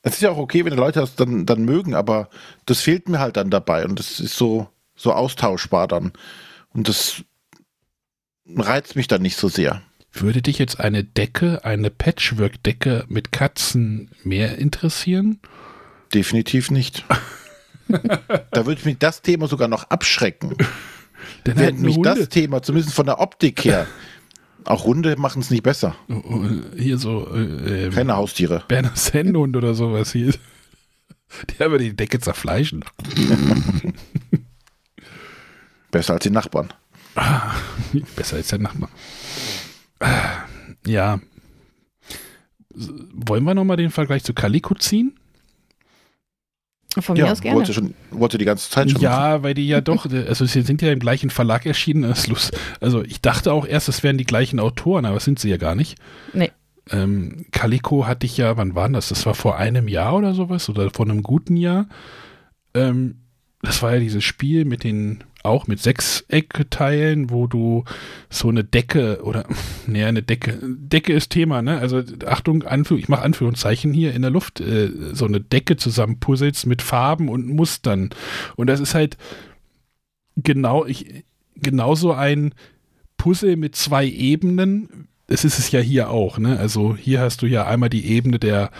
es 0.02 0.14
ist 0.14 0.22
ja 0.22 0.30
auch 0.30 0.38
okay, 0.38 0.64
wenn 0.64 0.72
die 0.72 0.78
Leute 0.78 1.00
das 1.00 1.14
dann, 1.14 1.44
dann 1.44 1.64
mögen, 1.64 1.94
aber 1.94 2.30
das 2.64 2.80
fehlt 2.80 3.10
mir 3.10 3.18
halt 3.18 3.36
dann 3.36 3.50
dabei 3.50 3.84
und 3.84 3.98
das 3.98 4.18
ist 4.18 4.36
so, 4.36 4.68
so 4.96 5.12
austauschbar 5.12 5.88
dann. 5.88 6.12
Und 6.72 6.88
das 6.88 7.22
reizt 8.56 8.96
mich 8.96 9.08
dann 9.08 9.22
nicht 9.22 9.36
so 9.36 9.48
sehr. 9.48 9.82
Würde 10.12 10.42
dich 10.42 10.58
jetzt 10.58 10.80
eine 10.80 11.04
Decke, 11.04 11.64
eine 11.64 11.90
Patchwork-Decke 11.90 13.04
mit 13.08 13.30
Katzen 13.30 14.10
mehr 14.24 14.58
interessieren? 14.58 15.38
Definitiv 16.14 16.70
nicht. 16.70 17.04
da 17.88 18.66
würde 18.66 18.84
mich 18.84 18.98
das 18.98 19.22
Thema 19.22 19.46
sogar 19.48 19.68
noch 19.68 19.84
abschrecken. 19.90 20.56
Dann 21.44 21.58
Während 21.58 21.80
mich 21.80 21.96
Hunde. 21.96 22.14
das 22.14 22.28
Thema, 22.28 22.62
zumindest 22.62 22.94
von 22.94 23.06
der 23.06 23.20
Optik 23.20 23.64
her, 23.64 23.86
auch 24.64 24.84
Hunde 24.84 25.16
machen 25.16 25.42
es 25.42 25.50
nicht 25.50 25.62
besser. 25.62 25.94
Oh, 26.08 26.22
oh, 26.24 26.44
hier 26.76 26.98
so. 26.98 27.28
Äh, 27.34 27.86
ähm, 27.86 27.92
Keine 27.92 28.16
Haustiere. 28.16 28.64
Berner 28.66 28.92
Sennhund 28.94 29.56
oder 29.56 29.74
sowas 29.74 30.12
hier. 30.12 30.32
Der 31.58 31.70
würde 31.70 31.84
die 31.84 31.96
Decke 31.96 32.18
zerfleischen. 32.20 32.84
besser 35.90 36.14
als 36.14 36.22
die 36.22 36.30
Nachbarn. 36.30 36.72
Besser 38.16 38.36
als 38.36 38.48
der 38.48 38.58
Nachbar. 38.58 38.88
Ja. 40.86 41.20
Wollen 42.74 43.44
wir 43.44 43.54
nochmal 43.54 43.76
den 43.76 43.90
Vergleich 43.90 44.24
zu 44.24 44.34
Calico 44.34 44.74
ziehen? 44.74 45.18
Von 47.00 47.16
mir 47.16 47.26
ja, 47.26 47.32
aus 47.32 47.40
gerne. 47.40 47.56
Wollte, 47.56 47.74
schon, 47.74 47.94
wollte 48.10 48.38
die 48.38 48.44
ganze 48.44 48.70
Zeit 48.70 48.90
schon. 48.90 49.00
Ja, 49.00 49.10
machen. 49.10 49.42
weil 49.42 49.54
die 49.54 49.68
ja 49.68 49.80
doch, 49.80 50.06
also 50.06 50.46
sie 50.46 50.62
sind 50.62 50.80
ja 50.80 50.90
im 50.90 50.98
gleichen 50.98 51.30
Verlag 51.30 51.66
erschienen. 51.66 52.04
Also 52.80 53.02
ich 53.04 53.20
dachte 53.20 53.52
auch 53.52 53.66
erst, 53.66 53.88
es 53.88 54.02
wären 54.02 54.18
die 54.18 54.24
gleichen 54.24 54.58
Autoren, 54.58 55.04
aber 55.04 55.14
das 55.14 55.24
sind 55.24 55.38
sie 55.38 55.50
ja 55.50 55.58
gar 55.58 55.74
nicht. 55.74 55.98
Nee. 56.32 56.50
ähm, 56.90 57.46
Calico 57.52 58.06
hatte 58.06 58.26
ich 58.26 58.36
ja, 58.38 58.56
wann 58.56 58.74
war 58.74 58.88
das? 58.88 59.10
Das 59.10 59.26
war 59.26 59.34
vor 59.34 59.56
einem 59.56 59.86
Jahr 59.86 60.16
oder 60.16 60.34
sowas 60.34 60.68
oder 60.68 60.90
vor 60.90 61.06
einem 61.06 61.22
guten 61.22 61.56
Jahr. 61.56 61.88
Ähm, 62.74 63.16
das 63.62 63.82
war 63.82 63.94
ja 63.94 64.00
dieses 64.00 64.24
Spiel 64.24 64.64
mit 64.64 64.82
den, 64.82 65.24
auch 65.48 65.66
mit 65.66 65.80
Sechseckteilen, 65.80 67.30
wo 67.30 67.46
du 67.46 67.84
so 68.30 68.48
eine 68.48 68.64
Decke 68.64 69.20
oder, 69.22 69.46
näher 69.86 70.08
eine 70.08 70.22
Decke, 70.22 70.58
Decke 70.62 71.12
ist 71.12 71.30
Thema, 71.30 71.62
ne? 71.62 71.78
Also 71.78 72.02
Achtung, 72.26 72.62
Anführ 72.62 72.98
ich 72.98 73.08
mache 73.08 73.22
Anführungszeichen 73.22 73.92
hier 73.92 74.14
in 74.14 74.22
der 74.22 74.30
Luft, 74.30 74.60
äh, 74.60 74.90
so 75.12 75.26
eine 75.26 75.40
Decke 75.40 75.76
zusammenpuzzelst 75.76 76.66
mit 76.66 76.82
Farben 76.82 77.28
und 77.28 77.48
Mustern. 77.48 78.10
Und 78.56 78.68
das 78.68 78.80
ist 78.80 78.94
halt 78.94 79.16
genau, 80.36 80.84
ich, 80.84 81.24
genauso 81.56 82.12
ein 82.12 82.54
Puzzle 83.16 83.56
mit 83.56 83.76
zwei 83.76 84.06
Ebenen. 84.06 85.08
Es 85.26 85.44
ist 85.44 85.58
es 85.58 85.70
ja 85.70 85.80
hier 85.80 86.10
auch, 86.10 86.38
ne? 86.38 86.58
Also 86.58 86.96
hier 86.96 87.20
hast 87.20 87.42
du 87.42 87.46
ja 87.46 87.66
einmal 87.66 87.90
die 87.90 88.06
Ebene 88.06 88.38
der 88.38 88.70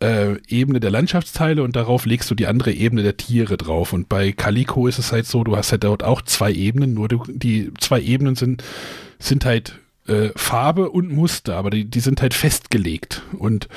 äh, 0.00 0.36
Ebene 0.48 0.80
der 0.80 0.90
Landschaftsteile 0.90 1.62
und 1.62 1.76
darauf 1.76 2.06
legst 2.06 2.30
du 2.30 2.34
die 2.34 2.46
andere 2.46 2.72
Ebene 2.72 3.02
der 3.02 3.16
Tiere 3.16 3.56
drauf. 3.56 3.92
Und 3.92 4.08
bei 4.08 4.32
Calico 4.32 4.86
ist 4.86 4.98
es 4.98 5.12
halt 5.12 5.26
so, 5.26 5.44
du 5.44 5.56
hast 5.56 5.72
halt 5.72 5.84
dort 5.84 6.02
auch 6.02 6.22
zwei 6.22 6.52
Ebenen, 6.52 6.94
nur 6.94 7.08
du, 7.08 7.22
die 7.28 7.72
zwei 7.78 8.00
Ebenen 8.00 8.34
sind, 8.34 8.64
sind 9.18 9.44
halt 9.44 9.78
äh, 10.06 10.30
Farbe 10.34 10.90
und 10.90 11.12
Muster, 11.12 11.56
aber 11.56 11.70
die, 11.70 11.84
die 11.84 12.00
sind 12.00 12.22
halt 12.22 12.34
festgelegt. 12.34 13.22
Und 13.38 13.68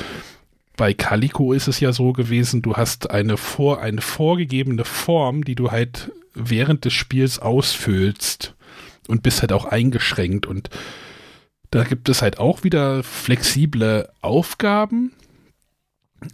bei 0.76 0.94
Calico 0.94 1.54
ist 1.54 1.68
es 1.68 1.80
ja 1.80 1.94
so 1.94 2.14
gewesen, 2.14 2.62
du 2.62 2.76
hast 2.76 3.12
eine, 3.12 3.38
vor, 3.38 3.82
eine 3.82 4.02
vorgegebene 4.02 4.86
Form, 4.86 5.44
die 5.44 5.56
du 5.56 5.72
halt 5.72 6.12
während 6.34 6.86
des 6.86 6.94
Spiels 6.94 7.38
ausfüllst 7.40 8.56
und 9.08 9.22
bist 9.24 9.42
halt 9.42 9.52
auch 9.52 9.66
eingeschränkt. 9.66 10.46
Und 10.46 10.70
da 11.70 11.84
gibt 11.84 12.10
es 12.10 12.22
halt 12.22 12.40
auch 12.40 12.64
wieder 12.64 13.04
flexible 13.04 14.10
Aufgaben, 14.22 15.12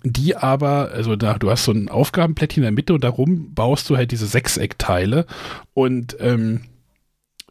die 0.04 0.36
aber, 0.36 0.91
also 0.91 1.15
da, 1.15 1.38
du 1.38 1.49
hast 1.49 1.65
so 1.65 1.71
ein 1.71 1.89
Aufgabenplättchen 1.89 2.63
in 2.63 2.65
der 2.65 2.71
Mitte 2.71 2.93
und 2.93 3.04
darum 3.04 3.54
baust 3.54 3.89
du 3.89 3.97
halt 3.97 4.12
diese 4.12 4.28
Sechseckteile. 4.28 5.25
Und 5.73 6.17
ähm, 6.19 6.62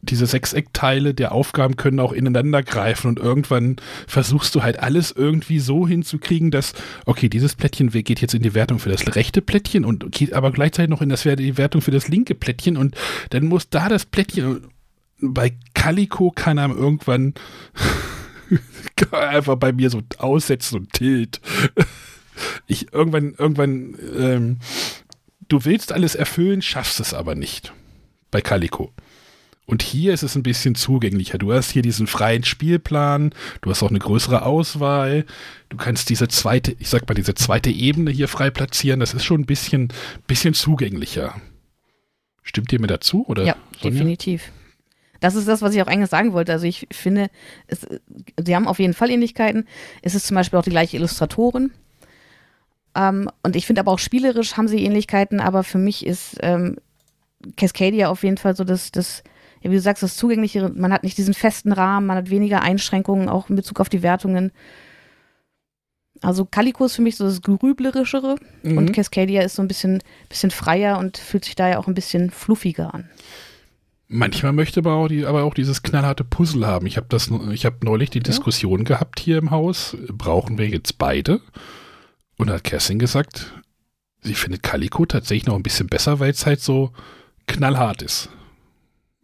diese 0.03 0.27
Sechseckteile 0.27 1.15
der 1.15 1.33
Aufgaben 1.33 1.77
können 1.77 2.01
auch 2.01 2.13
ineinander 2.13 2.63
greifen 2.63 3.09
und 3.09 3.19
irgendwann 3.19 3.77
versuchst 4.07 4.55
du 4.55 4.63
halt 4.63 4.79
alles 4.79 5.13
irgendwie 5.13 5.59
so 5.59 5.89
hinzukriegen, 5.89 6.51
dass, 6.51 6.75
okay, 7.05 7.29
dieses 7.29 7.57
Plättchen 7.57 7.91
geht 7.91 8.21
jetzt 8.21 8.35
in 8.35 8.43
die 8.43 8.55
Wertung 8.55 8.79
für 8.79 8.91
das 8.91 9.17
rechte 9.17 9.43
Plättchen 9.43 9.85
und 9.85 10.13
geht 10.13 10.33
aber 10.33 10.53
gleichzeitig 10.53 10.91
noch 10.91 11.03
in 11.03 11.09
das, 11.09 11.23
die 11.23 11.59
Wertung 11.59 11.81
für 11.81 11.91
das 11.91 12.09
linke 12.09 12.35
Plättchen 12.35 12.77
und 12.77 12.97
dann 13.31 13.47
muss 13.47 13.71
da 13.71 13.89
das 13.89 14.07
Plättchen, 14.07 14.69
bei 15.21 15.53
Calico 15.75 16.31
kann 16.31 16.59
er 16.59 16.69
irgendwann 16.69 17.35
einfach 19.11 19.57
bei 19.57 19.73
mir 19.73 19.91
so 19.91 20.01
aussetzen 20.19 20.79
und 20.79 20.93
tilt 20.93 21.41
ich 22.67 22.93
irgendwann, 22.93 23.35
irgendwann, 23.37 23.97
ähm, 24.19 24.59
du 25.49 25.65
willst 25.65 25.93
alles 25.93 26.15
erfüllen, 26.15 26.63
schaffst 26.63 27.01
es 27.01 27.15
aber 27.15 27.35
nicht. 27.35 27.73
Bei 28.31 28.41
Calico. 28.41 28.93
Und 29.69 29.83
hier 29.83 30.15
ist 30.15 30.23
es 30.23 30.35
ein 30.35 30.43
bisschen 30.43 30.75
zugänglicher. 30.75 31.37
Du 31.37 31.53
hast 31.53 31.71
hier 31.71 31.83
diesen 31.83 32.07
freien 32.07 32.43
Spielplan, 32.43 33.35
du 33.61 33.71
hast 33.71 33.83
auch 33.83 33.91
eine 33.91 33.99
größere 33.99 34.47
Auswahl, 34.47 35.27
du 35.69 35.77
kannst 35.77 36.09
diese 36.09 36.27
zweite, 36.27 36.75
ich 36.79 36.89
sag 36.89 37.07
mal, 37.07 37.15
diese 37.15 37.35
zweite 37.35 37.69
Ebene 37.69 38.11
hier 38.11 38.29
frei 38.29 38.49
platzieren. 38.49 38.99
Das 38.99 39.13
ist 39.13 39.25
schon 39.25 39.43
ein 39.43 39.47
bisschen, 39.47 39.89
bisschen 40.27 40.55
zugänglicher. 40.55 41.39
Stimmt 42.43 42.73
ihr 42.73 42.81
mir 42.81 42.87
dazu? 42.87 43.27
Oder 43.29 43.45
ja, 43.45 43.57
Sonja? 43.79 43.99
definitiv. 43.99 44.53
Das 45.21 45.35
ist 45.35 45.47
das, 45.47 45.61
was 45.61 45.75
ich 45.75 45.83
auch 45.83 45.87
eigentlich 45.87 46.09
sagen 46.09 46.33
wollte. 46.33 46.53
Also 46.53 46.65
ich 46.65 46.87
finde, 46.91 47.29
es, 47.67 47.87
sie 48.43 48.57
haben 48.57 48.67
auf 48.67 48.79
jeden 48.79 48.95
Fall 48.95 49.11
Ähnlichkeiten. 49.11 49.67
Es 50.01 50.15
ist 50.15 50.27
zum 50.27 50.37
Beispiel 50.37 50.59
auch 50.59 50.65
die 50.65 50.71
gleiche 50.71 50.97
Illustratorin. 50.97 51.73
Ähm, 52.99 53.31
und 53.43 53.55
ich 53.55 53.67
finde 53.67 53.81
aber 53.81 53.93
auch 53.93 53.99
spielerisch 53.99 54.57
haben 54.57 54.69
sie 54.69 54.85
Ähnlichkeiten, 54.85 55.41
aber 55.41 55.63
für 55.63 55.79
mich 55.79 56.05
ist 56.05 56.37
ähm, 56.41 56.77
Cascadia 57.57 58.09
auf 58.09 58.25
jeden 58.25 58.39
Fall 58.39 58.57
so 58.57 58.65
das, 58.65 58.91
das, 58.91 59.23
ja, 59.63 59.71
wie 59.71 59.77
du 59.77 59.81
sagst, 59.81 60.03
das 60.03 60.17
Zugänglichere. 60.17 60.71
Man 60.71 60.93
hat 60.93 61.05
nicht 61.05 61.17
diesen 61.17 61.35
festen 61.35 61.73
Rahmen, 61.73 62.07
man 62.07 62.17
hat 62.17 62.31
weniger 62.31 62.63
Einschränkungen, 62.63 63.29
auch 63.29 63.49
in 63.49 63.57
Bezug 63.57 63.81
auf 63.81 63.89
die 63.89 64.03
Wertungen. 64.03 64.51
Also 66.21 66.45
Calico 66.45 66.85
ist 66.85 66.97
für 66.97 67.03
mich 67.03 67.15
so 67.15 67.25
das 67.25 67.41
Grüblerischere 67.43 68.37
mhm. 68.65 68.79
und 68.79 68.93
Cascadia 68.93 69.43
ist 69.43 69.55
so 69.55 69.63
ein 69.63 69.69
bisschen, 69.69 70.03
bisschen 70.29 70.51
freier 70.51 70.99
und 70.99 71.17
fühlt 71.17 71.45
sich 71.45 71.55
da 71.55 71.69
ja 71.69 71.79
auch 71.79 71.87
ein 71.87 71.95
bisschen 71.95 72.31
fluffiger 72.33 72.93
an. 72.93 73.09
Manchmal 74.09 74.53
möchte 74.53 74.81
aber 74.81 74.95
auch, 74.95 75.07
die, 75.07 75.27
aber 75.27 75.45
auch 75.45 75.55
dieses 75.55 75.83
knallharte 75.83 76.25
Puzzle 76.25 76.67
haben. 76.67 76.87
Ich 76.87 76.97
habe 76.97 77.07
das, 77.11 77.31
ich 77.53 77.67
habe 77.67 77.77
neulich 77.83 78.11
die 78.11 78.21
Diskussion 78.21 78.81
ja. 78.81 78.85
gehabt 78.87 79.21
hier 79.21 79.39
im 79.39 79.53
Haus. 79.53 79.97
Brauchen 80.11 80.59
wir 80.59 80.67
jetzt 80.67 80.99
beide? 80.99 81.41
Und 82.39 82.51
hat 82.51 82.65
Kerstin 82.65 82.99
gesagt, 82.99 83.53
sie 84.23 84.35
findet 84.35 84.63
Calico 84.63 85.05
tatsächlich 85.05 85.47
noch 85.47 85.57
ein 85.57 85.63
bisschen 85.63 85.89
besser, 85.89 86.21
weil 86.21 86.31
es 86.31 86.47
halt 86.47 86.61
so 86.61 86.93
knallhart 87.47 88.01
ist. 88.01 88.31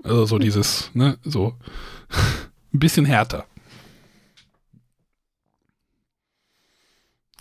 Also 0.03 0.27
so 0.27 0.39
dieses, 0.39 0.91
ne, 0.95 1.17
so 1.23 1.55
ein 2.75 2.79
bisschen 2.79 3.07
härter. 3.07 3.47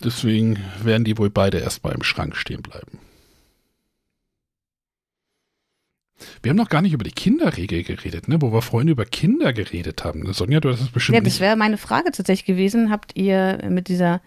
Deswegen 0.02 0.58
werden 0.82 1.04
die 1.04 1.18
wohl 1.18 1.30
beide 1.30 1.58
erstmal 1.58 1.94
im 1.94 2.02
Schrank 2.02 2.36
stehen 2.36 2.62
bleiben. 2.62 2.98
Wir 6.42 6.50
haben 6.50 6.56
noch 6.56 6.68
gar 6.68 6.82
nicht 6.82 6.92
über 6.92 7.04
die 7.04 7.10
Kinderregel 7.10 7.82
geredet, 7.84 8.28
ne? 8.28 8.40
wo 8.40 8.52
wir 8.52 8.62
vorhin 8.62 8.88
über 8.88 9.04
Kinder 9.04 9.52
geredet 9.52 10.04
haben. 10.04 10.30
Sonja, 10.32 10.60
du 10.60 10.70
hast 10.70 10.80
es 10.80 10.88
bestimmt. 10.88 11.16
Ja, 11.16 11.22
das 11.22 11.40
wäre 11.40 11.56
meine 11.56 11.78
Frage 11.78 12.12
tatsächlich 12.12 12.44
gewesen. 12.44 12.90
Habt 12.90 13.16
ihr 13.16 13.58
mit 13.68 13.88
dieser 13.88 14.20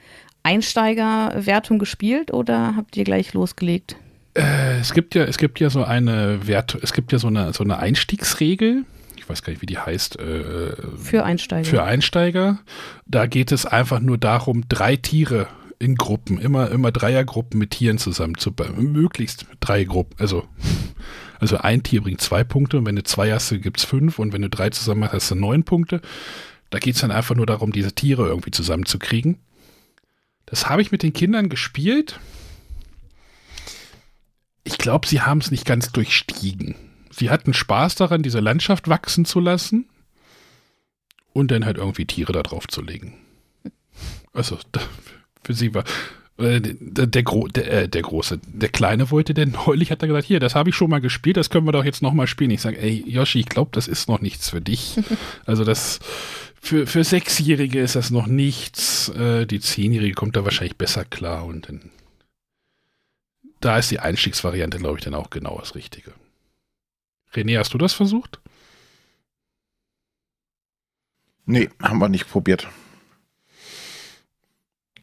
Einsteigerwertung 0.48 1.78
gespielt 1.78 2.32
oder 2.34 2.76
habt 2.78 2.96
ihr 2.96 3.04
gleich 3.04 3.34
losgelegt? 3.34 3.98
Äh, 4.34 4.80
es 4.80 4.94
gibt 4.94 5.14
ja, 5.14 5.26
es 5.26 5.38
gibt 5.38 5.60
ja 5.60 5.70
so 5.70 5.84
eine 5.84 6.48
Wert, 6.48 6.78
es 6.82 6.94
gibt 6.94 7.12
ja 7.12 7.20
so 7.20 7.28
eine, 7.28 7.52
so 7.52 7.66
eine 7.66 7.80
Einstiegsregel. 7.80 8.86
Ich 9.18 9.28
weiß 9.28 9.44
gar 9.44 9.52
nicht, 9.52 9.62
wie 9.62 9.66
die 9.66 9.78
heißt. 9.78 10.18
Äh, 10.20 10.76
für 10.98 11.26
Einsteiger. 11.26 11.70
Für 11.70 11.84
Einsteiger. 11.84 12.60
Da 13.06 13.26
geht 13.26 13.52
es 13.52 13.66
einfach 13.66 14.00
nur 14.00 14.18
darum, 14.18 14.64
drei 14.70 14.96
Tiere 14.96 15.48
in 15.80 15.96
Gruppen, 15.96 16.40
immer, 16.40 16.72
immer 16.72 16.94
Dreiergruppen 16.94 17.60
mit 17.60 17.72
Tieren 17.72 17.98
zusammen 17.98 18.38
zu 18.38 18.54
möglichst 18.78 19.46
drei 19.60 19.84
Gruppen, 19.84 20.16
also, 20.18 20.46
also 21.40 21.58
ein 21.58 21.84
Tier 21.84 22.02
bringt 22.02 22.22
zwei 22.22 22.46
Punkte 22.46 22.78
und 22.78 22.86
wenn 22.86 22.96
du 22.96 23.04
zwei 23.04 23.34
hast, 23.34 23.50
gibt 23.62 23.80
es 23.80 23.84
fünf 23.84 24.18
und 24.18 24.32
wenn 24.32 24.44
du 24.44 24.50
drei 24.50 24.70
zusammen 24.70 25.04
hast, 25.04 25.14
hast 25.14 25.32
du 25.32 25.36
neun 25.36 25.66
Punkte. 25.66 26.00
Da 26.70 26.80
geht 26.80 26.96
es 26.96 27.02
dann 27.02 27.12
einfach 27.12 27.36
nur 27.36 27.46
darum, 27.46 27.74
diese 27.74 27.92
Tiere 27.92 28.28
irgendwie 28.28 28.52
zusammenzukriegen. 28.52 29.38
Das 30.48 30.70
habe 30.70 30.82
ich 30.82 30.92
mit 30.92 31.04
den 31.04 31.14
Kindern 31.14 31.50
gespielt. 31.50 32.20
Ich 34.64 34.78
glaube, 34.78 35.08
sie 35.08 35.22
haben 35.22 35.40
es 35.40 35.52
nicht 35.52 35.66
ganz 35.66 35.92
durchstiegen. 35.92 36.76
Sie 37.12 37.30
hatten 37.30 37.54
Spaß 37.54 37.96
daran, 37.96 38.24
diese 38.24 38.40
Landschaft 38.40 38.88
wachsen 38.88 39.26
zu 39.26 39.40
lassen 39.40 39.88
und 41.34 41.52
dann 41.52 41.66
halt 41.66 41.78
irgendwie 41.78 42.06
Tiere 42.06 42.32
da 42.32 42.44
drauf 42.44 42.68
zu 42.68 42.82
legen. 42.82 43.14
Also, 44.34 44.58
für 45.44 45.54
sie 45.54 45.74
war. 45.74 45.84
Äh, 46.38 46.62
der, 46.62 47.08
der, 47.08 47.24
Gro 47.24 47.48
der, 47.48 47.72
äh, 47.72 47.90
der, 47.90 48.04
große, 48.04 48.40
der 48.46 48.70
Kleine 48.70 49.10
wollte 49.10 49.34
denn 49.34 49.52
neulich, 49.66 49.90
hat 49.90 50.04
er 50.04 50.08
gesagt, 50.08 50.28
hier, 50.28 50.40
das 50.40 50.54
habe 50.54 50.70
ich 50.70 50.76
schon 50.76 50.90
mal 50.90 51.02
gespielt, 51.02 51.36
das 51.36 51.50
können 51.50 51.66
wir 51.66 51.72
doch 51.72 51.84
jetzt 51.84 52.04
nochmal 52.04 52.28
spielen. 52.28 52.52
Ich 52.52 52.62
sage, 52.62 52.80
ey, 52.80 53.04
Yoshi, 53.08 53.40
ich 53.40 53.48
glaube, 53.48 53.72
das 53.74 53.88
ist 53.88 54.08
noch 54.08 54.22
nichts 54.22 54.50
für 54.52 54.62
dich. 54.62 54.98
also 55.46 55.64
das, 55.64 56.00
für, 56.62 56.88
für 56.88 57.04
Sechsjährige 57.04 57.80
ist 57.80 57.96
das 57.96 58.12
noch 58.12 58.28
nichts. 58.28 59.10
Äh, 59.10 59.46
die 59.46 59.60
Zehnjährige 59.60 60.14
kommt 60.14 60.36
da 60.36 60.44
wahrscheinlich 60.44 60.78
besser 60.78 61.06
klar 61.06 61.46
und 61.46 61.70
dann, 61.70 61.92
da 63.60 63.78
ist 63.78 63.92
die 63.92 64.00
Einstiegsvariante, 64.00 64.78
glaube 64.78 64.98
ich, 64.98 65.04
dann 65.04 65.14
auch 65.14 65.30
genau 65.30 65.58
das 65.60 65.76
Richtige. 65.76 66.14
René, 67.34 67.58
hast 67.58 67.74
du 67.74 67.78
das 67.78 67.94
versucht? 67.94 68.40
Nee, 71.46 71.70
haben 71.82 72.00
wir 72.00 72.10
nicht 72.10 72.30
probiert. 72.30 72.68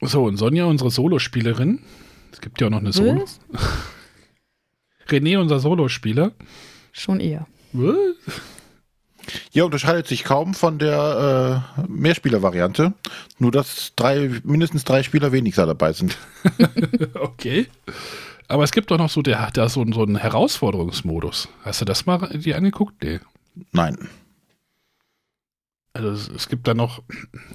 So, 0.01 0.25
und 0.25 0.37
Sonja, 0.37 0.67
unsere 0.67 0.91
Solospielerin. 0.91 1.81
Es 2.33 2.41
gibt 2.41 2.61
ja 2.61 2.67
auch 2.67 2.71
noch 2.71 2.81
eine 2.81 2.93
Solo. 2.93 3.25
René, 5.09 5.39
unser 5.39 5.61
Solospieler. 5.61 6.33
Schon 6.93 7.21
eher. 7.21 7.47
Was? 7.73 7.97
Ja, 9.53 9.65
unterscheidet 9.65 10.07
sich 10.07 10.25
kaum 10.25 10.55
von 10.55 10.79
der 10.79 11.65
äh, 11.79 11.83
Mehrspieler-Variante. 11.89 12.93
Nur, 13.39 13.51
dass 13.51 13.93
drei, 13.97 14.31
mindestens 14.45 14.85
drei 14.85 15.03
Spieler 15.03 15.33
weniger 15.33 15.67
dabei 15.67 15.93
sind. 15.93 16.17
okay. 17.15 17.67
Aber 18.49 18.65
es 18.65 18.73
gibt 18.73 18.91
doch 18.91 18.99
noch 18.99 19.11
so, 19.11 19.23
der, 19.23 19.51
der 19.51 19.69
so, 19.69 19.85
so 19.93 20.03
einen 20.03 20.17
Herausforderungsmodus. 20.17 21.49
Hast 21.63 21.81
du 21.81 21.85
das 21.85 22.07
mal 22.07 22.19
dir 22.39 22.57
angeguckt? 22.57 23.03
Nee. 23.03 23.21
Nein. 23.73 24.09
Also 25.93 26.11
es, 26.11 26.29
es, 26.29 26.49
gibt 26.49 26.67
da 26.67 26.75
noch 26.75 27.03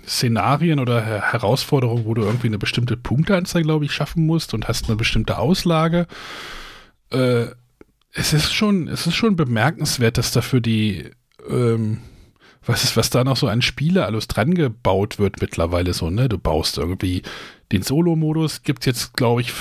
Szenarien 0.08 0.80
oder 0.80 1.04
Herausforderungen, 1.04 2.06
wo 2.06 2.14
du 2.14 2.22
irgendwie 2.22 2.48
eine 2.48 2.58
bestimmte 2.58 2.96
Punkteanzahl, 2.96 3.64
glaube 3.64 3.86
ich, 3.86 3.92
schaffen 3.92 4.26
musst 4.26 4.54
und 4.54 4.68
hast 4.70 4.88
eine 4.88 4.96
bestimmte 4.96 5.38
Auslage. 5.38 6.08
Äh, 7.12 7.48
es 8.14 8.34
ist 8.34 8.54
schon, 8.54 8.88
es 8.88 9.06
ist 9.08 9.16
schon 9.16 9.36
bemerkenswert, 9.36 10.18
dass 10.18 10.32
dafür 10.32 10.62
die 10.62 11.12
ähm, 11.50 12.00
was 12.66 12.84
ist, 12.84 12.98
was 12.98 13.10
da 13.10 13.24
noch 13.24 13.38
so 13.38 13.48
an 13.48 13.62
Spiele 13.62 14.06
alles 14.06 14.28
dran 14.28 14.54
gebaut 14.54 15.18
wird 15.18 15.42
mittlerweile 15.42 15.94
so, 15.94 16.10
ne? 16.10 16.30
Du 16.30 16.38
baust 16.38 16.78
irgendwie 16.78 17.24
den 17.72 17.84
Solo-Modus 17.84 18.64
gibt 18.64 18.82
es 18.82 18.86
jetzt, 18.88 19.14
glaube 19.14 19.42
ich, 19.42 19.54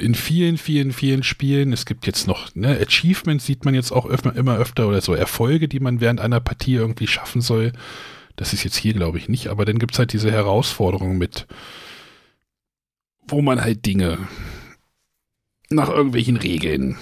in 0.00 0.14
vielen, 0.14 0.56
vielen, 0.56 0.92
vielen 0.92 1.22
Spielen. 1.22 1.72
Es 1.72 1.84
gibt 1.84 2.06
jetzt 2.06 2.26
noch, 2.26 2.54
ne, 2.54 2.78
Achievements 2.80 3.44
sieht 3.44 3.64
man 3.64 3.74
jetzt 3.74 3.92
auch 3.92 4.06
öfter, 4.06 4.34
immer 4.34 4.56
öfter 4.56 4.88
oder 4.88 5.02
so 5.02 5.12
Erfolge, 5.12 5.68
die 5.68 5.80
man 5.80 6.00
während 6.00 6.20
einer 6.20 6.40
Partie 6.40 6.74
irgendwie 6.74 7.06
schaffen 7.06 7.42
soll. 7.42 7.72
Das 8.36 8.54
ist 8.54 8.64
jetzt 8.64 8.76
hier, 8.76 8.94
glaube 8.94 9.18
ich, 9.18 9.28
nicht, 9.28 9.48
aber 9.48 9.66
dann 9.66 9.78
gibt 9.78 9.92
es 9.92 9.98
halt 9.98 10.14
diese 10.14 10.32
Herausforderung 10.32 11.18
mit, 11.18 11.46
wo 13.28 13.42
man 13.42 13.60
halt 13.60 13.84
Dinge 13.84 14.18
nach 15.68 15.90
irgendwelchen 15.90 16.38
Regeln 16.38 16.96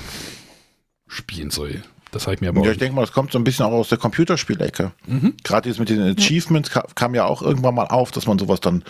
spielen 1.06 1.50
soll. 1.50 1.82
Das 2.12 2.26
habe 2.26 2.34
ich 2.34 2.40
mir 2.40 2.48
aber 2.48 2.64
Ja, 2.64 2.72
ich 2.72 2.78
denke 2.78 2.94
mal, 2.94 3.02
das 3.02 3.12
kommt 3.12 3.32
so 3.32 3.38
ein 3.38 3.44
bisschen 3.44 3.64
auch 3.64 3.72
aus 3.72 3.88
der 3.88 3.98
Computerspielecke. 3.98 4.92
Mhm. 5.06 5.34
Gerade 5.44 5.68
jetzt 5.68 5.78
mit 5.78 5.88
den 5.88 6.02
Achievements 6.02 6.70
kam 6.94 7.14
ja 7.14 7.24
auch 7.24 7.42
irgendwann 7.42 7.74
mal 7.74 7.86
auf, 7.86 8.10
dass 8.10 8.26
man 8.26 8.38
sowas 8.38 8.60
dann 8.60 8.84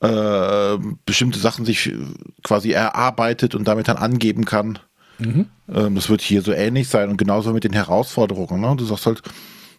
äh, 0.00 0.78
bestimmte 1.04 1.38
Sachen 1.38 1.64
sich 1.64 1.92
quasi 2.42 2.72
erarbeitet 2.72 3.54
und 3.54 3.66
damit 3.66 3.88
dann 3.88 3.96
angeben 3.96 4.44
kann. 4.44 4.78
Mhm. 5.18 5.46
Ähm, 5.72 5.94
das 5.94 6.08
wird 6.08 6.20
hier 6.20 6.42
so 6.42 6.52
ähnlich 6.52 6.88
sein 6.88 7.08
und 7.08 7.16
genauso 7.16 7.52
mit 7.52 7.64
den 7.64 7.72
Herausforderungen. 7.72 8.60
Ne? 8.60 8.76
Du 8.76 8.84
sagst 8.84 9.06
halt, 9.06 9.22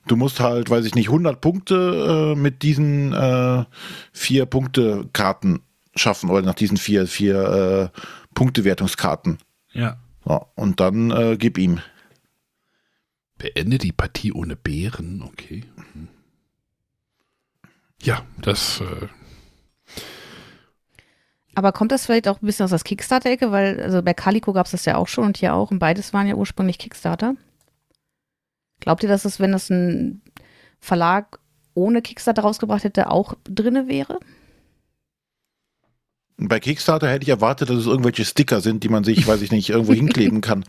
du 0.07 0.15
musst 0.15 0.39
halt, 0.39 0.69
weiß 0.69 0.85
ich 0.85 0.95
nicht, 0.95 1.09
100 1.09 1.39
Punkte 1.41 2.33
äh, 2.33 2.39
mit 2.39 2.63
diesen 2.63 3.13
äh, 3.13 3.65
vier 4.11 4.45
Punkte 4.45 5.07
Karten 5.13 5.61
schaffen 5.95 6.29
oder 6.29 6.41
nach 6.41 6.55
diesen 6.55 6.77
vier, 6.77 7.07
vier 7.07 7.91
äh, 7.93 7.99
Punktewertungskarten. 8.33 9.39
Ja. 9.73 9.97
ja. 10.27 10.45
Und 10.55 10.79
dann 10.79 11.11
äh, 11.11 11.37
gib 11.37 11.57
ihm. 11.57 11.79
Beende 13.37 13.77
die 13.77 13.91
Partie 13.91 14.31
ohne 14.31 14.55
Bären, 14.55 15.21
okay. 15.21 15.63
Mhm. 15.75 16.07
Ja, 18.01 18.25
das. 18.41 18.81
Äh 18.81 19.07
Aber 21.55 21.71
kommt 21.71 21.91
das 21.91 22.05
vielleicht 22.05 22.27
auch 22.27 22.41
ein 22.41 22.45
bisschen 22.45 22.63
aus 22.63 22.71
der 22.71 22.79
Kickstarter-Ecke? 22.79 23.51
Weil, 23.51 23.81
also 23.81 24.01
bei 24.01 24.13
Calico 24.13 24.53
gab 24.53 24.65
es 24.65 24.71
das 24.71 24.85
ja 24.85 24.97
auch 24.97 25.07
schon 25.07 25.25
und 25.25 25.37
hier 25.37 25.53
auch 25.53 25.71
und 25.71 25.79
beides 25.79 26.13
waren 26.13 26.27
ja 26.27 26.35
ursprünglich 26.35 26.77
Kickstarter. 26.77 27.35
Glaubt 28.79 29.03
ihr, 29.03 29.09
dass 29.09 29.25
es, 29.25 29.39
wenn 29.39 29.51
das 29.51 29.69
ein 29.69 30.21
Verlag 30.79 31.39
ohne 31.73 32.01
Kickstarter 32.01 32.43
rausgebracht 32.43 32.83
hätte, 32.83 33.09
auch 33.09 33.35
drinne 33.43 33.87
wäre? 33.87 34.19
Bei 36.37 36.59
Kickstarter 36.59 37.09
hätte 37.09 37.23
ich 37.23 37.29
erwartet, 37.29 37.69
dass 37.69 37.77
es 37.77 37.87
irgendwelche 37.87 38.23
Sticker 38.23 38.61
sind, 38.61 38.83
die 38.83 38.89
man 38.89 39.03
sich, 39.03 39.25
weiß 39.27 39.41
ich 39.41 39.51
nicht, 39.51 39.69
irgendwo 39.69 39.93
hinkleben 39.95 40.41
kann. 40.41 40.63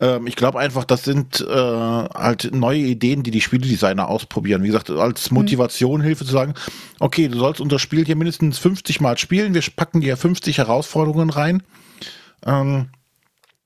Ähm, 0.00 0.26
ich 0.26 0.36
glaube 0.36 0.58
einfach, 0.58 0.84
das 0.84 1.04
sind 1.04 1.40
äh, 1.40 1.54
halt 1.54 2.50
neue 2.52 2.80
Ideen, 2.80 3.22
die 3.22 3.30
die 3.30 3.40
Spieledesigner 3.40 4.08
ausprobieren. 4.08 4.62
Wie 4.62 4.68
gesagt, 4.68 4.90
als 4.90 5.30
mhm. 5.30 5.36
Motivation, 5.36 6.00
Hilfe 6.00 6.24
zu 6.24 6.32
sagen, 6.32 6.54
okay, 6.98 7.28
du 7.28 7.38
sollst 7.38 7.60
unser 7.60 7.78
Spiel 7.78 8.04
hier 8.04 8.16
mindestens 8.16 8.58
50 8.58 9.00
Mal 9.00 9.18
spielen, 9.18 9.54
wir 9.54 9.62
packen 9.74 10.00
dir 10.00 10.16
50 10.16 10.58
Herausforderungen 10.58 11.30
rein. 11.30 11.62
Ähm, 12.44 12.90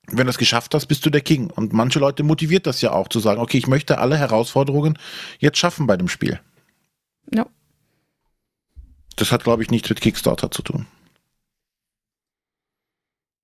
wenn 0.07 0.25
du 0.25 0.31
es 0.31 0.37
geschafft 0.37 0.73
hast, 0.73 0.87
bist 0.87 1.05
du 1.05 1.09
der 1.09 1.21
King. 1.21 1.49
Und 1.49 1.73
manche 1.73 1.99
Leute 1.99 2.23
motiviert 2.23 2.67
das 2.67 2.81
ja 2.81 2.91
auch, 2.91 3.07
zu 3.07 3.19
sagen, 3.19 3.41
okay, 3.41 3.57
ich 3.57 3.67
möchte 3.67 3.99
alle 3.99 4.17
Herausforderungen 4.17 4.97
jetzt 5.39 5.57
schaffen 5.57 5.87
bei 5.87 5.95
dem 5.97 6.07
Spiel. 6.07 6.39
Ja. 7.33 7.45
Das 9.15 9.31
hat, 9.31 9.43
glaube 9.43 9.63
ich, 9.63 9.69
nichts 9.69 9.89
mit 9.89 10.01
Kickstarter 10.01 10.51
zu 10.51 10.61
tun. 10.61 10.87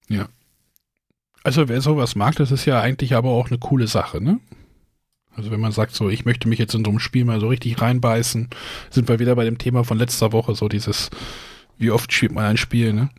Ja. 0.10 0.28
Also 1.48 1.70
wer 1.70 1.80
sowas 1.80 2.16
mag, 2.18 2.36
das 2.36 2.52
ist 2.52 2.66
ja 2.66 2.82
eigentlich 2.82 3.16
aber 3.16 3.30
auch 3.30 3.48
eine 3.48 3.58
coole 3.58 3.88
Sache, 3.88 4.22
ne? 4.22 4.42
Also 5.34 5.50
wenn 5.50 5.62
man 5.62 5.72
sagt 5.72 5.96
so, 5.96 6.10
ich 6.10 6.26
möchte 6.26 6.50
mich 6.50 6.60
jetzt 6.60 6.76
in 6.76 6.84
so 6.84 6.90
einem 6.92 7.00
Spiel 7.00 7.24
mal 7.24 7.40
so 7.40 7.48
richtig 7.48 7.82
reinbeißen, 7.82 8.50
sind 8.90 9.08
wir 9.08 9.20
wieder 9.20 9.34
bei 9.34 9.46
dem 9.46 9.58
Thema 9.58 9.86
von 9.86 9.98
letzter 9.98 10.34
Woche, 10.34 10.56
so 10.56 10.68
dieses, 10.68 11.10
wie 11.78 11.90
oft 11.90 12.12
spielt 12.12 12.34
man 12.34 12.44
ein 12.44 12.58
Spiel, 12.58 12.92
ne? 12.92 13.10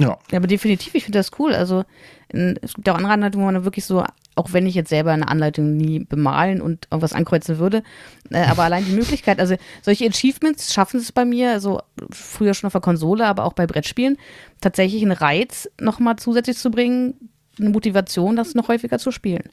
Ja. 0.00 0.18
ja, 0.32 0.38
aber 0.38 0.48
definitiv, 0.48 0.96
ich 0.96 1.04
finde 1.04 1.20
das 1.20 1.30
cool. 1.38 1.54
Also 1.54 1.84
es 2.30 2.74
gibt 2.74 2.88
auch 2.88 2.96
andere 2.96 3.12
Anleitungen, 3.12 3.46
wo 3.46 3.52
man 3.52 3.64
wirklich 3.64 3.86
so, 3.86 4.04
auch 4.34 4.52
wenn 4.52 4.66
ich 4.66 4.74
jetzt 4.74 4.90
selber 4.90 5.12
eine 5.12 5.28
Anleitung 5.28 5.76
nie 5.76 6.00
bemalen 6.00 6.60
und 6.60 6.86
irgendwas 6.90 7.14
ankreuzen 7.14 7.58
würde, 7.58 7.82
äh, 8.30 8.44
aber 8.44 8.64
allein 8.64 8.84
die 8.84 8.92
Möglichkeit, 8.92 9.40
also 9.40 9.56
solche 9.82 10.06
Achievements 10.06 10.72
schaffen 10.72 11.00
es 11.00 11.10
bei 11.10 11.24
mir, 11.24 11.52
also 11.52 11.80
früher 12.10 12.54
schon 12.54 12.66
auf 12.66 12.72
der 12.72 12.82
Konsole, 12.82 13.26
aber 13.26 13.44
auch 13.44 13.54
bei 13.54 13.66
Brettspielen, 13.66 14.18
tatsächlich 14.60 15.02
einen 15.02 15.12
Reiz 15.12 15.70
nochmal 15.80 16.16
zusätzlich 16.16 16.58
zu 16.58 16.70
bringen, 16.70 17.14
eine 17.58 17.70
Motivation, 17.70 18.36
das 18.36 18.54
noch 18.54 18.68
häufiger 18.68 18.98
zu 18.98 19.10
spielen. 19.10 19.48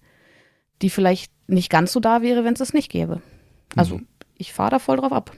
Die 0.81 0.89
vielleicht 0.89 1.31
nicht 1.47 1.69
ganz 1.69 1.93
so 1.93 1.99
da 1.99 2.21
wäre, 2.21 2.43
wenn 2.43 2.53
es 2.53 2.59
es 2.59 2.73
nicht 2.73 2.91
gäbe. 2.91 3.21
Also 3.75 3.99
mhm. 3.99 4.07
ich 4.37 4.51
fahre 4.51 4.71
da 4.71 4.79
voll 4.79 4.97
drauf 4.97 5.13
ab. 5.13 5.31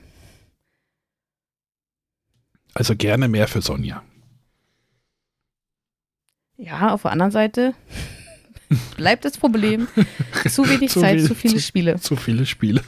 Also 2.73 2.95
gerne 2.95 3.27
mehr 3.27 3.47
für 3.47 3.61
Sonja. 3.61 4.03
Ja, 6.57 6.93
auf 6.93 7.03
der 7.03 7.11
anderen 7.11 7.31
Seite 7.31 7.73
bleibt 8.97 9.25
das 9.25 9.37
Problem. 9.37 9.87
Zu 10.49 10.67
wenig 10.67 10.91
zu 10.91 10.99
Zeit, 10.99 11.19
viel, 11.19 11.27
zu 11.27 11.35
viele 11.35 11.53
zu, 11.55 11.61
Spiele. 11.61 11.95
Zu 11.99 12.15
viele 12.15 12.45
Spiele. 12.45 12.83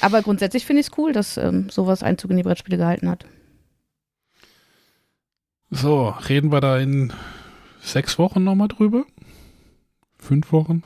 Aber 0.00 0.22
grundsätzlich 0.22 0.64
finde 0.64 0.80
ich 0.80 0.88
es 0.88 0.98
cool, 0.98 1.12
dass 1.12 1.36
ähm, 1.36 1.68
sowas 1.70 2.02
Einzug 2.02 2.30
in 2.30 2.36
die 2.38 2.42
Brettspiele 2.42 2.76
gehalten 2.76 3.08
hat. 3.08 3.26
So, 5.70 6.08
reden 6.28 6.50
wir 6.52 6.60
da 6.60 6.78
in 6.78 7.12
sechs 7.80 8.18
Wochen 8.18 8.42
nochmal 8.42 8.68
drüber? 8.68 9.04
Fünf 10.18 10.52
Wochen? 10.52 10.82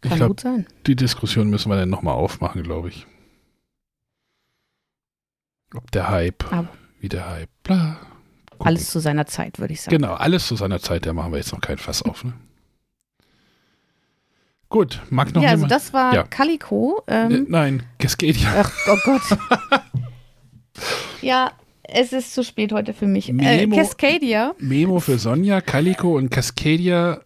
Kann 0.00 0.16
glaub, 0.16 0.28
gut 0.28 0.40
sein. 0.40 0.66
Die 0.86 0.94
Diskussion 0.96 1.50
müssen 1.50 1.70
wir 1.70 1.76
dann 1.76 1.90
nochmal 1.90 2.14
aufmachen, 2.14 2.62
glaube 2.62 2.88
ich. 2.88 3.06
Ob 5.74 5.90
der 5.90 6.08
Hype, 6.08 6.50
Aber 6.52 6.68
wie 7.00 7.08
der 7.08 7.28
Hype, 7.28 7.50
bla. 7.62 7.98
Gucken. 8.58 8.68
Alles 8.68 8.90
zu 8.90 8.98
seiner 8.98 9.26
Zeit, 9.26 9.58
würde 9.58 9.72
ich 9.72 9.82
sagen. 9.82 9.96
Genau, 9.96 10.14
alles 10.14 10.46
zu 10.46 10.56
seiner 10.56 10.80
Zeit, 10.80 11.06
da 11.06 11.12
machen 11.12 11.32
wir 11.32 11.38
jetzt 11.38 11.52
noch 11.52 11.60
kein 11.60 11.78
Fass 11.78 12.02
auf. 12.02 12.24
Ne? 12.24 12.32
Gut, 14.68 15.00
mag 15.10 15.32
noch 15.34 15.42
Ja, 15.42 15.50
also 15.50 15.66
das 15.66 15.92
war 15.92 16.14
ja. 16.14 16.24
Calico. 16.24 17.02
Ähm, 17.06 17.30
äh, 17.30 17.44
Nein, 17.48 17.82
Cascadia. 17.98 18.48
Ach, 18.56 18.72
oh 18.88 18.96
Gott. 19.04 19.22
ja, 21.22 21.52
es 21.84 22.12
ist 22.12 22.34
zu 22.34 22.44
spät 22.44 22.72
heute 22.72 22.92
für 22.92 23.06
mich. 23.06 23.30
Äh, 23.30 23.32
Memo, 23.32 23.74
äh, 23.74 23.78
Cascadia. 23.78 24.54
Memo 24.58 25.00
für 25.00 25.18
Sonja, 25.18 25.60
Calico 25.60 26.16
und 26.16 26.30
Cascadia 26.30 27.22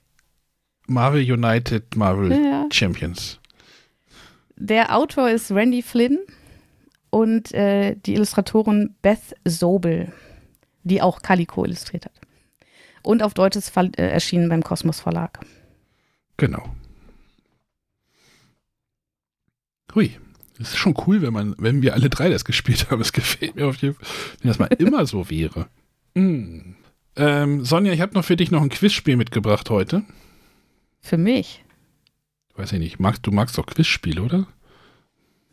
Marvel 0.86 1.22
United 1.22 1.96
Marvel 1.96 2.30
ja. 2.30 2.66
Champions. 2.70 3.40
Der 4.56 4.96
Autor 4.96 5.30
ist 5.30 5.50
Randy 5.50 5.82
Flynn 5.82 6.18
und 7.10 7.52
äh, 7.52 7.96
die 7.96 8.14
Illustratorin 8.14 8.94
Beth 9.02 9.34
Sobel 9.44 10.12
die 10.84 11.02
auch 11.02 11.22
Calico 11.22 11.64
illustriert 11.64 12.06
hat. 12.06 12.20
Und 13.02 13.22
auf 13.22 13.34
Deutsch 13.34 13.56
ist 13.56 13.76
äh, 13.76 13.90
erschienen 13.96 14.48
beim 14.48 14.62
Kosmos 14.62 15.00
Verlag. 15.00 15.40
Genau. 16.36 16.74
Hui, 19.94 20.16
das 20.58 20.70
ist 20.70 20.78
schon 20.78 20.94
cool, 21.06 21.22
wenn 21.22 21.32
man, 21.32 21.54
wenn 21.58 21.82
wir 21.82 21.94
alle 21.94 22.08
drei 22.08 22.28
das 22.28 22.44
gespielt 22.44 22.90
haben. 22.90 23.00
Es 23.00 23.12
gefällt 23.12 23.56
mir 23.56 23.66
auf 23.66 23.76
jeden 23.76 23.94
Fall, 23.94 24.06
wenn 24.40 24.48
das 24.48 24.58
mal 24.58 24.66
immer 24.78 25.06
so 25.06 25.28
wäre. 25.28 25.68
Mm. 26.14 26.74
Ähm, 27.14 27.64
Sonja, 27.64 27.92
ich 27.92 28.00
habe 28.00 28.14
noch 28.14 28.24
für 28.24 28.36
dich 28.36 28.50
noch 28.50 28.62
ein 28.62 28.70
Quizspiel 28.70 29.16
mitgebracht 29.16 29.68
heute. 29.68 30.02
Für 31.00 31.18
mich? 31.18 31.62
Weiß 32.54 32.72
ich 32.72 32.78
nicht. 32.78 33.00
Magst, 33.00 33.26
du 33.26 33.32
magst 33.32 33.58
doch 33.58 33.66
Quizspiele, 33.66 34.22
oder? 34.22 34.46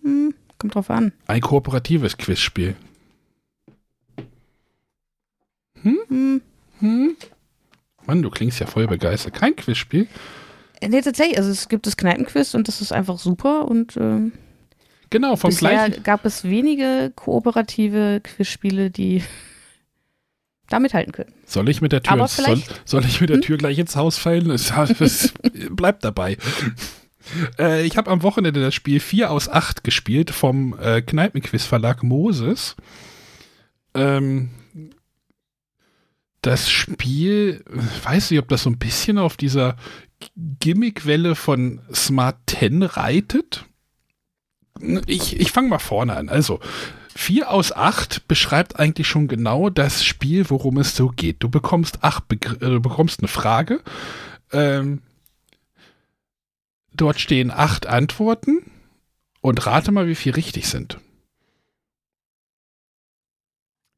Hm, 0.03 0.33
kommt 0.57 0.75
drauf 0.75 0.89
an. 0.89 1.11
Ein 1.27 1.41
kooperatives 1.41 2.17
Quizspiel. 2.17 2.75
Hm? 5.83 6.41
Hm? 6.79 7.15
Mann, 8.05 8.21
du 8.21 8.29
klingst 8.29 8.59
ja 8.59 8.65
voll 8.65 8.87
begeistert. 8.87 9.33
Kein 9.33 9.55
Quizspiel? 9.55 10.07
Nee, 10.81 11.01
tatsächlich. 11.01 11.37
Also 11.37 11.51
es 11.51 11.69
gibt 11.69 11.85
das 11.85 11.97
Kneipenquiz 11.97 12.53
und 12.53 12.67
das 12.67 12.81
ist 12.81 12.91
einfach 12.91 13.19
super 13.19 13.67
und 13.67 13.97
äh, 13.97 14.31
genau, 15.09 15.35
vom 15.35 15.49
bisher 15.49 15.69
gleichen. 15.89 16.03
gab 16.03 16.25
es 16.25 16.43
wenige 16.43 17.11
kooperative 17.15 18.21
Quizspiele, 18.23 18.89
die 18.89 19.23
da 20.69 20.79
mithalten 20.79 21.11
können. 21.11 21.33
Soll 21.45 21.69
ich 21.69 21.81
mit 21.81 21.91
der 21.91 22.01
Tür, 22.01 22.27
soll, 22.27 22.61
soll, 22.85 23.05
ich 23.05 23.19
mit 23.21 23.29
der 23.29 23.37
hm? 23.37 23.43
Tür 23.43 23.57
gleich 23.57 23.77
ins 23.77 23.95
Haus 23.95 24.17
fallen? 24.17 24.49
Es, 24.49 24.71
es 24.99 25.33
bleibt 25.69 26.03
dabei. 26.05 26.37
Äh, 27.57 27.85
ich 27.85 27.97
habe 27.97 28.09
am 28.09 28.23
Wochenende 28.23 28.61
das 28.61 28.73
Spiel 28.73 28.99
4 28.99 29.31
aus 29.31 29.49
8 29.49 29.83
gespielt 29.83 30.31
vom 30.31 30.77
äh, 30.79 31.01
Kneipenquiz-Verlag 31.01 32.03
Moses. 32.03 32.75
Ähm, 33.93 34.51
das 36.41 36.69
Spiel, 36.69 37.63
weiß 38.03 38.31
nicht, 38.31 38.39
ob 38.39 38.47
das 38.47 38.63
so 38.63 38.69
ein 38.69 38.77
bisschen 38.77 39.17
auf 39.17 39.37
dieser 39.37 39.75
Gimmickwelle 40.59 41.35
von 41.35 41.81
Smart 41.93 42.37
10 42.47 42.83
reitet. 42.83 43.65
Ich, 45.07 45.39
ich 45.39 45.51
fange 45.51 45.69
mal 45.69 45.79
vorne 45.79 46.15
an. 46.15 46.29
Also, 46.29 46.59
4 47.15 47.51
aus 47.51 47.71
8 47.73 48.27
beschreibt 48.27 48.79
eigentlich 48.79 49.07
schon 49.07 49.27
genau 49.27 49.69
das 49.69 50.05
Spiel, 50.05 50.49
worum 50.49 50.77
es 50.77 50.95
so 50.95 51.09
geht. 51.09 51.43
Du 51.43 51.49
bekommst, 51.49 52.03
acht 52.03 52.27
Begr 52.29 52.53
äh, 52.61 52.69
du 52.69 52.79
bekommst 52.79 53.19
eine 53.19 53.27
Frage. 53.27 53.81
Ähm, 54.51 55.01
Dort 56.99 57.21
stehen 57.21 57.49
acht 57.49 57.87
Antworten 57.87 58.71
und 59.39 59.65
rate 59.65 59.91
mal, 59.93 60.07
wie 60.07 60.15
viel 60.15 60.33
richtig 60.33 60.67
sind. 60.67 60.99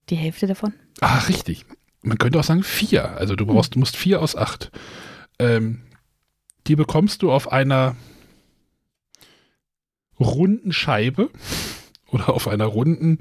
Die 0.09 0.15
Hälfte 0.15 0.45
davon? 0.45 0.73
Ah, 0.99 1.17
richtig. 1.19 1.65
Man 2.01 2.17
könnte 2.17 2.39
auch 2.39 2.43
sagen 2.43 2.63
vier. 2.63 3.17
Also 3.17 3.35
du 3.35 3.45
brauchst, 3.45 3.75
du 3.75 3.79
musst 3.79 3.95
vier 3.95 4.21
aus 4.21 4.35
acht. 4.35 4.71
Ähm, 5.39 5.81
die 6.67 6.75
bekommst 6.75 7.21
du 7.21 7.31
auf 7.31 7.51
einer 7.51 7.95
runden 10.19 10.71
Scheibe 10.71 11.29
oder 12.11 12.29
auf 12.29 12.47
einer 12.47 12.65
runden, 12.65 13.19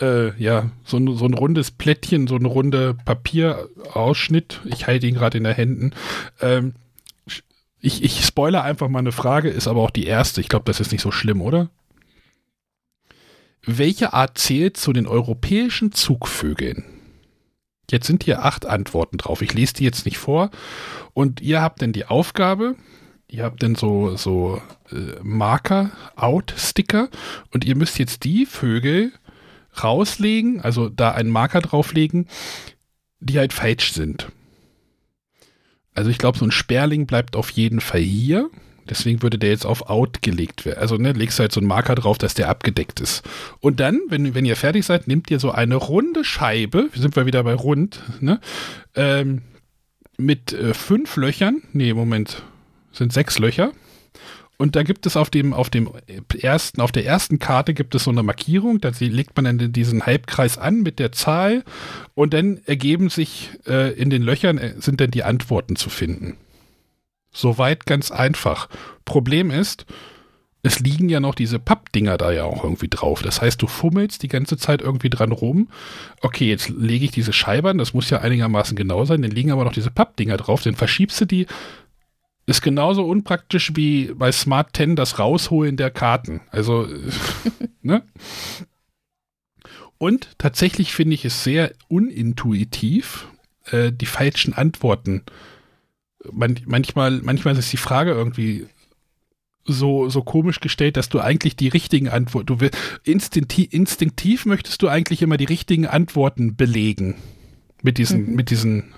äh, 0.00 0.36
ja, 0.40 0.70
so 0.84 0.96
ein, 0.96 1.16
so 1.16 1.26
ein 1.26 1.34
rundes 1.34 1.70
Plättchen, 1.70 2.26
so 2.26 2.36
ein 2.36 2.46
runde 2.46 2.94
Papierausschnitt. 3.04 4.60
Ich 4.64 4.86
halte 4.86 5.06
ihn 5.06 5.14
gerade 5.14 5.38
in 5.38 5.44
der 5.44 5.54
Händen. 5.54 5.92
Ähm, 6.40 6.74
ich, 7.80 8.04
ich 8.04 8.24
spoilere 8.24 8.62
einfach 8.62 8.88
mal 8.88 9.00
eine 9.00 9.12
Frage, 9.12 9.50
ist 9.50 9.66
aber 9.66 9.82
auch 9.82 9.90
die 9.90 10.06
erste. 10.06 10.40
Ich 10.40 10.48
glaube, 10.48 10.64
das 10.66 10.80
ist 10.80 10.92
nicht 10.92 11.02
so 11.02 11.10
schlimm, 11.10 11.42
oder? 11.42 11.70
Welche 13.64 14.12
Art 14.12 14.38
zählt 14.38 14.76
zu 14.76 14.92
den 14.92 15.06
europäischen 15.06 15.92
Zugvögeln? 15.92 16.84
Jetzt 17.92 18.06
sind 18.06 18.24
hier 18.24 18.42
acht 18.42 18.64
Antworten 18.64 19.18
drauf. 19.18 19.42
Ich 19.42 19.52
lese 19.52 19.74
die 19.74 19.84
jetzt 19.84 20.06
nicht 20.06 20.16
vor. 20.16 20.50
Und 21.12 21.42
ihr 21.42 21.60
habt 21.60 21.82
dann 21.82 21.92
die 21.92 22.06
Aufgabe, 22.06 22.74
ihr 23.28 23.44
habt 23.44 23.62
dann 23.62 23.74
so, 23.74 24.16
so 24.16 24.62
äh, 24.90 25.20
Marker, 25.22 25.90
Out-Sticker 26.16 27.10
und 27.50 27.66
ihr 27.66 27.76
müsst 27.76 27.98
jetzt 27.98 28.24
die 28.24 28.46
Vögel 28.46 29.12
rauslegen, 29.82 30.62
also 30.62 30.88
da 30.88 31.10
einen 31.10 31.28
Marker 31.28 31.60
drauflegen, 31.60 32.28
die 33.20 33.38
halt 33.38 33.52
falsch 33.52 33.92
sind. 33.92 34.32
Also 35.92 36.08
ich 36.08 36.16
glaube, 36.16 36.38
so 36.38 36.46
ein 36.46 36.50
Sperling 36.50 37.04
bleibt 37.04 37.36
auf 37.36 37.50
jeden 37.50 37.82
Fall 37.82 38.00
hier. 38.00 38.48
Deswegen 38.92 39.22
würde 39.22 39.38
der 39.38 39.48
jetzt 39.48 39.64
auf 39.64 39.88
Out 39.88 40.20
gelegt 40.20 40.66
werden. 40.66 40.78
Also 40.78 40.96
ne, 40.96 41.12
legst 41.12 41.38
du 41.38 41.40
halt 41.40 41.52
so 41.52 41.60
einen 41.60 41.66
Marker 41.66 41.94
drauf, 41.94 42.18
dass 42.18 42.34
der 42.34 42.50
abgedeckt 42.50 43.00
ist. 43.00 43.22
Und 43.60 43.80
dann, 43.80 44.00
wenn, 44.10 44.34
wenn 44.34 44.44
ihr 44.44 44.54
fertig 44.54 44.84
seid, 44.84 45.08
nehmt 45.08 45.30
ihr 45.30 45.40
so 45.40 45.50
eine 45.50 45.76
runde 45.76 46.24
Scheibe, 46.24 46.90
sind 46.94 47.16
wir 47.16 47.24
wieder 47.24 47.42
bei 47.42 47.54
rund, 47.54 48.02
ne? 48.20 48.38
Ähm, 48.94 49.40
mit 50.18 50.52
äh, 50.52 50.74
fünf 50.74 51.16
Löchern. 51.16 51.62
Nee, 51.72 51.94
Moment, 51.94 52.42
sind 52.92 53.14
sechs 53.14 53.38
Löcher. 53.38 53.72
Und 54.58 54.76
da 54.76 54.82
gibt 54.82 55.06
es 55.06 55.16
auf 55.16 55.30
dem, 55.30 55.54
auf 55.54 55.70
dem 55.70 55.90
ersten, 56.38 56.82
auf 56.82 56.92
der 56.92 57.06
ersten 57.06 57.38
Karte 57.38 57.72
gibt 57.72 57.94
es 57.94 58.04
so 58.04 58.10
eine 58.10 58.22
Markierung, 58.22 58.78
da 58.78 58.90
legt 59.00 59.34
man 59.36 59.46
dann 59.46 59.72
diesen 59.72 60.04
Halbkreis 60.04 60.58
an 60.58 60.82
mit 60.82 60.98
der 60.98 61.12
Zahl 61.12 61.64
und 62.14 62.34
dann 62.34 62.60
ergeben 62.66 63.08
sich 63.08 63.50
äh, 63.66 63.92
in 63.94 64.10
den 64.10 64.22
Löchern 64.22 64.58
äh, 64.58 64.74
sind 64.78 65.00
dann 65.00 65.10
die 65.10 65.24
Antworten 65.24 65.76
zu 65.76 65.88
finden. 65.88 66.36
Soweit 67.32 67.86
ganz 67.86 68.10
einfach. 68.10 68.68
Problem 69.04 69.50
ist, 69.50 69.86
es 70.62 70.78
liegen 70.78 71.08
ja 71.08 71.18
noch 71.18 71.34
diese 71.34 71.58
Pappdinger 71.58 72.18
da 72.18 72.30
ja 72.30 72.44
auch 72.44 72.62
irgendwie 72.62 72.88
drauf. 72.88 73.22
Das 73.22 73.42
heißt, 73.42 73.60
du 73.60 73.66
fummelst 73.66 74.22
die 74.22 74.28
ganze 74.28 74.56
Zeit 74.56 74.80
irgendwie 74.80 75.10
dran 75.10 75.32
rum. 75.32 75.68
Okay, 76.20 76.48
jetzt 76.48 76.68
lege 76.68 77.04
ich 77.04 77.10
diese 77.10 77.32
Scheibe 77.32 77.70
an, 77.70 77.78
das 77.78 77.94
muss 77.94 78.10
ja 78.10 78.20
einigermaßen 78.20 78.76
genau 78.76 79.04
sein, 79.04 79.22
dann 79.22 79.32
liegen 79.32 79.50
aber 79.50 79.64
noch 79.64 79.72
diese 79.72 79.90
Pappdinger 79.90 80.36
drauf, 80.36 80.62
dann 80.62 80.76
verschiebst 80.76 81.20
du 81.20 81.24
die. 81.24 81.46
Ist 82.44 82.62
genauso 82.62 83.04
unpraktisch 83.06 83.72
wie 83.76 84.12
bei 84.14 84.32
Smart 84.32 84.76
10 84.76 84.96
das 84.96 85.18
Rausholen 85.18 85.76
der 85.76 85.90
Karten. 85.90 86.40
Also, 86.50 86.88
ne? 87.82 88.02
Und 89.96 90.30
tatsächlich 90.38 90.92
finde 90.92 91.14
ich 91.14 91.24
es 91.24 91.44
sehr 91.44 91.72
unintuitiv, 91.86 93.28
äh, 93.70 93.92
die 93.92 94.06
falschen 94.06 94.54
Antworten 94.54 95.22
äh, 95.26 95.51
man, 96.30 96.60
manchmal, 96.66 97.20
manchmal 97.22 97.56
ist 97.56 97.72
die 97.72 97.78
Frage 97.78 98.12
irgendwie 98.12 98.66
so, 99.64 100.08
so 100.08 100.22
komisch 100.22 100.60
gestellt, 100.60 100.96
dass 100.96 101.08
du 101.08 101.20
eigentlich 101.20 101.56
die 101.56 101.68
richtigen 101.68 102.08
Antworten, 102.08 102.46
du 102.46 102.60
willst, 102.60 102.76
instinktiv, 103.04 103.68
instinktiv 103.72 104.44
möchtest 104.44 104.82
du 104.82 104.88
eigentlich 104.88 105.22
immer 105.22 105.36
die 105.36 105.44
richtigen 105.44 105.86
Antworten 105.86 106.56
belegen. 106.56 107.16
Mit 107.82 107.98
diesen, 107.98 108.30
mhm. 108.30 108.34
mit 108.34 108.50
diesen 108.50 108.94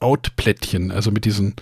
Outplättchen, 0.00 0.90
also 0.90 1.10
mit 1.10 1.24
diesen 1.24 1.54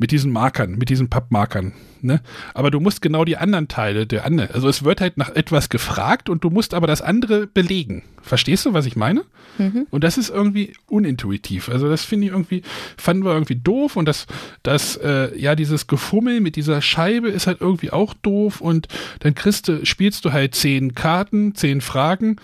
mit 0.00 0.12
diesen 0.12 0.32
Markern, 0.32 0.76
mit 0.76 0.88
diesen 0.88 1.10
Pappmarkern. 1.10 1.72
Ne? 2.00 2.22
Aber 2.54 2.70
du 2.70 2.80
musst 2.80 3.02
genau 3.02 3.26
die 3.26 3.36
anderen 3.36 3.68
Teile 3.68 4.06
der 4.06 4.24
andere. 4.24 4.54
Also 4.54 4.66
es 4.66 4.82
wird 4.82 5.02
halt 5.02 5.18
nach 5.18 5.28
etwas 5.28 5.68
gefragt 5.68 6.30
und 6.30 6.42
du 6.42 6.48
musst 6.48 6.72
aber 6.72 6.86
das 6.86 7.02
andere 7.02 7.46
belegen. 7.46 8.02
Verstehst 8.22 8.64
du, 8.64 8.72
was 8.72 8.86
ich 8.86 8.96
meine? 8.96 9.24
Mhm. 9.58 9.86
Und 9.90 10.02
das 10.02 10.16
ist 10.16 10.30
irgendwie 10.30 10.72
unintuitiv. 10.88 11.68
Also 11.68 11.90
das 11.90 12.06
finde 12.06 12.26
ich 12.26 12.32
irgendwie, 12.32 12.62
fanden 12.96 13.24
wir 13.24 13.34
irgendwie 13.34 13.56
doof 13.56 13.96
und 13.96 14.06
das, 14.06 14.26
das, 14.62 14.96
äh, 14.96 15.38
ja, 15.38 15.54
dieses 15.54 15.86
Gefummel 15.86 16.40
mit 16.40 16.56
dieser 16.56 16.80
Scheibe 16.80 17.28
ist 17.28 17.46
halt 17.46 17.60
irgendwie 17.60 17.90
auch 17.90 18.14
doof 18.14 18.62
und 18.62 18.88
dann 19.18 19.34
kriegst 19.34 19.68
du, 19.68 19.84
spielst 19.84 20.24
du 20.24 20.32
halt 20.32 20.54
zehn 20.54 20.94
Karten, 20.94 21.54
zehn 21.54 21.82
Fragen 21.82 22.36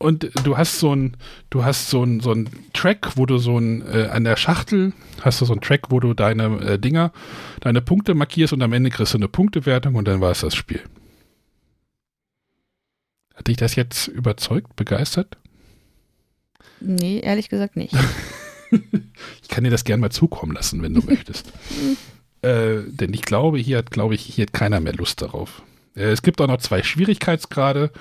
und 0.00 0.30
du 0.44 0.56
hast 0.56 0.80
so 0.80 0.94
ein, 0.94 1.16
du 1.50 1.62
hast 1.62 1.90
so 1.90 2.02
ein, 2.02 2.20
so 2.20 2.32
ein 2.32 2.48
Track, 2.72 3.16
wo 3.16 3.26
du 3.26 3.36
so 3.36 3.58
ein, 3.58 3.82
äh, 3.86 4.08
an 4.10 4.24
der 4.24 4.36
Schachtel 4.36 4.94
hast 5.20 5.40
du 5.40 5.44
so 5.44 5.52
ein 5.52 5.60
Track, 5.60 5.90
wo 5.90 6.00
du 6.00 6.14
deine 6.14 6.44
äh, 6.60 6.78
Dinger, 6.78 7.12
deine 7.60 7.82
Punkte 7.82 8.14
markierst 8.14 8.54
und 8.54 8.62
am 8.62 8.72
Ende 8.72 8.88
kriegst 8.88 9.12
du 9.12 9.18
eine 9.18 9.28
Punktewertung 9.28 9.94
und 9.94 10.08
dann 10.08 10.22
war 10.22 10.30
es 10.30 10.40
das 10.40 10.54
Spiel. 10.54 10.80
Hat 13.34 13.46
dich 13.46 13.58
das 13.58 13.74
jetzt 13.74 14.08
überzeugt, 14.08 14.74
begeistert? 14.74 15.36
Nee, 16.80 17.20
ehrlich 17.20 17.50
gesagt 17.50 17.76
nicht. 17.76 17.94
ich 19.42 19.48
kann 19.48 19.64
dir 19.64 19.70
das 19.70 19.84
gerne 19.84 20.00
mal 20.00 20.10
zukommen 20.10 20.52
lassen, 20.52 20.82
wenn 20.82 20.94
du 20.94 21.02
möchtest. 21.02 21.52
äh, 22.42 22.78
denn 22.86 23.12
ich 23.12 23.22
glaube, 23.22 23.58
hier 23.58 23.76
hat, 23.76 23.90
glaube 23.90 24.14
ich, 24.14 24.22
hier 24.22 24.46
hat 24.46 24.54
keiner 24.54 24.80
mehr 24.80 24.94
Lust 24.94 25.20
darauf. 25.20 25.62
Äh, 25.94 26.04
es 26.04 26.22
gibt 26.22 26.40
auch 26.40 26.46
noch 26.46 26.56
zwei 26.56 26.82
Schwierigkeitsgrade. 26.82 27.92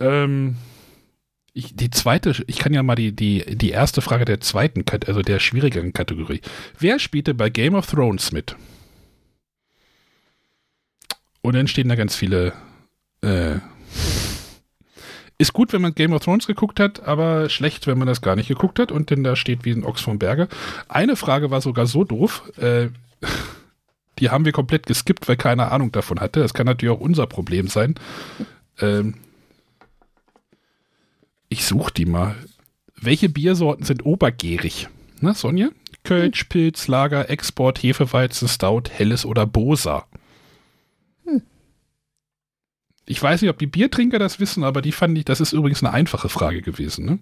Ähm, 0.00 0.56
ich, 1.56 1.74
die 1.74 1.90
zweite, 1.90 2.44
ich 2.46 2.58
kann 2.58 2.74
ja 2.74 2.82
mal 2.82 2.96
die, 2.96 3.12
die, 3.12 3.56
die 3.56 3.70
erste 3.70 4.02
Frage 4.02 4.26
der 4.26 4.40
zweiten, 4.40 4.84
also 5.06 5.22
der 5.22 5.38
schwierigeren 5.40 5.94
Kategorie. 5.94 6.42
Wer 6.78 6.98
spielte 6.98 7.32
bei 7.32 7.48
Game 7.48 7.74
of 7.74 7.86
Thrones 7.86 8.30
mit? 8.30 8.56
Und 11.40 11.54
dann 11.54 11.66
stehen 11.66 11.88
da 11.88 11.94
ganz 11.94 12.14
viele. 12.14 12.52
Äh, 13.22 13.56
ist 15.38 15.54
gut, 15.54 15.72
wenn 15.72 15.80
man 15.80 15.94
Game 15.94 16.12
of 16.12 16.22
Thrones 16.22 16.46
geguckt 16.46 16.78
hat, 16.78 17.02
aber 17.04 17.48
schlecht, 17.48 17.86
wenn 17.86 17.96
man 17.96 18.06
das 18.06 18.20
gar 18.20 18.36
nicht 18.36 18.48
geguckt 18.48 18.78
hat 18.78 18.92
und 18.92 19.08
denn 19.08 19.24
da 19.24 19.34
steht 19.34 19.64
wie 19.64 19.72
ein 19.72 19.84
Ochs 19.84 20.02
vom 20.02 20.18
Berge. 20.18 20.48
Eine 20.88 21.16
Frage 21.16 21.50
war 21.50 21.62
sogar 21.62 21.86
so 21.86 22.04
doof, 22.04 22.52
äh, 22.58 22.88
die 24.18 24.28
haben 24.28 24.44
wir 24.44 24.52
komplett 24.52 24.86
geskippt, 24.86 25.26
weil 25.26 25.36
keiner 25.36 25.72
Ahnung 25.72 25.90
davon 25.90 26.20
hatte. 26.20 26.40
Das 26.40 26.52
kann 26.52 26.66
natürlich 26.66 26.94
auch 26.94 27.00
unser 27.00 27.26
Problem 27.26 27.68
sein. 27.68 27.94
Ähm, 28.78 29.14
ich 31.48 31.64
suche 31.64 31.92
die 31.92 32.06
mal. 32.06 32.36
Welche 33.00 33.28
Biersorten 33.28 33.84
sind 33.84 34.04
obergärig? 34.04 34.88
Na, 35.20 35.34
Sonja? 35.34 35.68
Kölsch, 36.04 36.42
hm. 36.42 36.48
Pilz, 36.48 36.88
Lager, 36.88 37.30
Export, 37.30 37.82
Hefeweizen, 37.82 38.48
Stout, 38.48 38.84
Helles 38.90 39.26
oder 39.26 39.46
Bosa? 39.46 40.06
Hm. 41.24 41.42
Ich 43.04 43.22
weiß 43.22 43.42
nicht, 43.42 43.50
ob 43.50 43.58
die 43.58 43.66
Biertrinker 43.66 44.18
das 44.18 44.40
wissen, 44.40 44.64
aber 44.64 44.82
die 44.82 44.92
fand 44.92 45.16
ich, 45.18 45.24
das 45.24 45.40
ist 45.40 45.52
übrigens 45.52 45.82
eine 45.82 45.92
einfache 45.92 46.28
Frage 46.28 46.62
gewesen. 46.62 47.04
Ne? 47.04 47.18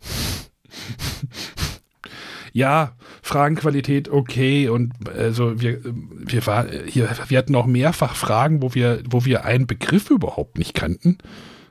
ja, 2.52 2.96
Fragenqualität 3.22 4.08
okay 4.08 4.68
und 4.68 4.92
also 5.08 5.60
wir, 5.60 5.80
wir, 5.84 6.46
war, 6.46 6.66
hier, 6.86 7.08
wir 7.28 7.38
hatten 7.38 7.54
auch 7.54 7.66
mehrfach 7.66 8.16
Fragen, 8.16 8.62
wo 8.62 8.74
wir, 8.74 9.02
wo 9.08 9.24
wir 9.24 9.44
einen 9.44 9.66
Begriff 9.66 10.10
überhaupt 10.10 10.58
nicht 10.58 10.74
kannten. 10.74 11.18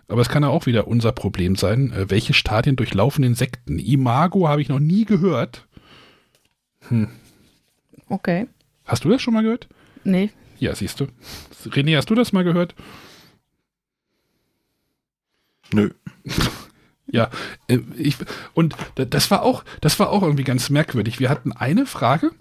Aber 0.07 0.21
es 0.21 0.29
kann 0.29 0.43
ja 0.43 0.49
auch 0.49 0.65
wieder 0.65 0.87
unser 0.87 1.11
Problem 1.11 1.55
sein. 1.55 1.91
Äh, 1.91 2.09
welche 2.09 2.33
Stadien 2.33 2.75
durchlaufen 2.75 3.23
Insekten? 3.23 3.79
Imago 3.79 4.47
habe 4.47 4.61
ich 4.61 4.69
noch 4.69 4.79
nie 4.79 5.05
gehört. 5.05 5.67
Hm. 6.89 7.09
Okay. 8.07 8.47
Hast 8.85 9.03
du 9.03 9.09
das 9.09 9.21
schon 9.21 9.33
mal 9.33 9.43
gehört? 9.43 9.67
Nee. 10.03 10.29
Ja, 10.59 10.75
siehst 10.75 10.99
du. 10.99 11.07
René, 11.65 11.97
hast 11.97 12.09
du 12.09 12.15
das 12.15 12.31
mal 12.31 12.43
gehört? 12.43 12.75
Nö. 15.73 15.89
ja, 17.07 17.29
äh, 17.67 17.79
ich, 17.97 18.15
und 18.53 18.75
das 18.95 19.31
war 19.31 19.41
auch, 19.41 19.63
das 19.81 19.99
war 19.99 20.11
auch 20.11 20.21
irgendwie 20.21 20.43
ganz 20.43 20.69
merkwürdig. 20.69 21.19
Wir 21.19 21.29
hatten 21.29 21.51
eine 21.51 21.87
Frage, 21.87 22.31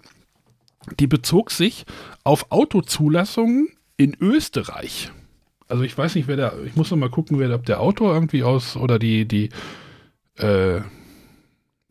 die 0.99 1.07
bezog 1.07 1.49
sich 1.49 1.85
auf 2.23 2.51
Autozulassungen 2.51 3.69
in 3.97 4.15
Österreich 4.19 5.11
also 5.67 5.83
ich 5.83 5.97
weiß 5.97 6.15
nicht, 6.15 6.27
wer 6.27 6.35
der, 6.35 6.53
ich 6.65 6.75
muss 6.75 6.91
noch 6.91 6.97
mal 6.97 7.09
gucken, 7.09 7.39
wer, 7.39 7.53
ob 7.53 7.65
der 7.65 7.79
Autor 7.79 8.13
irgendwie 8.13 8.43
aus, 8.43 8.75
oder 8.75 8.99
die, 8.99 9.25
die, 9.25 9.49
äh, 10.37 10.81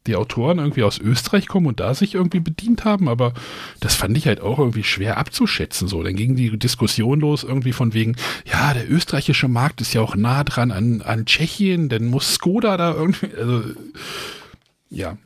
die 0.06 0.16
Autoren 0.16 0.58
irgendwie 0.58 0.82
aus 0.82 0.98
Österreich 0.98 1.48
kommen 1.48 1.66
und 1.66 1.80
da 1.80 1.94
sich 1.94 2.14
irgendwie 2.14 2.40
bedient 2.40 2.84
haben, 2.84 3.08
aber 3.08 3.32
das 3.80 3.94
fand 3.94 4.16
ich 4.18 4.26
halt 4.26 4.40
auch 4.40 4.58
irgendwie 4.58 4.84
schwer 4.84 5.16
abzuschätzen. 5.16 5.88
So, 5.88 6.02
dann 6.02 6.14
ging 6.14 6.36
die 6.36 6.58
Diskussion 6.58 7.20
los 7.20 7.42
irgendwie 7.42 7.72
von 7.72 7.94
wegen, 7.94 8.16
ja, 8.44 8.74
der 8.74 8.90
österreichische 8.90 9.48
Markt 9.48 9.80
ist 9.80 9.94
ja 9.94 10.02
auch 10.02 10.14
nah 10.14 10.44
dran 10.44 10.72
an, 10.72 11.00
an 11.00 11.24
Tschechien, 11.24 11.88
dann 11.88 12.06
muss 12.06 12.34
Skoda 12.34 12.76
da 12.76 12.94
irgendwie, 12.94 13.30
also 13.34 13.62
ja. 14.90 15.16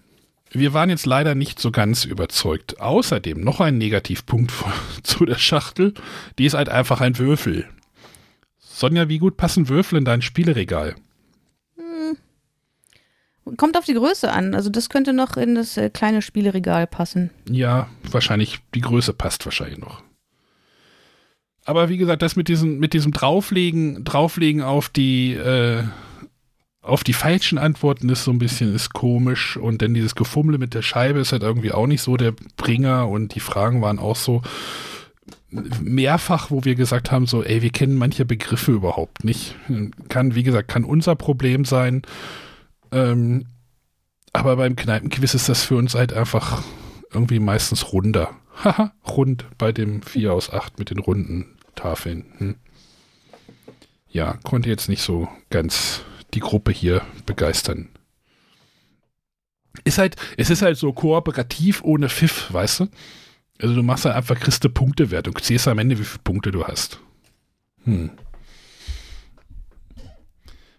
wir 0.52 0.72
waren 0.72 0.90
jetzt 0.90 1.06
leider 1.06 1.34
nicht 1.34 1.58
so 1.58 1.72
ganz 1.72 2.04
überzeugt. 2.04 2.80
Außerdem 2.80 3.40
noch 3.40 3.60
ein 3.60 3.78
Negativpunkt 3.78 4.52
zu 5.02 5.24
der 5.24 5.38
Schachtel. 5.38 5.92
Die 6.38 6.46
ist 6.46 6.54
halt 6.54 6.68
einfach 6.68 7.00
ein 7.00 7.18
Würfel. 7.18 7.68
Sonja, 8.78 9.08
wie 9.08 9.18
gut 9.18 9.36
passen 9.36 9.68
Würfel 9.68 9.98
in 9.98 10.04
dein 10.04 10.22
Spieleregal? 10.22 10.94
Hm. 11.74 12.16
Kommt 13.56 13.76
auf 13.76 13.84
die 13.84 13.94
Größe 13.94 14.30
an. 14.30 14.54
Also 14.54 14.70
das 14.70 14.88
könnte 14.88 15.12
noch 15.12 15.36
in 15.36 15.56
das 15.56 15.76
äh, 15.76 15.90
kleine 15.90 16.22
Spieleregal 16.22 16.86
passen. 16.86 17.30
Ja, 17.50 17.88
wahrscheinlich, 18.08 18.60
die 18.76 18.80
Größe 18.80 19.14
passt 19.14 19.44
wahrscheinlich 19.44 19.78
noch. 19.78 20.00
Aber 21.64 21.88
wie 21.88 21.96
gesagt, 21.96 22.22
das 22.22 22.36
mit 22.36 22.46
diesem, 22.46 22.78
mit 22.78 22.92
diesem 22.92 23.10
Drauflegen, 23.10 24.04
Drauflegen 24.04 24.62
auf 24.62 24.88
die, 24.88 25.32
äh, 25.32 25.82
auf 26.80 27.02
die 27.02 27.14
falschen 27.14 27.58
Antworten 27.58 28.08
ist 28.08 28.22
so 28.22 28.30
ein 28.30 28.38
bisschen 28.38 28.72
ist 28.72 28.92
komisch 28.92 29.56
und 29.56 29.82
dann 29.82 29.92
dieses 29.92 30.14
Gefummle 30.14 30.56
mit 30.56 30.72
der 30.72 30.82
Scheibe 30.82 31.18
ist 31.18 31.32
halt 31.32 31.42
irgendwie 31.42 31.72
auch 31.72 31.88
nicht 31.88 32.00
so 32.00 32.16
der 32.16 32.32
Bringer 32.56 33.08
und 33.08 33.34
die 33.34 33.40
Fragen 33.40 33.82
waren 33.82 33.98
auch 33.98 34.16
so 34.16 34.40
mehrfach, 35.50 36.50
wo 36.50 36.64
wir 36.64 36.74
gesagt 36.74 37.10
haben, 37.10 37.26
so, 37.26 37.42
ey, 37.42 37.62
wir 37.62 37.70
kennen 37.70 37.96
manche 37.96 38.24
Begriffe 38.24 38.72
überhaupt 38.72 39.24
nicht. 39.24 39.56
Kann, 40.08 40.34
wie 40.34 40.42
gesagt, 40.42 40.68
kann 40.68 40.84
unser 40.84 41.16
Problem 41.16 41.64
sein. 41.64 42.02
Ähm, 42.92 43.46
aber 44.32 44.56
beim 44.56 44.76
Kneipenquiz 44.76 45.34
ist 45.34 45.48
das 45.48 45.64
für 45.64 45.76
uns 45.76 45.94
halt 45.94 46.12
einfach 46.12 46.62
irgendwie 47.12 47.40
meistens 47.40 47.92
runder. 47.92 48.30
Haha, 48.64 48.92
rund 49.06 49.46
bei 49.56 49.72
dem 49.72 50.02
4 50.02 50.32
aus 50.32 50.50
8 50.50 50.78
mit 50.78 50.90
den 50.90 50.98
runden 50.98 51.56
Tafeln. 51.74 52.26
Hm. 52.38 52.56
Ja, 54.10 54.38
konnte 54.42 54.68
jetzt 54.68 54.88
nicht 54.88 55.02
so 55.02 55.28
ganz 55.50 56.02
die 56.34 56.40
Gruppe 56.40 56.72
hier 56.72 57.02
begeistern. 57.24 57.88
Ist 59.84 59.98
halt, 59.98 60.16
es 60.36 60.50
ist 60.50 60.62
halt 60.62 60.76
so 60.76 60.92
kooperativ 60.92 61.82
ohne 61.84 62.08
Pfiff, 62.08 62.52
weißt 62.52 62.80
du? 62.80 62.88
Also 63.60 63.74
du 63.74 63.82
machst 63.82 64.04
halt 64.04 64.14
einfach, 64.14 64.38
kriegst 64.38 64.64
eine 64.64 64.72
Punktewertung. 64.72 65.34
Du 65.34 65.42
siehst 65.42 65.66
am 65.66 65.78
Ende, 65.78 65.98
wie 65.98 66.04
viele 66.04 66.22
Punkte 66.22 66.52
du 66.52 66.66
hast. 66.66 67.00
Hm. 67.84 68.10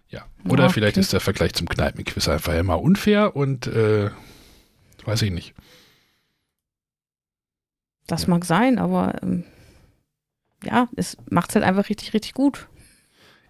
Ja. 0.08 0.26
Oder 0.48 0.64
okay. 0.64 0.74
vielleicht 0.74 0.96
ist 0.96 1.12
der 1.12 1.20
Vergleich 1.20 1.52
zum 1.52 1.68
Kneipenquiz 1.68 2.28
einfach 2.28 2.54
immer 2.54 2.80
unfair 2.80 3.36
und 3.36 3.66
äh, 3.66 4.10
weiß 5.04 5.22
ich 5.22 5.30
nicht. 5.30 5.54
Das 8.06 8.22
ja. 8.22 8.28
mag 8.30 8.44
sein, 8.44 8.78
aber 8.78 9.22
ähm, 9.22 9.44
ja, 10.64 10.88
es 10.96 11.16
macht 11.30 11.50
es 11.50 11.56
halt 11.56 11.64
einfach 11.64 11.88
richtig, 11.88 12.14
richtig 12.14 12.32
gut. 12.32 12.68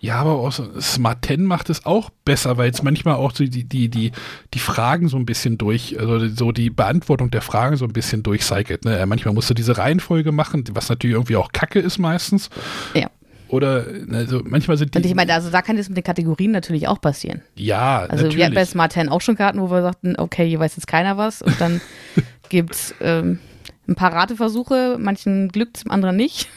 Ja, 0.03 0.16
aber 0.16 0.32
auch 0.32 0.51
so 0.51 0.80
Smart 0.80 1.26
10 1.26 1.44
macht 1.44 1.68
es 1.68 1.84
auch 1.84 2.09
besser, 2.24 2.57
weil 2.57 2.70
es 2.70 2.82
manchmal 2.82 3.16
auch 3.16 3.32
so 3.32 3.44
die, 3.44 3.64
die, 3.64 3.90
die, 3.90 4.12
die 4.55 4.59
Fragen 4.59 5.09
so 5.09 5.18
ein 5.18 5.26
bisschen 5.26 5.59
durch, 5.59 6.01
also 6.01 6.26
so 6.26 6.53
die 6.53 6.70
Beantwortung 6.70 7.30
der 7.30 7.42
Fragen 7.42 7.76
so 7.76 7.84
ein 7.84 7.92
bisschen 7.92 8.22
durchcycelt. 8.22 8.86
Ne? 8.86 9.05
Manchmal 9.07 9.34
musst 9.34 9.51
du 9.51 9.55
diese 9.55 9.76
Reihenfolge 9.76 10.32
machen, 10.32 10.64
was 10.72 10.88
natürlich 10.88 11.14
irgendwie 11.14 11.36
auch 11.36 11.53
Kacke 11.53 11.80
ist 11.80 11.98
meistens. 11.98 12.48
Ja. 12.94 13.11
Oder 13.48 13.84
also 14.12 14.40
manchmal 14.44 14.78
sind 14.78 14.94
die. 14.94 14.98
Und 14.98 15.07
ich 15.07 15.14
meine, 15.14 15.34
also 15.34 15.51
da 15.51 15.61
kann 15.61 15.76
das 15.76 15.88
mit 15.88 15.98
den 15.98 16.05
Kategorien 16.05 16.53
natürlich 16.53 16.88
auch 16.88 17.01
passieren. 17.01 17.42
Ja, 17.57 17.98
also 17.98 18.14
natürlich. 18.14 18.36
wir 18.36 18.44
hatten 18.46 18.55
bei 18.55 18.64
Smart 18.64 18.92
10 18.92 19.11
auch 19.11 19.20
schon 19.20 19.36
Karten, 19.36 19.61
wo 19.61 19.70
wir 19.70 19.82
sagten, 19.82 20.14
okay, 20.16 20.48
hier 20.48 20.61
weiß 20.61 20.76
jetzt 20.76 20.86
keiner 20.86 21.18
was. 21.18 21.42
Und 21.42 21.61
dann 21.61 21.82
gibt 22.48 22.74
es 22.74 22.94
ähm, 23.03 23.38
ein 23.86 23.96
paar 23.96 24.14
Rateversuche, 24.14 24.96
manchen 24.98 25.48
glückt 25.48 25.82
anderen 25.90 26.16
nicht. 26.16 26.48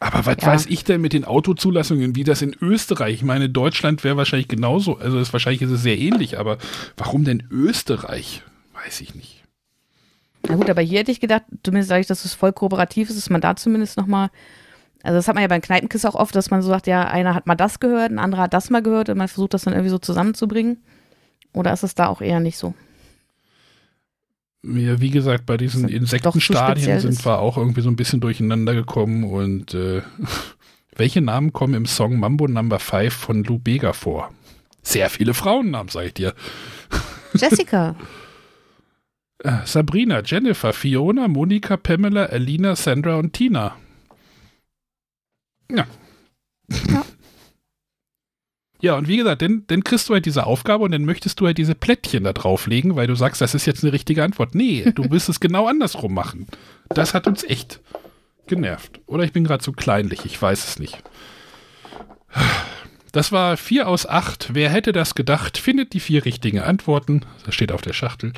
Aber 0.00 0.26
was 0.26 0.36
ja. 0.40 0.48
weiß 0.48 0.66
ich 0.66 0.84
denn 0.84 1.00
mit 1.00 1.12
den 1.12 1.24
Autozulassungen, 1.24 2.14
wie 2.14 2.24
das 2.24 2.42
in 2.42 2.54
Österreich? 2.60 3.14
Ich 3.14 3.22
meine, 3.22 3.48
Deutschland 3.48 4.04
wäre 4.04 4.16
wahrscheinlich 4.16 4.48
genauso, 4.48 4.98
also 4.98 5.18
ist, 5.18 5.32
wahrscheinlich 5.32 5.62
ist 5.62 5.70
es 5.70 5.82
sehr 5.82 5.98
ähnlich, 5.98 6.38
aber 6.38 6.58
warum 6.96 7.24
denn 7.24 7.44
Österreich? 7.50 8.42
Weiß 8.74 9.00
ich 9.00 9.14
nicht. 9.14 9.42
Na 10.46 10.56
gut, 10.56 10.68
aber 10.68 10.82
hier 10.82 11.00
hätte 11.00 11.12
ich 11.12 11.20
gedacht, 11.20 11.44
zumindest 11.62 11.88
sage 11.88 12.02
ich, 12.02 12.06
dass 12.06 12.24
es 12.24 12.34
voll 12.34 12.52
kooperativ 12.52 13.08
ist, 13.08 13.16
dass 13.16 13.30
man 13.30 13.40
da 13.40 13.56
zumindest 13.56 13.96
nochmal, 13.96 14.28
also 15.02 15.16
das 15.16 15.26
hat 15.26 15.36
man 15.36 15.42
ja 15.42 15.48
beim 15.48 15.62
Kneipenkiss 15.62 16.04
auch 16.04 16.14
oft, 16.14 16.36
dass 16.36 16.50
man 16.50 16.60
so 16.60 16.68
sagt, 16.68 16.86
ja, 16.86 17.06
einer 17.06 17.34
hat 17.34 17.46
mal 17.46 17.54
das 17.54 17.80
gehört, 17.80 18.10
ein 18.10 18.18
anderer 18.18 18.42
hat 18.42 18.54
das 18.54 18.68
mal 18.68 18.82
gehört 18.82 19.08
und 19.08 19.16
man 19.16 19.28
versucht 19.28 19.54
das 19.54 19.62
dann 19.62 19.72
irgendwie 19.72 19.90
so 19.90 19.98
zusammenzubringen. 19.98 20.82
Oder 21.54 21.72
ist 21.72 21.82
es 21.82 21.94
da 21.94 22.08
auch 22.08 22.20
eher 22.20 22.40
nicht 22.40 22.58
so? 22.58 22.74
Ja, 24.66 24.98
wie 25.00 25.10
gesagt, 25.10 25.44
bei 25.44 25.58
diesen 25.58 25.88
Insektenstadien 25.88 26.98
sind 26.98 27.24
wir 27.24 27.38
auch 27.38 27.58
irgendwie 27.58 27.82
so 27.82 27.90
ein 27.90 27.96
bisschen 27.96 28.20
durcheinander 28.20 28.74
gekommen 28.74 29.24
und 29.24 29.74
äh, 29.74 30.00
welche 30.96 31.20
Namen 31.20 31.52
kommen 31.52 31.74
im 31.74 31.86
Song 31.86 32.18
Mambo 32.18 32.48
Number 32.48 32.78
5 32.78 33.12
von 33.12 33.44
Lou 33.44 33.58
Bega 33.58 33.92
vor? 33.92 34.32
Sehr 34.82 35.10
viele 35.10 35.34
Frauennamen, 35.34 35.90
sag 35.90 36.06
ich 36.06 36.14
dir. 36.14 36.34
Jessica. 37.34 37.94
Äh, 39.38 39.58
Sabrina, 39.66 40.22
Jennifer, 40.24 40.72
Fiona, 40.72 41.28
Monika, 41.28 41.76
Pamela, 41.76 42.26
Alina, 42.26 42.74
Sandra 42.74 43.16
und 43.16 43.34
Tina. 43.34 43.76
Ja. 45.70 45.86
ja. 46.88 47.04
Ja, 48.84 48.96
und 48.96 49.08
wie 49.08 49.16
gesagt, 49.16 49.40
dann, 49.40 49.64
dann 49.68 49.82
kriegst 49.82 50.10
du 50.10 50.12
halt 50.12 50.26
diese 50.26 50.44
Aufgabe 50.44 50.84
und 50.84 50.92
dann 50.92 51.06
möchtest 51.06 51.40
du 51.40 51.46
halt 51.46 51.56
diese 51.56 51.74
Plättchen 51.74 52.24
da 52.24 52.34
drauflegen, 52.34 52.96
weil 52.96 53.06
du 53.06 53.14
sagst, 53.14 53.40
das 53.40 53.54
ist 53.54 53.64
jetzt 53.64 53.82
eine 53.82 53.94
richtige 53.94 54.22
Antwort. 54.22 54.54
Nee, 54.54 54.92
du 54.94 55.04
willst 55.10 55.30
es 55.30 55.40
genau 55.40 55.66
andersrum 55.66 56.12
machen. 56.12 56.48
Das 56.90 57.14
hat 57.14 57.26
uns 57.26 57.44
echt 57.44 57.80
genervt. 58.46 59.00
Oder 59.06 59.24
ich 59.24 59.32
bin 59.32 59.44
gerade 59.44 59.64
so 59.64 59.72
kleinlich, 59.72 60.26
ich 60.26 60.40
weiß 60.40 60.68
es 60.68 60.78
nicht. 60.78 61.02
Das 63.10 63.32
war 63.32 63.56
vier 63.56 63.88
aus 63.88 64.04
acht. 64.04 64.50
Wer 64.52 64.68
hätte 64.68 64.92
das 64.92 65.14
gedacht? 65.14 65.56
Findet 65.56 65.94
die 65.94 66.00
vier 66.00 66.26
richtigen 66.26 66.60
Antworten. 66.60 67.22
Das 67.46 67.54
steht 67.54 67.72
auf 67.72 67.80
der 67.80 67.94
Schachtel. 67.94 68.34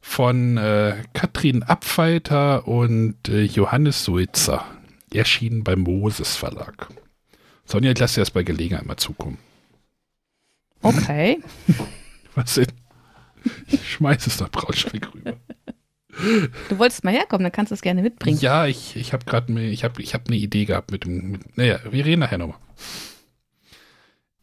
Von 0.00 0.56
äh, 0.56 1.02
Katrin 1.12 1.64
Abfeiter 1.64 2.66
und 2.66 3.28
äh, 3.28 3.42
Johannes 3.42 4.04
Suitzer. 4.04 4.64
Erschienen 5.12 5.64
beim 5.64 5.80
Moses 5.80 6.34
Verlag. 6.34 6.88
Sonja, 7.66 7.90
ich 7.92 7.98
lasse 7.98 8.14
dir 8.14 8.22
das 8.22 8.30
bei 8.30 8.42
Gelegenheit 8.42 8.86
mal 8.86 8.96
zukommen. 8.96 9.36
Okay. 10.82 11.40
Was 12.34 12.54
denn? 12.54 12.66
Ich 13.66 13.92
schmeiß 13.92 14.26
es 14.26 14.40
nach 14.40 14.50
Braunschweig 14.50 15.14
rüber. 15.14 15.36
Du 16.68 16.78
wolltest 16.78 17.04
mal 17.04 17.12
herkommen, 17.12 17.42
dann 17.42 17.52
kannst 17.52 17.70
du 17.70 17.74
es 17.74 17.80
gerne 17.80 18.02
mitbringen. 18.02 18.38
Ja, 18.38 18.66
ich, 18.66 18.96
ich 18.96 19.12
habe 19.12 19.24
gerade 19.24 19.60
ich 19.62 19.82
hab, 19.82 19.98
ich 19.98 20.14
hab 20.14 20.28
eine 20.28 20.36
Idee 20.36 20.66
gehabt 20.66 20.90
mit 20.90 21.04
dem. 21.04 21.32
Mit, 21.32 21.56
naja, 21.56 21.80
wir 21.90 22.04
reden 22.04 22.20
nachher 22.20 22.38
nochmal. 22.38 22.58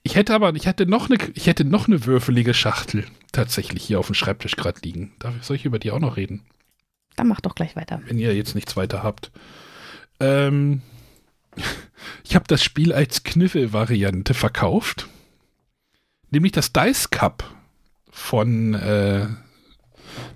Ich 0.02 0.16
hätte 0.16 0.34
aber, 0.34 0.56
ich 0.56 0.66
hätte 0.66 0.88
noch 0.88 1.10
eine, 1.10 1.18
ich 1.36 1.48
hätte 1.48 1.66
noch 1.66 1.88
eine 1.88 2.06
würfelige 2.06 2.54
Schachtel 2.54 3.06
tatsächlich 3.32 3.84
hier 3.84 4.00
auf 4.00 4.08
dem 4.08 4.16
Schreibtisch 4.16 4.56
gerade 4.56 4.82
liegen. 4.82 5.14
Darf, 5.20 5.36
soll 5.42 5.58
ich 5.58 5.66
über 5.66 5.78
die 5.78 5.92
auch 5.92 6.00
noch 6.00 6.18
reden? 6.18 6.42
Dann 7.16 7.28
mach 7.28 7.42
doch 7.42 7.54
gleich 7.54 7.76
weiter. 7.76 8.02
Wenn 8.06 8.18
ihr 8.18 8.36
jetzt 8.36 8.56
nichts 8.56 8.76
weiter 8.76 9.04
habt. 9.04 9.32
Ähm, 10.20 10.82
ich 12.24 12.36
habe 12.36 12.46
das 12.48 12.64
Spiel 12.64 12.94
als 12.94 13.24
Kniffel-Variante 13.24 14.34
verkauft 14.34 15.08
nämlich 16.32 16.52
das 16.52 16.74
Dice 16.74 17.10
Cup 17.10 17.44
von, 18.10 18.74
äh, 18.74 19.28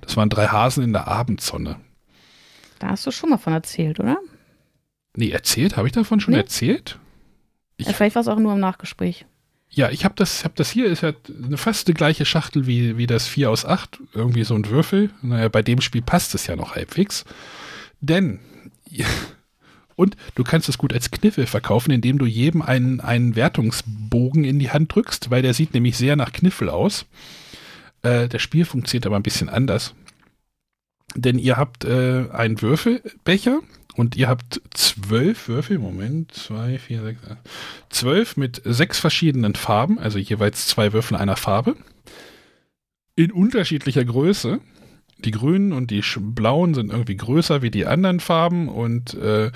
das 0.01 0.17
waren 0.17 0.29
drei 0.29 0.47
Hasen 0.47 0.83
in 0.83 0.93
der 0.93 1.07
Abendsonne. 1.07 1.77
Da 2.79 2.89
hast 2.89 3.05
du 3.05 3.11
schon 3.11 3.29
mal 3.29 3.37
von 3.37 3.53
erzählt, 3.53 3.99
oder? 3.99 4.17
Nee, 5.15 5.29
erzählt? 5.29 5.77
Habe 5.77 5.87
ich 5.87 5.93
davon 5.93 6.19
schon 6.19 6.33
nee. 6.33 6.39
erzählt? 6.39 6.99
Ich, 7.77 7.87
ja, 7.87 7.93
vielleicht 7.93 8.15
war 8.15 8.21
es 8.21 8.27
auch 8.27 8.39
nur 8.39 8.53
im 8.53 8.59
Nachgespräch. 8.59 9.25
Ja, 9.69 9.89
ich 9.89 10.05
habe 10.05 10.13
das, 10.15 10.43
hab 10.43 10.55
das 10.55 10.69
hier, 10.69 10.85
ist 10.85 11.01
ja 11.01 11.13
eine 11.43 11.57
fast 11.57 11.87
die 11.87 11.95
gleiche 11.95 12.25
Schachtel 12.25 12.67
wie, 12.67 12.97
wie 12.97 13.07
das 13.07 13.27
4 13.27 13.49
aus 13.49 13.65
8, 13.65 13.99
irgendwie 14.13 14.43
so 14.43 14.53
ein 14.53 14.69
Würfel. 14.69 15.09
Naja, 15.21 15.49
bei 15.49 15.63
dem 15.63 15.81
Spiel 15.81 16.03
passt 16.03 16.35
es 16.35 16.45
ja 16.45 16.55
noch 16.55 16.75
halbwegs. 16.75 17.25
Denn 17.99 18.39
und 19.95 20.17
du 20.35 20.43
kannst 20.43 20.69
es 20.69 20.77
gut 20.77 20.93
als 20.93 21.11
Kniffel 21.11 21.45
verkaufen, 21.45 21.91
indem 21.91 22.17
du 22.17 22.25
jedem 22.25 22.61
einen, 22.61 22.99
einen 22.99 23.35
Wertungsbogen 23.35 24.43
in 24.43 24.59
die 24.59 24.71
Hand 24.71 24.93
drückst, 24.93 25.29
weil 25.31 25.41
der 25.41 25.53
sieht 25.53 25.73
nämlich 25.73 25.97
sehr 25.97 26.15
nach 26.15 26.31
Kniffel 26.31 26.69
aus. 26.69 27.05
Äh, 28.01 28.27
das 28.27 28.41
Spiel 28.41 28.65
funktioniert 28.65 29.05
aber 29.05 29.15
ein 29.15 29.23
bisschen 29.23 29.49
anders. 29.49 29.93
Denn 31.15 31.37
ihr 31.37 31.57
habt 31.57 31.85
äh, 31.85 32.25
einen 32.31 32.61
Würfelbecher 32.61 33.59
und 33.95 34.15
ihr 34.15 34.27
habt 34.27 34.61
zwölf 34.71 35.47
Würfel, 35.47 35.77
Moment, 35.77 36.33
zwei, 36.33 36.79
vier, 36.79 37.03
sechs, 37.03 37.19
acht, 37.29 37.49
zwölf 37.89 38.37
mit 38.37 38.61
sechs 38.65 38.99
verschiedenen 38.99 39.55
Farben, 39.55 39.99
also 39.99 40.17
jeweils 40.17 40.67
zwei 40.67 40.93
Würfel 40.93 41.17
einer 41.17 41.35
Farbe. 41.35 41.75
In 43.15 43.31
unterschiedlicher 43.31 44.03
Größe 44.03 44.59
die 45.25 45.31
grünen 45.31 45.73
und 45.73 45.91
die 45.91 46.03
blauen 46.19 46.73
sind 46.73 46.91
irgendwie 46.91 47.17
größer 47.17 47.61
wie 47.61 47.71
die 47.71 47.85
anderen 47.85 48.19
Farben 48.19 48.69
und 48.69 49.13
äh, 49.15 49.51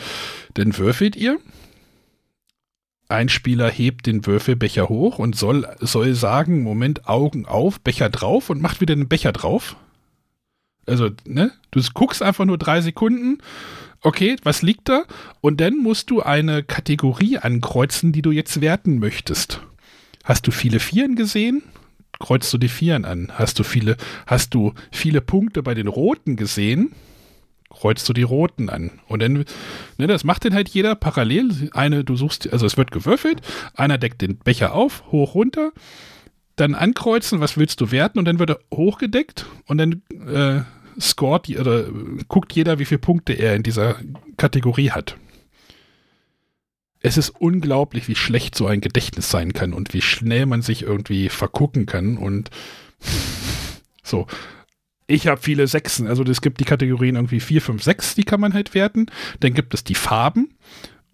dann 0.54 0.78
würfelt 0.78 1.16
ihr. 1.16 1.40
Ein 3.10 3.30
Spieler 3.30 3.70
hebt 3.70 4.06
den 4.06 4.26
Würfelbecher 4.26 4.90
hoch 4.90 5.18
und 5.18 5.36
soll, 5.36 5.68
soll 5.80 6.14
sagen, 6.14 6.62
Moment, 6.64 7.08
Augen 7.08 7.46
auf, 7.46 7.80
Becher 7.80 8.10
drauf 8.10 8.50
und 8.50 8.62
macht 8.62 8.82
wieder 8.82 8.96
den 8.96 9.08
Becher 9.08 9.32
drauf. 9.32 9.78
Also, 10.86 11.10
ne? 11.26 11.52
Du 11.72 11.82
guckst 11.94 12.22
einfach 12.22 12.46
nur 12.46 12.58
drei 12.58 12.82
Sekunden. 12.82 13.38
Okay, 14.02 14.36
was 14.44 14.62
liegt 14.62 14.90
da? 14.90 15.04
Und 15.42 15.62
dann 15.62 15.78
musst 15.78 16.10
du 16.10 16.22
eine 16.22 16.64
Kategorie 16.64 17.38
ankreuzen, 17.38 18.12
die 18.12 18.22
du 18.22 18.32
jetzt 18.32 18.62
werten 18.62 19.00
möchtest. 19.00 19.62
Hast 20.24 20.46
du 20.48 20.52
viele 20.52 20.80
Vieren 20.80 21.16
gesehen? 21.16 21.64
Kreuzt 22.20 22.52
du 22.54 22.58
die 22.58 22.70
Vieren 22.70 23.06
an. 23.06 23.32
Hast 23.34 23.60
du 23.60 23.64
viele, 23.64 23.98
hast 24.26 24.54
du 24.54 24.74
viele 24.92 25.22
Punkte 25.22 25.64
bei 25.64 25.74
den 25.74 25.88
Roten 25.88 26.36
gesehen, 26.36 26.92
kreuzt 27.70 28.08
du 28.10 28.14
die 28.14 28.24
Roten 28.24 28.70
an. 28.70 28.92
Und 29.08 29.22
dann, 29.22 29.46
ne, 29.98 30.08
das 30.08 30.24
macht 30.24 30.46
dann 30.46 30.54
halt 30.54 30.70
jeder 30.70 30.96
parallel. 30.96 31.70
Eine, 31.74 32.04
du 32.04 32.16
suchst, 32.16 32.52
also 32.52 32.66
es 32.66 32.78
wird 32.78 32.92
gewürfelt, 32.92 33.42
einer 33.76 33.98
deckt 33.98 34.22
den 34.22 34.38
Becher 34.38 34.74
auf, 34.74 35.04
hoch, 35.12 35.36
runter, 35.36 35.72
dann 36.56 36.76
ankreuzen, 36.76 37.40
was 37.40 37.58
willst 37.58 37.82
du 37.82 37.92
werten 37.92 38.20
und 38.20 38.26
dann 38.26 38.40
wird 38.40 38.50
er 38.50 38.60
hochgedeckt 38.74 39.46
und 39.66 39.78
dann 39.78 40.02
äh, 40.28 40.62
scoret 41.00 41.50
oder 41.60 41.86
guckt 42.28 42.54
jeder, 42.54 42.80
wie 42.80 42.86
viele 42.86 43.00
Punkte 43.00 43.34
er 43.34 43.56
in 43.56 43.64
dieser 43.64 43.96
Kategorie 44.38 44.92
hat. 44.92 45.18
Es 47.02 47.18
ist 47.18 47.30
unglaublich, 47.30 48.08
wie 48.08 48.16
schlecht 48.16 48.56
so 48.56 48.68
ein 48.68 48.82
Gedächtnis 48.82 49.30
sein 49.30 49.54
kann 49.54 49.74
und 49.74 49.94
wie 49.94 50.02
schnell 50.02 50.46
man 50.46 50.62
sich 50.62 50.84
irgendwie 50.84 51.30
vergucken 51.30 51.86
kann 51.86 52.18
und 52.18 52.50
so. 54.04 54.28
Ich 55.10 55.28
habe 55.28 55.40
viele 55.40 55.68
Sechsen, 55.68 56.06
also 56.08 56.24
es 56.24 56.42
gibt 56.42 56.60
die 56.60 56.66
Kategorien 56.66 57.16
irgendwie 57.16 57.40
4, 57.40 57.62
5, 57.62 57.82
6, 57.82 58.16
die 58.16 58.26
kann 58.26 58.42
man 58.42 58.54
halt 58.54 58.74
werten. 58.74 59.06
Dann 59.40 59.54
gibt 59.54 59.74
es 59.74 59.86
die 59.86 59.96
Farben 59.96 60.58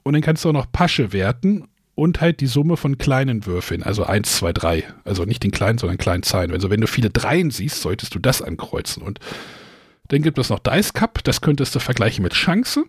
und 0.02 0.14
dann 0.14 0.24
kannst 0.24 0.44
du 0.44 0.50
auch 0.50 0.54
noch 0.54 0.72
Pasche 0.72 1.14
werten 1.14 1.68
und 1.96 2.22
halt 2.22 2.40
die 2.40 2.48
Summe 2.48 2.78
von 2.78 2.98
kleinen 2.98 3.46
Würfeln, 3.46 3.84
also 3.84 4.04
1, 4.04 4.38
2, 4.38 4.54
3. 4.54 4.84
Also 5.04 5.26
nicht 5.26 5.44
den 5.44 5.52
kleinen, 5.52 5.78
sondern 5.78 5.98
kleinen 5.98 6.24
Zahlen. 6.24 6.52
Also 6.52 6.70
wenn 6.70 6.82
du 6.82 6.88
viele 6.88 7.10
Dreien 7.10 7.52
siehst, 7.52 7.82
solltest 7.82 8.16
du 8.16 8.20
das 8.20 8.42
ankreuzen. 8.42 9.04
Und 9.04 9.20
dann 10.08 10.22
gibt 10.22 10.40
es 10.40 10.50
noch 10.50 10.60
Dice 10.60 10.94
Cup, 10.94 11.24
das 11.24 11.42
könntest 11.42 11.76
du 11.76 11.80
vergleichen 11.80 12.24
mit 12.24 12.34
Chance. 12.34 12.86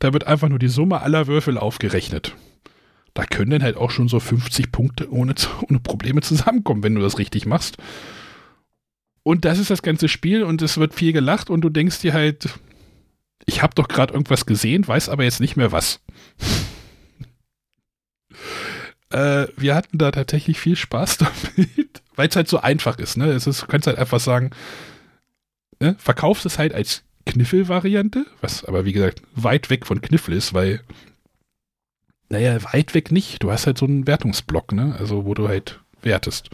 Da 0.00 0.12
wird 0.12 0.26
einfach 0.26 0.48
nur 0.48 0.58
die 0.58 0.68
Summe 0.68 1.00
aller 1.00 1.26
Würfel 1.26 1.58
aufgerechnet. 1.58 2.34
Da 3.14 3.24
können 3.24 3.52
dann 3.52 3.62
halt 3.62 3.76
auch 3.76 3.90
schon 3.90 4.08
so 4.08 4.18
50 4.18 4.72
Punkte 4.72 5.10
ohne, 5.10 5.34
ohne 5.68 5.78
Probleme 5.78 6.20
zusammenkommen, 6.20 6.82
wenn 6.82 6.94
du 6.94 7.00
das 7.00 7.18
richtig 7.18 7.46
machst. 7.46 7.76
Und 9.22 9.44
das 9.44 9.58
ist 9.58 9.70
das 9.70 9.82
ganze 9.82 10.08
Spiel 10.08 10.42
und 10.42 10.60
es 10.60 10.76
wird 10.76 10.94
viel 10.94 11.12
gelacht 11.12 11.48
und 11.48 11.62
du 11.62 11.70
denkst 11.70 12.00
dir 12.00 12.12
halt, 12.12 12.50
ich 13.46 13.62
habe 13.62 13.74
doch 13.74 13.88
gerade 13.88 14.12
irgendwas 14.12 14.46
gesehen, 14.46 14.86
weiß 14.86 15.08
aber 15.08 15.24
jetzt 15.24 15.40
nicht 15.40 15.56
mehr 15.56 15.72
was. 15.72 16.00
äh, 19.10 19.46
wir 19.56 19.74
hatten 19.74 19.96
da 19.96 20.10
tatsächlich 20.10 20.58
viel 20.58 20.76
Spaß 20.76 21.18
damit, 21.18 22.02
weil 22.16 22.28
es 22.28 22.36
halt 22.36 22.48
so 22.48 22.60
einfach 22.60 22.98
ist. 22.98 23.16
Ne? 23.16 23.28
Es 23.28 23.46
ist, 23.46 23.62
du 23.62 23.66
kannst 23.66 23.86
halt 23.86 23.98
einfach 23.98 24.20
sagen, 24.20 24.50
ne? 25.80 25.94
verkaufst 25.98 26.44
es 26.44 26.58
halt 26.58 26.74
als 26.74 27.04
Kniffel-Variante, 27.26 28.26
was 28.40 28.64
aber 28.64 28.84
wie 28.84 28.92
gesagt 28.92 29.22
weit 29.34 29.70
weg 29.70 29.86
von 29.86 30.00
Kniffel 30.00 30.34
ist, 30.34 30.54
weil, 30.54 30.80
naja, 32.28 32.62
weit 32.72 32.94
weg 32.94 33.10
nicht. 33.12 33.42
Du 33.42 33.50
hast 33.50 33.66
halt 33.66 33.78
so 33.78 33.86
einen 33.86 34.06
Wertungsblock, 34.06 34.72
ne? 34.72 34.96
Also 34.98 35.24
wo 35.24 35.34
du 35.34 35.48
halt 35.48 35.80
wertest. 36.02 36.50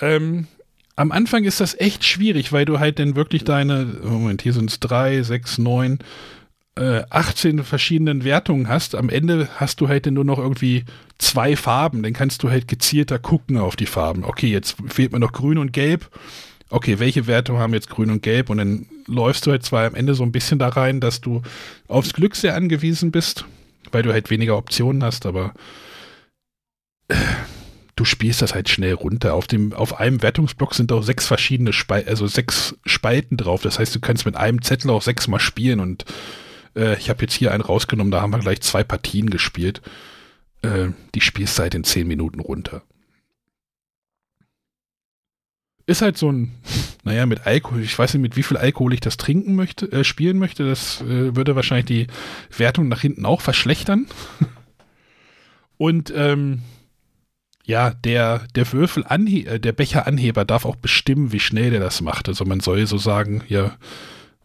Ähm, 0.00 0.46
am 0.94 1.12
Anfang 1.12 1.44
ist 1.44 1.60
das 1.60 1.78
echt 1.78 2.04
schwierig, 2.04 2.52
weil 2.52 2.64
du 2.64 2.78
halt 2.78 2.98
dann 2.98 3.16
wirklich 3.16 3.44
deine, 3.44 3.84
Moment, 4.02 4.42
hier 4.42 4.52
sind 4.52 4.70
es 4.70 4.80
drei, 4.80 5.22
sechs, 5.22 5.58
neun, 5.58 5.98
äh, 6.78 7.02
18 7.10 7.64
verschiedenen 7.64 8.24
Wertungen 8.24 8.68
hast. 8.68 8.94
Am 8.94 9.08
Ende 9.08 9.48
hast 9.56 9.80
du 9.80 9.88
halt 9.88 10.06
dann 10.06 10.14
nur 10.14 10.24
noch 10.24 10.38
irgendwie 10.38 10.84
zwei 11.18 11.56
Farben. 11.56 12.02
Dann 12.02 12.12
kannst 12.12 12.42
du 12.42 12.50
halt 12.50 12.68
gezielter 12.68 13.18
gucken 13.18 13.58
auf 13.58 13.76
die 13.76 13.86
Farben. 13.86 14.24
Okay, 14.24 14.48
jetzt 14.48 14.76
fehlt 14.88 15.12
mir 15.12 15.20
noch 15.20 15.32
grün 15.32 15.58
und 15.58 15.72
gelb. 15.72 16.10
Okay, 16.68 16.98
welche 16.98 17.26
Wertungen 17.26 17.60
haben 17.60 17.74
jetzt 17.74 17.90
grün 17.90 18.10
und 18.10 18.22
gelb? 18.22 18.50
Und 18.50 18.58
dann 18.58 18.86
läufst 19.06 19.46
du 19.46 19.52
halt 19.52 19.64
zwar 19.64 19.86
am 19.86 19.94
Ende 19.94 20.14
so 20.14 20.24
ein 20.24 20.32
bisschen 20.32 20.58
da 20.58 20.68
rein, 20.68 21.00
dass 21.00 21.20
du 21.20 21.42
aufs 21.86 22.12
Glück 22.12 22.34
sehr 22.34 22.56
angewiesen 22.56 23.12
bist, 23.12 23.44
weil 23.92 24.02
du 24.02 24.12
halt 24.12 24.30
weniger 24.30 24.56
Optionen 24.56 25.04
hast, 25.04 25.26
aber 25.26 25.54
äh, 27.08 27.14
du 27.94 28.04
spielst 28.04 28.42
das 28.42 28.52
halt 28.54 28.68
schnell 28.68 28.94
runter. 28.94 29.34
Auf 29.34 29.46
dem, 29.46 29.72
auf 29.72 30.00
einem 30.00 30.22
Wertungsblock 30.22 30.74
sind 30.74 30.90
auch 30.90 31.02
sechs 31.02 31.26
verschiedene 31.26 31.72
Spalten, 31.72 32.08
also 32.08 32.26
sechs 32.26 32.76
Spalten 32.84 33.36
drauf. 33.36 33.62
Das 33.62 33.78
heißt, 33.78 33.94
du 33.94 34.00
kannst 34.00 34.26
mit 34.26 34.36
einem 34.36 34.62
Zettel 34.62 34.90
auch 34.90 35.02
sechsmal 35.02 35.40
spielen 35.40 35.78
und 35.78 36.04
äh, 36.74 36.98
ich 36.98 37.10
habe 37.10 37.22
jetzt 37.22 37.34
hier 37.34 37.52
einen 37.52 37.62
rausgenommen, 37.62 38.10
da 38.10 38.20
haben 38.20 38.32
wir 38.32 38.38
gleich 38.40 38.60
zwei 38.60 38.82
Partien 38.82 39.30
gespielt. 39.30 39.82
Äh, 40.62 40.88
die 41.14 41.20
spielst 41.20 41.58
du 41.58 41.62
halt 41.62 41.74
in 41.74 41.84
zehn 41.84 42.06
Minuten 42.08 42.40
runter. 42.40 42.82
Ist 45.86 46.02
halt 46.02 46.18
so 46.18 46.30
ein, 46.30 46.52
naja, 47.04 47.26
mit 47.26 47.46
Alkohol, 47.46 47.80
ich 47.80 47.96
weiß 47.96 48.14
nicht, 48.14 48.22
mit 48.22 48.36
wie 48.36 48.42
viel 48.42 48.56
Alkohol 48.56 48.92
ich 48.92 49.00
das 49.00 49.16
trinken 49.16 49.54
möchte, 49.54 49.90
äh, 49.92 50.02
spielen 50.02 50.38
möchte. 50.38 50.66
Das 50.66 51.00
äh, 51.02 51.36
würde 51.36 51.54
wahrscheinlich 51.54 51.86
die 51.86 52.06
Wertung 52.56 52.88
nach 52.88 53.00
hinten 53.00 53.24
auch 53.24 53.40
verschlechtern. 53.40 54.06
Und 55.78 56.12
ähm, 56.14 56.62
ja, 57.64 57.90
der, 57.90 58.46
der 58.54 58.72
Würfel, 58.72 59.04
äh, 59.08 59.60
der 59.60 59.72
Becheranheber 59.72 60.44
darf 60.44 60.64
auch 60.64 60.76
bestimmen, 60.76 61.32
wie 61.32 61.40
schnell 61.40 61.70
der 61.70 61.80
das 61.80 62.00
macht. 62.00 62.28
Also 62.28 62.44
man 62.44 62.60
soll 62.60 62.86
so 62.86 62.98
sagen, 62.98 63.42
ja, 63.48 63.76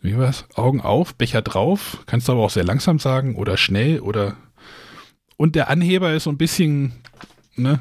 wie 0.02 0.18
war's? 0.18 0.46
Augen 0.56 0.82
auf, 0.82 1.16
Becher 1.16 1.42
drauf, 1.42 2.04
kannst 2.08 2.28
du 2.28 2.34
aber 2.34 2.42
auch 2.42 2.50
sehr 2.50 2.64
langsam 2.64 3.00
sagen 3.00 3.36
oder 3.36 3.58
schnell 3.58 4.00
oder. 4.00 4.36
Und 5.38 5.56
der 5.56 5.70
Anheber 5.70 6.14
ist 6.14 6.24
so 6.24 6.32
ein 6.32 6.38
bisschen, 6.38 6.94
ne, 7.56 7.80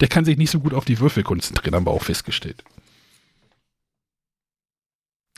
der 0.00 0.08
kann 0.08 0.24
sich 0.24 0.36
nicht 0.36 0.50
so 0.50 0.60
gut 0.60 0.74
auf 0.74 0.84
die 0.84 1.00
Würfel 1.00 1.22
konzentrieren, 1.22 1.74
haben 1.74 1.86
wir 1.86 1.90
auch 1.90 2.02
festgestellt. 2.02 2.62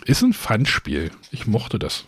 Ist 0.07 0.23
ein 0.23 0.33
Fun-Spiel. 0.33 1.11
Ich 1.33 1.47
mochte 1.47 1.79
das. 1.79 2.05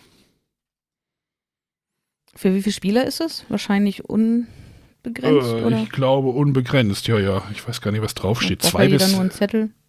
Für 2.35 2.55
wie 2.55 2.63
viele 2.63 2.73
Spieler 2.73 3.05
ist 3.05 3.21
es? 3.21 3.45
Wahrscheinlich 3.49 4.09
un 4.09 4.47
begrenzt? 5.03 5.49
Äh, 5.49 5.63
oder? 5.65 5.83
Ich 5.83 5.91
glaube 5.91 6.29
unbegrenzt, 6.29 7.09
ja, 7.09 7.19
ja. 7.19 7.43
Ich 7.53 7.67
weiß 7.67 7.81
gar 7.81 7.91
nicht, 7.91 8.03
was 8.03 8.15
draufsteht. 8.15 8.63
Zwei 8.63 8.89
bis, 8.89 9.17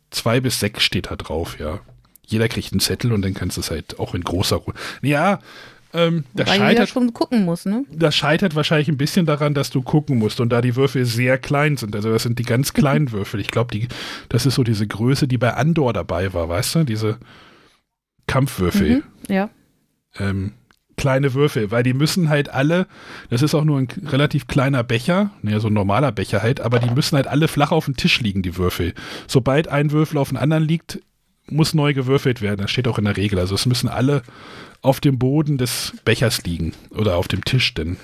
zwei 0.10 0.39
bis 0.39 0.60
sechs 0.60 0.84
steht 0.84 1.12
da 1.12 1.16
drauf, 1.16 1.60
ja. 1.60 1.82
Jeder 2.26 2.47
kriegt 2.47 2.72
einen 2.72 2.80
Zettel 2.80 3.14
und 3.14 3.22
dann 3.22 3.36
kannst 3.36 3.57
du 3.57 3.62
es 3.62 3.70
halt 3.70 3.99
auch 3.99 4.16
in 4.16 4.24
großer 4.24 4.55
Ruhe. 4.55 4.74
Ja, 5.03 5.39
ähm, 5.93 6.24
das 6.34 6.55
scheitert 6.55 6.89
schon 6.89 7.14
gucken 7.14 7.45
muss, 7.45 7.66
ne? 7.66 7.86
Das 7.91 8.16
scheitert 8.16 8.55
wahrscheinlich 8.55 8.88
ein 8.88 8.97
bisschen 8.97 9.26
daran, 9.26 9.53
dass 9.53 9.70
du 9.70 9.82
gucken 9.82 10.18
musst 10.18 10.39
und 10.39 10.49
da 10.49 10.62
die 10.62 10.76
Würfel 10.76 11.05
sehr 11.05 11.38
klein 11.38 11.78
sind. 11.78 11.95
Also 11.95 12.12
das 12.12 12.24
sind 12.24 12.39
die 12.39 12.43
ganz 12.43 12.74
kleinen 12.74 13.12
Würfel. 13.12 13.39
Ich 13.39 13.49
glaube, 13.49 13.72
die, 13.72 13.88
das 14.30 14.45
ist 14.47 14.55
so 14.55 14.64
diese 14.64 14.88
Größe, 14.88 15.28
die 15.28 15.38
bei 15.38 15.53
Andor 15.53 15.93
dabei 15.93 16.34
war, 16.34 16.49
weißt 16.49 16.76
du? 16.76 16.84
Diese 16.84 17.18
Kampfwürfel. 18.30 18.97
Mhm, 18.97 19.03
ja. 19.34 19.49
Ähm, 20.17 20.53
kleine 20.99 21.34
Würfel, 21.34 21.71
weil 21.71 21.84
die 21.84 21.93
müssen 21.93 22.30
halt 22.30 22.49
alle, 22.49 22.86
das 23.30 23.41
ist 23.41 23.55
auch 23.55 23.63
nur 23.63 23.80
ein 23.80 23.88
relativ 24.05 24.47
kleiner 24.47 24.84
Becher, 24.84 25.32
ne, 25.41 25.59
so 25.59 25.67
ein 25.67 25.73
normaler 25.73 26.11
Becher 26.11 26.41
halt, 26.43 26.59
aber 26.59 26.80
die 26.80 26.89
müssen 26.89 27.15
halt 27.15 27.25
alle 27.25 27.47
flach 27.47 27.71
auf 27.71 27.86
dem 27.86 27.95
Tisch 27.95 28.19
liegen, 28.19 28.41
die 28.41 28.57
Würfel. 28.57 28.93
Sobald 29.27 29.69
ein 29.69 29.91
Würfel 29.91 30.17
auf 30.17 30.30
den 30.30 30.38
anderen 30.38 30.63
liegt, 30.63 30.99
muss 31.47 31.73
neu 31.73 31.93
gewürfelt 31.93 32.41
werden. 32.41 32.61
Das 32.61 32.69
steht 32.69 32.88
auch 32.88 32.99
in 32.99 33.05
der 33.05 33.17
Regel. 33.17 33.39
Also 33.39 33.55
es 33.55 33.65
müssen 33.65 33.88
alle 33.88 34.21
auf 34.82 34.99
dem 34.99 35.17
Boden 35.17 35.57
des 35.57 35.93
Bechers 36.05 36.43
liegen 36.43 36.73
oder 36.91 37.15
auf 37.15 37.27
dem 37.27 37.43
Tisch, 37.43 37.73
denn 37.73 37.97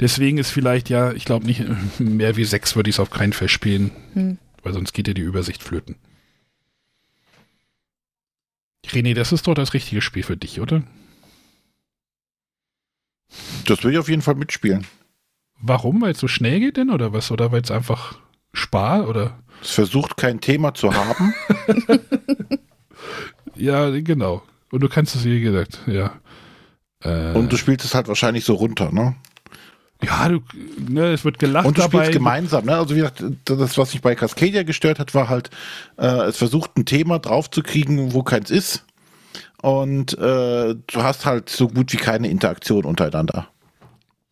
deswegen 0.00 0.38
ist 0.38 0.50
vielleicht 0.50 0.88
ja, 0.90 1.12
ich 1.12 1.24
glaube 1.24 1.46
nicht 1.46 1.64
mehr 1.98 2.36
wie 2.36 2.44
sechs 2.44 2.76
würde 2.76 2.90
ich 2.90 2.96
es 2.96 3.00
auf 3.00 3.10
keinen 3.10 3.32
Fall 3.32 3.48
spielen, 3.48 3.90
hm. 4.12 4.38
weil 4.62 4.72
sonst 4.72 4.92
geht 4.92 5.08
ja 5.08 5.14
die 5.14 5.22
Übersicht 5.22 5.62
flöten. 5.62 5.96
René, 8.92 9.14
das 9.14 9.32
ist 9.32 9.46
doch 9.46 9.54
das 9.54 9.74
richtige 9.74 10.00
Spiel 10.00 10.22
für 10.22 10.36
dich, 10.36 10.60
oder? 10.60 10.82
Das 13.66 13.82
will 13.82 13.92
ich 13.92 13.98
auf 13.98 14.08
jeden 14.08 14.22
Fall 14.22 14.34
mitspielen. 14.36 14.86
Warum? 15.60 16.02
Weil 16.02 16.12
es 16.12 16.18
so 16.20 16.28
schnell 16.28 16.60
geht 16.60 16.76
denn 16.76 16.90
oder 16.90 17.12
was? 17.12 17.30
Oder 17.30 17.50
weil 17.52 17.62
es 17.62 17.70
einfach 17.70 18.18
spar 18.52 19.08
oder? 19.08 19.38
Es 19.62 19.70
versucht 19.70 20.16
kein 20.16 20.40
Thema 20.40 20.74
zu 20.74 20.92
haben. 20.94 21.34
ja, 23.56 23.90
genau. 24.00 24.42
Und 24.70 24.80
du 24.82 24.88
kannst 24.88 25.16
es, 25.16 25.24
wie 25.24 25.40
gesagt, 25.40 25.80
ja. 25.86 26.12
Äh, 27.02 27.32
Und 27.32 27.52
du 27.52 27.56
spielst 27.56 27.84
es 27.84 27.94
halt 27.94 28.08
wahrscheinlich 28.08 28.44
so 28.44 28.54
runter, 28.54 28.92
ne? 28.92 29.16
Ja, 30.02 30.28
du, 30.28 30.40
ne, 30.88 31.12
es 31.12 31.24
wird 31.24 31.38
gelacht 31.38 31.66
Und 31.66 31.78
du 31.78 31.82
dabei. 31.82 31.98
spielst 31.98 32.12
gemeinsam, 32.12 32.66
ne? 32.66 32.76
Also 32.76 32.94
wie 32.94 33.00
gesagt, 33.00 33.24
das, 33.46 33.78
was 33.78 33.92
mich 33.94 34.02
bei 34.02 34.14
Cascadia 34.14 34.62
gestört 34.62 34.98
hat, 34.98 35.14
war 35.14 35.28
halt, 35.28 35.50
äh, 35.96 36.06
es 36.24 36.36
versucht 36.36 36.76
ein 36.76 36.84
Thema 36.84 37.18
draufzukriegen, 37.18 38.12
wo 38.12 38.22
keins 38.22 38.50
ist 38.50 38.84
und 39.62 40.12
äh, 40.18 40.74
du 40.74 41.02
hast 41.02 41.24
halt 41.24 41.48
so 41.48 41.68
gut 41.68 41.92
wie 41.92 41.96
keine 41.96 42.28
Interaktion 42.28 42.84
untereinander. 42.84 43.48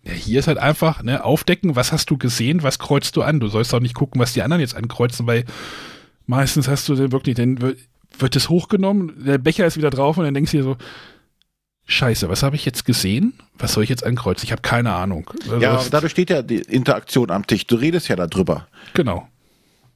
Ja, 0.03 0.13
hier 0.13 0.39
ist 0.39 0.49
halt 0.49 0.59
einfach, 0.59 1.03
ne, 1.03 1.25
aufdecken, 1.25 1.77
was 1.77 1.93
hast 1.93 2.11
du 2.11 2.19
gesehen, 2.19 2.63
was 2.63 2.79
kreuzt 2.79 3.17
du 3.17 3.23
an. 3.23 3.41
Du 3.41 3.49
sollst 3.49 3.73
auch 3.73 3.81
nicht 3.81 3.95
gucken, 3.95 4.21
was 4.21 4.35
die 4.35 4.43
anderen 4.43 4.61
jetzt 4.61 4.77
ankreuzen, 4.77 5.27
weil 5.27 5.45
meistens 6.27 6.69
hast 6.69 6.89
du 6.91 6.95
dann 6.95 7.11
wirklich, 7.11 7.37
dann 7.37 7.61
wird, 7.63 7.79
wird 8.19 8.37
es 8.37 8.51
hochgenommen, 8.51 9.25
der 9.25 9.39
Becher 9.39 9.67
ist 9.67 9.79
wieder 9.79 9.91
drauf 9.91 10.19
und 10.19 10.25
dann 10.25 10.35
denkst 10.35 10.51
du 10.51 10.59
dir 10.59 10.63
so, 10.63 10.77
Scheiße, 11.87 12.29
was 12.29 12.43
habe 12.43 12.57
ich 12.57 12.65
jetzt 12.65 12.85
gesehen? 12.87 13.35
Was 13.59 13.75
soll 13.75 13.85
ich 13.85 13.91
jetzt 13.91 14.05
ankreuzen? 14.05 14.47
Ich 14.47 14.53
habe 14.53 14.63
keine 14.63 14.95
Ahnung. 14.95 15.31
Also 15.43 15.59
ja, 15.59 15.83
dadurch 15.91 16.13
steht 16.13 16.31
ja 16.31 16.43
die 16.43 16.59
Interaktion 16.59 17.31
am 17.31 17.47
Tisch. 17.47 17.67
Du 17.67 17.77
redest 17.77 18.09
ja 18.09 18.17
darüber. 18.17 18.67
Genau. 18.95 19.29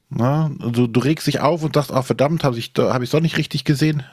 Na, 0.09 0.51
also 0.59 0.87
du 0.87 0.99
regst 0.99 1.27
dich 1.27 1.39
auf 1.39 1.63
und 1.63 1.75
sagst, 1.75 1.91
ah 1.91 2.01
verdammt, 2.01 2.43
habe 2.43 2.57
ich 2.57 2.71
es 2.75 2.83
hab 2.83 3.03
doch 3.03 3.19
nicht 3.19 3.37
richtig 3.37 3.63
gesehen. 3.63 4.03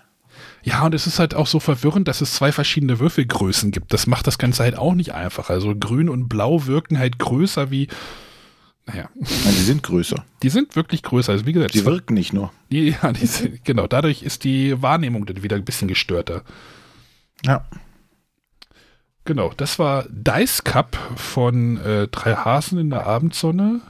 Ja, 0.63 0.85
und 0.85 0.95
es 0.95 1.07
ist 1.07 1.19
halt 1.19 1.35
auch 1.35 1.47
so 1.47 1.61
verwirrend, 1.61 2.09
dass 2.09 2.21
es 2.21 2.35
zwei 2.35 2.51
verschiedene 2.51 2.99
Würfelgrößen 2.99 3.71
gibt. 3.71 3.93
Das 3.93 4.07
macht 4.07 4.27
das 4.27 4.39
Ganze 4.39 4.65
halt 4.65 4.77
auch 4.77 4.95
nicht 4.95 5.15
einfach. 5.15 5.49
Also 5.49 5.75
grün 5.77 6.09
und 6.09 6.29
blau 6.29 6.67
wirken 6.67 6.99
halt 6.99 7.19
größer 7.19 7.71
wie, 7.71 7.89
naja. 8.87 9.09
Nein, 9.15 9.29
die 9.59 9.63
sind 9.63 9.83
größer. 9.83 10.25
Die 10.43 10.49
sind 10.49 10.77
wirklich 10.77 11.03
größer. 11.03 11.33
Also 11.33 11.47
wie 11.47 11.53
gesagt, 11.53 11.75
die 11.75 11.85
wirken 11.85 12.15
nicht 12.15 12.33
nur. 12.33 12.53
Die, 12.71 12.97
ja, 13.03 13.13
die 13.21 13.27
sind, 13.27 13.65
genau. 13.65 13.87
Dadurch 13.87 14.23
ist 14.23 14.45
die 14.45 14.81
Wahrnehmung 14.83 15.27
dann 15.27 15.43
wieder 15.43 15.57
ein 15.57 15.65
bisschen 15.65 15.89
gestörter. 15.89 16.43
Ja. 17.45 17.65
Genau, 19.25 19.53
das 19.57 19.79
war 19.79 20.07
Dice 20.09 20.63
Cup 20.63 20.97
von 21.17 21.79
äh, 21.79 22.09
Drei 22.09 22.35
Hasen 22.35 22.79
in 22.79 22.91
der 22.91 23.07
Abendsonne. 23.07 23.81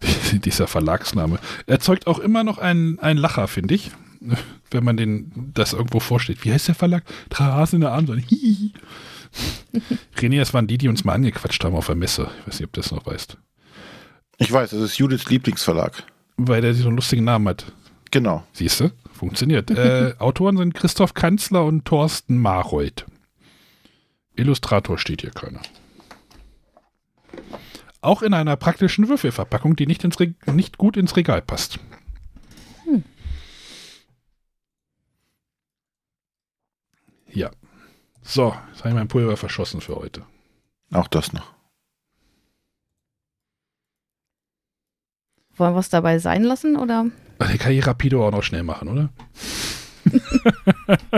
Dieser 0.32 0.66
Verlagsname. 0.66 1.38
Erzeugt 1.66 2.06
auch 2.06 2.18
immer 2.18 2.42
noch 2.42 2.58
einen, 2.58 2.98
einen 3.00 3.18
Lacher, 3.18 3.48
finde 3.48 3.74
ich. 3.74 3.90
Wenn 4.70 4.84
man 4.84 4.96
den 4.96 5.50
das 5.54 5.72
irgendwo 5.72 6.00
vorsteht. 6.00 6.44
Wie 6.44 6.52
heißt 6.52 6.68
der 6.68 6.74
Verlag? 6.74 7.04
Drei 7.28 7.44
Hasen 7.44 7.76
in 7.76 7.80
der 7.82 7.92
Abendsonne. 7.92 8.22
Hihi. 8.22 8.72
René, 10.16 10.38
das 10.38 10.54
waren 10.54 10.66
die, 10.66 10.78
die 10.78 10.88
uns 10.88 11.04
mal 11.04 11.14
angequatscht 11.14 11.62
haben 11.62 11.74
auf 11.74 11.86
der 11.86 11.96
Messe. 11.96 12.28
Ich 12.40 12.46
weiß 12.46 12.60
nicht, 12.60 12.68
ob 12.68 12.72
du 12.72 12.80
das 12.80 12.90
noch 12.92 13.06
weißt. 13.06 13.36
Ich 14.38 14.50
weiß, 14.50 14.70
das 14.70 14.80
ist 14.80 14.96
Judiths 14.96 15.28
Lieblingsverlag. 15.28 16.02
Weil 16.38 16.62
der 16.62 16.72
so 16.74 16.88
einen 16.88 16.96
lustigen 16.96 17.24
Namen 17.24 17.48
hat. 17.48 17.72
Genau. 18.10 18.42
Siehst 18.52 18.80
du? 18.80 18.90
Funktioniert. 19.20 19.70
äh, 19.70 20.14
Autoren 20.18 20.56
sind 20.56 20.72
Christoph 20.74 21.12
Kanzler 21.12 21.66
und 21.66 21.84
Thorsten 21.84 22.38
Mareuth. 22.38 23.04
Illustrator 24.34 24.96
steht 24.96 25.20
hier 25.20 25.30
keiner. 25.30 25.60
Auch 28.00 28.22
in 28.22 28.32
einer 28.32 28.56
praktischen 28.56 29.08
Würfelverpackung, 29.08 29.76
die 29.76 29.86
nicht, 29.86 30.04
ins 30.04 30.16
nicht 30.46 30.78
gut 30.78 30.96
ins 30.96 31.16
Regal 31.16 31.42
passt. 31.42 31.78
Hm. 32.84 33.04
Ja. 37.28 37.50
So, 38.22 38.56
jetzt 38.70 38.78
habe 38.78 38.88
ich 38.88 38.94
mein 38.94 39.08
Pulver 39.08 39.36
verschossen 39.36 39.82
für 39.82 39.96
heute. 39.96 40.24
Auch 40.92 41.08
das 41.08 41.34
noch. 41.34 41.52
Wollen 45.58 45.74
wir 45.74 45.80
es 45.80 45.90
dabei 45.90 46.18
sein 46.18 46.42
lassen, 46.42 46.76
oder? 46.76 47.10
Den 47.48 47.58
kann 47.58 47.72
ich 47.72 47.86
Rapido 47.86 48.26
auch 48.26 48.32
noch 48.32 48.42
schnell 48.42 48.62
machen, 48.62 48.88
oder? 48.88 49.10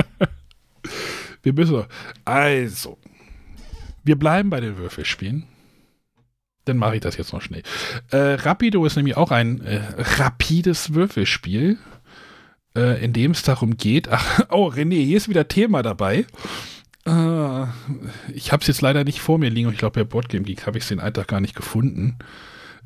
wir 1.42 1.52
müssen. 1.52 1.84
Also. 2.24 2.98
Wir 4.04 4.18
bleiben 4.18 4.50
bei 4.50 4.60
den 4.60 4.76
Würfelspielen. 4.76 5.44
Dann 6.64 6.76
mache 6.76 6.96
ich 6.96 7.00
das 7.00 7.16
jetzt 7.16 7.32
noch 7.32 7.42
schnell. 7.42 7.62
Äh, 8.10 8.34
Rapido 8.34 8.84
ist 8.84 8.96
nämlich 8.96 9.16
auch 9.16 9.30
ein 9.30 9.60
äh, 9.62 9.80
rapides 9.98 10.94
Würfelspiel, 10.94 11.78
äh, 12.76 13.04
in 13.04 13.12
dem 13.12 13.32
es 13.32 13.42
darum 13.42 13.76
geht. 13.76 14.08
Ach, 14.08 14.40
oh, 14.50 14.68
René, 14.68 15.04
hier 15.04 15.16
ist 15.16 15.28
wieder 15.28 15.48
Thema 15.48 15.82
dabei. 15.82 16.24
Äh, 17.04 17.64
ich 18.32 18.52
habe 18.52 18.60
es 18.60 18.68
jetzt 18.68 18.80
leider 18.80 19.02
nicht 19.02 19.20
vor 19.20 19.38
mir 19.38 19.50
liegen 19.50 19.66
und 19.66 19.72
ich 19.72 19.80
glaube, 19.80 20.00
bei 20.00 20.08
Boardgame 20.08 20.44
Geek 20.44 20.66
habe 20.66 20.78
ich 20.78 20.84
es 20.84 20.88
den 20.88 21.00
Alltag 21.00 21.28
gar 21.28 21.40
nicht 21.40 21.56
gefunden. 21.56 22.16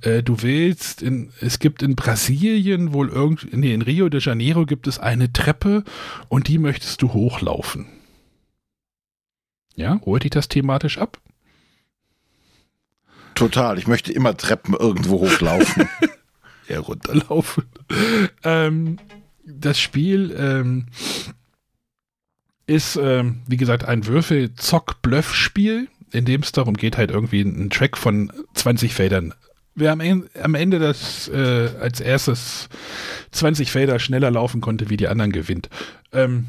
Äh, 0.03 0.23
du 0.23 0.43
willst, 0.43 1.03
in, 1.03 1.33
es 1.41 1.59
gibt 1.59 1.83
in 1.83 1.97
Brasilien 1.97 2.93
wohl 2.93 3.09
irgend, 3.09 3.53
nee, 3.53 3.73
in 3.73 3.83
Rio 3.83 4.09
de 4.09 4.21
Janeiro 4.21 4.67
gibt 4.67 4.87
es 4.87 4.99
eine 4.99 5.33
Treppe 5.33 5.85
und 6.29 6.49
die 6.49 6.59
möchtest 6.59 7.03
du 7.03 7.13
hochlaufen. 7.13 7.87
Ja, 9.75 10.01
holt 10.05 10.25
dich 10.25 10.31
das 10.31 10.49
thematisch 10.49 10.99
ab? 10.99 11.21
Total. 13.35 13.79
Ich 13.79 13.87
möchte 13.87 14.13
immer 14.13 14.37
Treppen 14.37 14.75
irgendwo 14.75 15.21
hochlaufen. 15.21 15.89
ja, 16.69 16.81
runterlaufen. 16.81 17.65
ähm, 18.43 18.99
das 19.45 19.79
Spiel 19.79 20.35
ähm, 20.37 20.87
ist, 22.67 22.97
ähm, 22.97 23.43
wie 23.47 23.59
gesagt, 23.59 23.85
ein 23.85 24.07
Würfel-Zock-Bluff-Spiel, 24.07 25.89
in 26.13 26.25
dem 26.25 26.41
es 26.41 26.53
darum 26.53 26.75
geht, 26.75 26.97
halt 26.97 27.11
irgendwie 27.11 27.41
einen 27.41 27.71
Track 27.71 27.99
von 27.99 28.33
20 28.55 28.95
Feldern. 28.95 29.35
Wer 29.77 29.93
am, 29.93 30.25
am 30.43 30.55
Ende 30.55 30.79
das 30.79 31.29
äh, 31.29 31.69
als 31.81 32.01
erstes 32.01 32.69
20 33.31 33.71
Felder 33.71 33.99
schneller 33.99 34.31
laufen 34.31 34.61
konnte 34.61 34.91
wie 34.91 34.97
die 34.97 35.07
anderen, 35.07 35.33
gewinnt. 35.33 35.69
Ähm, 36.13 36.47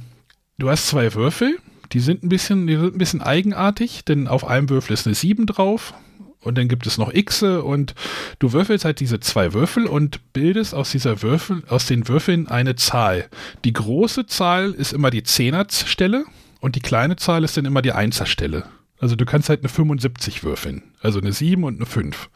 du 0.58 0.70
hast 0.70 0.88
zwei 0.88 1.14
Würfel, 1.14 1.58
die 1.92 2.00
sind 2.00 2.24
ein 2.24 2.30
bisschen, 2.30 2.68
die 2.68 2.76
sind 2.76 2.96
ein 2.96 2.98
bisschen 2.98 3.22
eigenartig, 3.22 4.06
denn 4.06 4.28
auf 4.28 4.46
einem 4.46 4.70
Würfel 4.70 4.94
ist 4.94 5.06
eine 5.06 5.16
7 5.16 5.46
drauf, 5.46 5.94
und 6.48 6.58
dann 6.58 6.70
gibt 6.70 6.88
es 6.88 6.98
noch 6.98 7.12
Xe 7.12 7.62
und 7.62 7.94
du 8.40 8.54
würfelst 8.54 8.86
halt 8.86 9.02
diese 9.02 9.20
zwei 9.20 9.54
Würfel 9.54 9.86
und 9.86 10.34
bildest 10.34 10.74
aus 10.74 10.92
dieser 10.92 11.22
Würfel, 11.22 11.64
aus 11.68 11.88
den 11.88 12.08
Würfeln 12.08 12.48
eine 12.48 12.76
Zahl. 12.76 13.28
Die 13.66 13.74
große 13.74 14.28
Zahl 14.28 14.72
ist 14.72 14.94
immer 14.94 15.10
die 15.10 15.24
Zehnerstelle 15.24 16.26
und 16.62 16.76
die 16.76 16.80
kleine 16.80 17.18
Zahl 17.18 17.44
ist 17.44 17.58
dann 17.58 17.66
immer 17.66 17.82
die 17.82 17.92
Einserstelle. 17.92 18.64
Also 19.00 19.16
du 19.16 19.26
kannst 19.26 19.50
halt 19.50 19.62
eine 19.62 19.70
75 19.70 20.44
würfeln. 20.44 20.84
Also 21.02 21.20
eine 21.20 21.34
7 21.34 21.64
und 21.64 21.76
eine 21.76 21.86
5. 21.86 22.30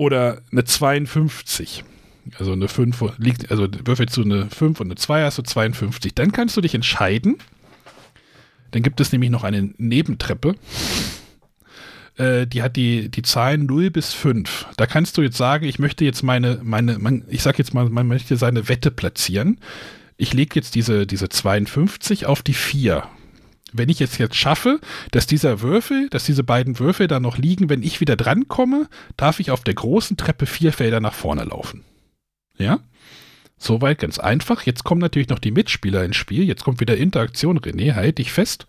Oder 0.00 0.40
eine 0.50 0.64
52. 0.64 1.84
Also 2.38 2.52
eine 2.52 2.68
5 2.68 3.18
liegt, 3.18 3.50
also 3.50 3.68
würfelst 3.84 4.16
du 4.16 4.22
eine 4.22 4.48
5 4.48 4.80
und 4.80 4.86
eine 4.86 4.94
2 4.94 5.24
hast 5.24 5.36
du 5.36 5.42
52. 5.42 6.14
Dann 6.14 6.32
kannst 6.32 6.56
du 6.56 6.62
dich 6.62 6.74
entscheiden. 6.74 7.36
Dann 8.70 8.82
gibt 8.82 8.98
es 9.02 9.12
nämlich 9.12 9.28
noch 9.28 9.44
eine 9.44 9.74
Nebentreppe 9.76 10.54
äh, 12.16 12.46
die 12.46 12.62
hat 12.62 12.76
die, 12.76 13.10
die 13.10 13.20
Zahlen 13.20 13.66
0 13.66 13.90
bis 13.90 14.14
5. 14.14 14.68
Da 14.78 14.86
kannst 14.86 15.18
du 15.18 15.22
jetzt 15.22 15.36
sagen, 15.36 15.66
ich 15.66 15.78
möchte 15.78 16.06
jetzt 16.06 16.22
meine, 16.22 16.60
meine, 16.62 16.98
man, 16.98 17.24
ich 17.28 17.42
sag 17.42 17.58
jetzt 17.58 17.74
mal, 17.74 17.90
man 17.90 18.08
möchte 18.08 18.38
seine 18.38 18.70
Wette 18.70 18.90
platzieren. 18.90 19.58
Ich 20.16 20.32
lege 20.32 20.54
jetzt 20.54 20.76
diese, 20.76 21.06
diese 21.06 21.28
52 21.28 22.24
auf 22.24 22.40
die 22.40 22.54
4. 22.54 23.06
Wenn 23.72 23.88
ich 23.88 24.00
es 24.00 24.18
jetzt 24.18 24.36
schaffe, 24.36 24.80
dass 25.10 25.26
dieser 25.26 25.60
Würfel, 25.60 26.08
dass 26.10 26.24
diese 26.24 26.44
beiden 26.44 26.78
Würfel 26.78 27.06
da 27.06 27.20
noch 27.20 27.38
liegen, 27.38 27.68
wenn 27.68 27.82
ich 27.82 28.00
wieder 28.00 28.16
drankomme, 28.16 28.88
darf 29.16 29.40
ich 29.40 29.50
auf 29.50 29.64
der 29.64 29.74
großen 29.74 30.16
Treppe 30.16 30.46
vier 30.46 30.72
Felder 30.72 31.00
nach 31.00 31.14
vorne 31.14 31.44
laufen. 31.44 31.84
Ja? 32.58 32.80
Soweit 33.56 33.98
ganz 33.98 34.18
einfach. 34.18 34.62
Jetzt 34.62 34.84
kommen 34.84 35.00
natürlich 35.00 35.28
noch 35.28 35.38
die 35.38 35.50
Mitspieler 35.50 36.04
ins 36.04 36.16
Spiel. 36.16 36.44
Jetzt 36.44 36.64
kommt 36.64 36.80
wieder 36.80 36.96
Interaktion. 36.96 37.58
René, 37.58 37.94
halt 37.94 38.18
dich 38.18 38.32
fest. 38.32 38.66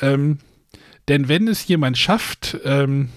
Ähm, 0.00 0.38
denn 1.06 1.28
wenn 1.28 1.48
es 1.48 1.66
jemand 1.66 1.96
schafft, 1.96 2.58
ähm, 2.64 3.10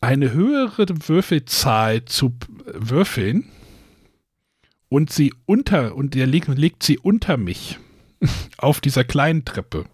eine 0.00 0.32
höhere 0.32 0.86
Würfelzahl 1.08 2.04
zu 2.04 2.34
würfeln 2.66 3.50
und 4.88 5.12
sie 5.12 5.32
unter, 5.46 5.94
und 5.94 6.14
er 6.16 6.26
legt, 6.26 6.48
legt 6.48 6.82
sie 6.82 6.98
unter 6.98 7.36
mich 7.36 7.78
auf 8.58 8.80
dieser 8.80 9.04
kleinen 9.04 9.44
Treppe. 9.44 9.84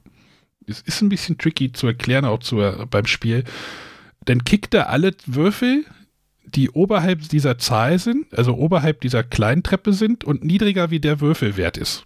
Es 0.66 0.81
ist 0.83 1.01
ein 1.01 1.09
bisschen 1.09 1.39
tricky 1.39 1.72
zu 1.72 1.87
erklären, 1.87 2.24
auch 2.24 2.39
zu, 2.39 2.57
beim 2.91 3.07
Spiel. 3.07 3.45
Dann 4.24 4.45
kickt 4.45 4.74
er 4.74 4.91
alle 4.91 5.12
Würfel, 5.26 5.85
die 6.45 6.70
oberhalb 6.70 7.28
dieser 7.28 7.59
Zahl 7.59 7.99
sind, 7.99 8.33
also 8.37 8.55
oberhalb 8.55 9.01
dieser 9.01 9.24
kleinen 9.24 9.62
Treppe 9.62 9.93
sind 9.93 10.24
und 10.24 10.45
niedriger 10.45 10.91
wie 10.91 11.01
der 11.01 11.20
Würfelwert 11.20 11.76
ist. 11.76 12.05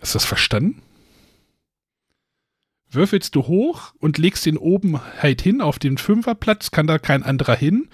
Hast 0.00 0.14
du 0.14 0.16
das 0.16 0.24
verstanden? 0.24 0.82
würfelst 2.94 3.34
du 3.34 3.42
hoch 3.46 3.92
und 3.98 4.18
legst 4.18 4.46
ihn 4.46 4.56
oben 4.56 5.00
halt 5.20 5.42
hin 5.42 5.60
auf 5.60 5.78
den 5.78 5.98
Fünferplatz, 5.98 6.70
kann 6.70 6.86
da 6.86 6.98
kein 6.98 7.22
anderer 7.22 7.56
hin. 7.56 7.88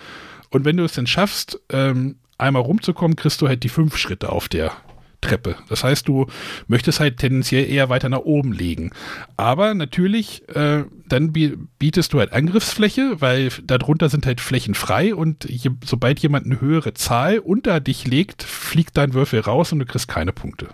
Und 0.51 0.65
wenn 0.65 0.77
du 0.77 0.85
es 0.85 0.93
dann 0.93 1.07
schaffst, 1.07 1.61
ähm, 1.71 2.17
einmal 2.39 2.63
rumzukommen, 2.63 3.17
kriegst 3.17 3.41
du 3.41 3.49
halt 3.49 3.63
die 3.63 3.69
fünf 3.69 3.97
Schritte 3.97 4.31
auf 4.31 4.49
der 4.49 4.73
Treppe. 5.21 5.57
Das 5.69 5.85
heißt, 5.85 6.09
du 6.09 6.27
möchtest 6.67 7.01
halt 7.01 7.19
tendenziell 7.19 7.69
eher 7.69 7.89
weiter 7.89 8.09
nach 8.09 8.21
oben 8.21 8.53
legen. 8.53 8.91
Aber 9.37 9.75
natürlich, 9.75 10.49
äh, 10.49 10.85
dann 11.09 11.33
bietest 11.79 12.13
du 12.13 12.21
halt 12.21 12.33
Angriffsfläche, 12.33 13.21
weil 13.21 13.51
darunter 13.65 14.09
sind 14.09 14.27
halt 14.27 14.41
Flächen 14.41 14.75
frei 14.75 15.15
und 15.15 15.45
je, 15.45 15.71
sobald 15.85 16.21
jemand 16.21 16.47
eine 16.47 16.61
höhere 16.61 16.95
Zahl 16.95 17.39
unter 17.39 17.81
dich 17.81 18.07
legt, 18.07 18.43
fliegt 18.43 18.97
dein 18.97 19.15
Würfel 19.15 19.41
raus 19.41 19.73
und 19.73 19.81
du 19.81 19.87
kriegst 19.87 20.09
keine 20.09 20.33
Punkte. 20.33 20.69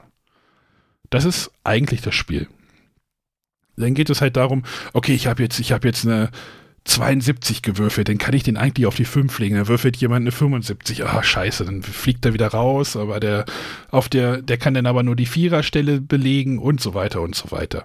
Das 1.11 1.25
ist 1.25 1.51
eigentlich 1.65 2.03
das 2.03 2.15
Spiel 2.15 2.49
dann 3.77 3.95
geht 3.95 4.11
es 4.11 4.21
halt 4.21 4.37
darum, 4.37 4.65
okay, 4.93 5.15
ich 5.15 5.27
habe 5.27 5.43
jetzt, 5.43 5.59
ich 5.61 5.73
habe 5.73 5.87
jetzt 5.87 6.07
eine 6.07 6.31
72 6.87 7.63
gewürfelt, 7.63 8.09
dann 8.09 8.19
kann 8.19 8.35
ich 8.35 8.45
den 8.45 8.57
eigentlich 8.57 8.87
auf 8.87 8.97
die 8.97 9.05
5 9.05 9.39
legen. 9.39 9.57
Dann 9.57 9.69
würfelt 9.69 9.97
jemand 9.97 10.23
eine 10.23 10.33
75. 10.33 11.05
Ah, 11.05 11.23
scheiße, 11.23 11.65
dann 11.65 11.83
fliegt 11.83 12.25
er 12.25 12.33
wieder 12.33 12.49
raus, 12.49 12.97
aber 12.97 13.21
der 13.21 13.45
auf 13.91 14.09
der, 14.09 14.41
der 14.41 14.57
kann 14.57 14.75
dann 14.75 14.87
aber 14.87 15.03
nur 15.03 15.17
die 15.17 15.27
Viererstelle 15.27 16.01
belegen 16.01 16.59
und 16.59 16.81
so 16.81 16.95
weiter 16.95 17.21
und 17.21 17.35
so 17.35 17.51
weiter. 17.51 17.85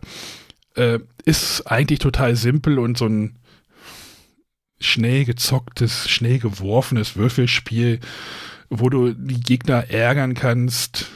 Äh, 0.76 0.99
ist 1.26 1.64
eigentlich 1.64 1.99
total 1.99 2.36
simpel 2.36 2.80
und 2.80 2.97
so 2.97 3.06
ein 3.06 3.38
schnell 4.80 5.26
gezocktes, 5.26 6.10
schnell 6.10 6.39
geworfenes 6.39 7.16
Würfelspiel, 7.16 7.99
wo 8.70 8.89
du 8.89 9.14
die 9.14 9.41
Gegner 9.41 9.89
ärgern 9.89 10.34
kannst, 10.34 11.08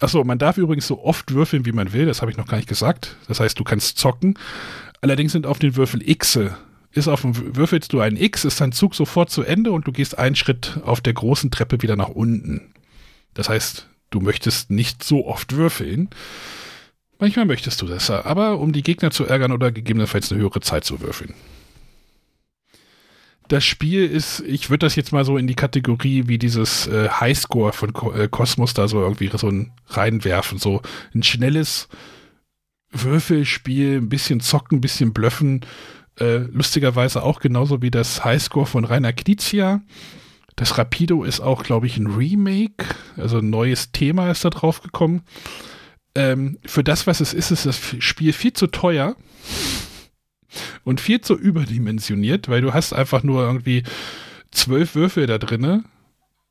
Achso, 0.00 0.24
man 0.24 0.38
darf 0.38 0.58
übrigens 0.58 0.86
so 0.86 1.02
oft 1.02 1.32
würfeln, 1.32 1.66
wie 1.66 1.72
man 1.72 1.92
will, 1.92 2.06
das 2.06 2.20
habe 2.20 2.30
ich 2.30 2.36
noch 2.36 2.48
gar 2.48 2.56
nicht 2.56 2.68
gesagt. 2.68 3.16
Das 3.28 3.40
heißt, 3.40 3.58
du 3.58 3.64
kannst 3.64 3.96
zocken. 3.96 4.36
Allerdings 5.00 5.32
sind 5.32 5.46
auf 5.46 5.58
den 5.58 5.76
Würfel 5.76 6.06
X. 6.08 6.38
Ist 6.94 7.08
auf 7.08 7.22
dem 7.22 7.56
würfelst 7.56 7.92
du 7.92 8.00
ein 8.00 8.16
X, 8.16 8.44
ist 8.44 8.60
dein 8.60 8.70
Zug 8.70 8.94
sofort 8.94 9.28
zu 9.28 9.42
Ende 9.42 9.72
und 9.72 9.86
du 9.86 9.92
gehst 9.92 10.16
einen 10.16 10.36
Schritt 10.36 10.78
auf 10.84 11.00
der 11.00 11.12
großen 11.12 11.50
Treppe 11.50 11.82
wieder 11.82 11.96
nach 11.96 12.08
unten. 12.08 12.72
Das 13.34 13.48
heißt, 13.48 13.88
du 14.10 14.20
möchtest 14.20 14.70
nicht 14.70 15.02
so 15.02 15.26
oft 15.26 15.56
würfeln. 15.56 16.08
Manchmal 17.18 17.46
möchtest 17.46 17.82
du 17.82 17.86
das, 17.86 18.10
aber 18.10 18.58
um 18.60 18.72
die 18.72 18.82
Gegner 18.82 19.10
zu 19.10 19.24
ärgern 19.24 19.50
oder 19.50 19.72
gegebenenfalls 19.72 20.30
eine 20.30 20.40
höhere 20.40 20.60
Zeit 20.60 20.84
zu 20.84 21.00
würfeln. 21.00 21.34
das 23.48 23.64
Spiel 23.64 24.04
ist, 24.06 24.40
ich 24.46 24.70
würde 24.70 24.86
das 24.86 24.96
jetzt 24.96 25.12
mal 25.12 25.24
so 25.24 25.36
in 25.36 25.46
die 25.46 25.54
Kategorie 25.54 26.24
wie 26.26 26.38
dieses 26.38 26.86
äh, 26.86 27.08
Highscore 27.08 27.72
von 27.72 27.92
Ko 27.92 28.12
äh, 28.12 28.28
Cosmos 28.28 28.72
da 28.72 28.88
so 28.88 29.00
irgendwie 29.00 29.30
so 29.36 29.48
ein 29.48 29.72
reinwerfen. 29.88 30.58
So 30.58 30.80
ein 31.14 31.22
schnelles 31.22 31.88
Würfelspiel, 32.90 33.98
ein 33.98 34.08
bisschen 34.08 34.40
zocken, 34.40 34.78
ein 34.78 34.80
bisschen 34.80 35.12
blöffen. 35.12 35.60
Äh, 36.18 36.38
lustigerweise 36.52 37.22
auch 37.22 37.40
genauso 37.40 37.82
wie 37.82 37.90
das 37.90 38.24
Highscore 38.24 38.66
von 38.66 38.84
Rainer 38.84 39.12
Knizia. 39.12 39.82
Das 40.56 40.78
Rapido 40.78 41.24
ist 41.24 41.40
auch, 41.40 41.64
glaube 41.64 41.86
ich, 41.86 41.96
ein 41.96 42.06
Remake. 42.06 42.84
Also 43.16 43.38
ein 43.38 43.50
neues 43.50 43.90
Thema 43.90 44.30
ist 44.30 44.44
da 44.44 44.50
drauf 44.50 44.80
gekommen. 44.80 45.22
Ähm, 46.14 46.58
für 46.64 46.84
das, 46.84 47.06
was 47.06 47.20
es 47.20 47.34
ist, 47.34 47.50
ist 47.50 47.66
das 47.66 47.80
Spiel 47.98 48.32
viel 48.32 48.52
zu 48.52 48.68
teuer 48.68 49.16
und 50.84 51.00
viel 51.00 51.20
zu 51.20 51.34
überdimensioniert, 51.36 52.48
weil 52.48 52.60
du 52.60 52.72
hast 52.72 52.92
einfach 52.92 53.24
nur 53.24 53.42
irgendwie 53.42 53.82
zwölf 54.52 54.94
Würfel 54.94 55.26
da 55.26 55.38
drinne, 55.38 55.82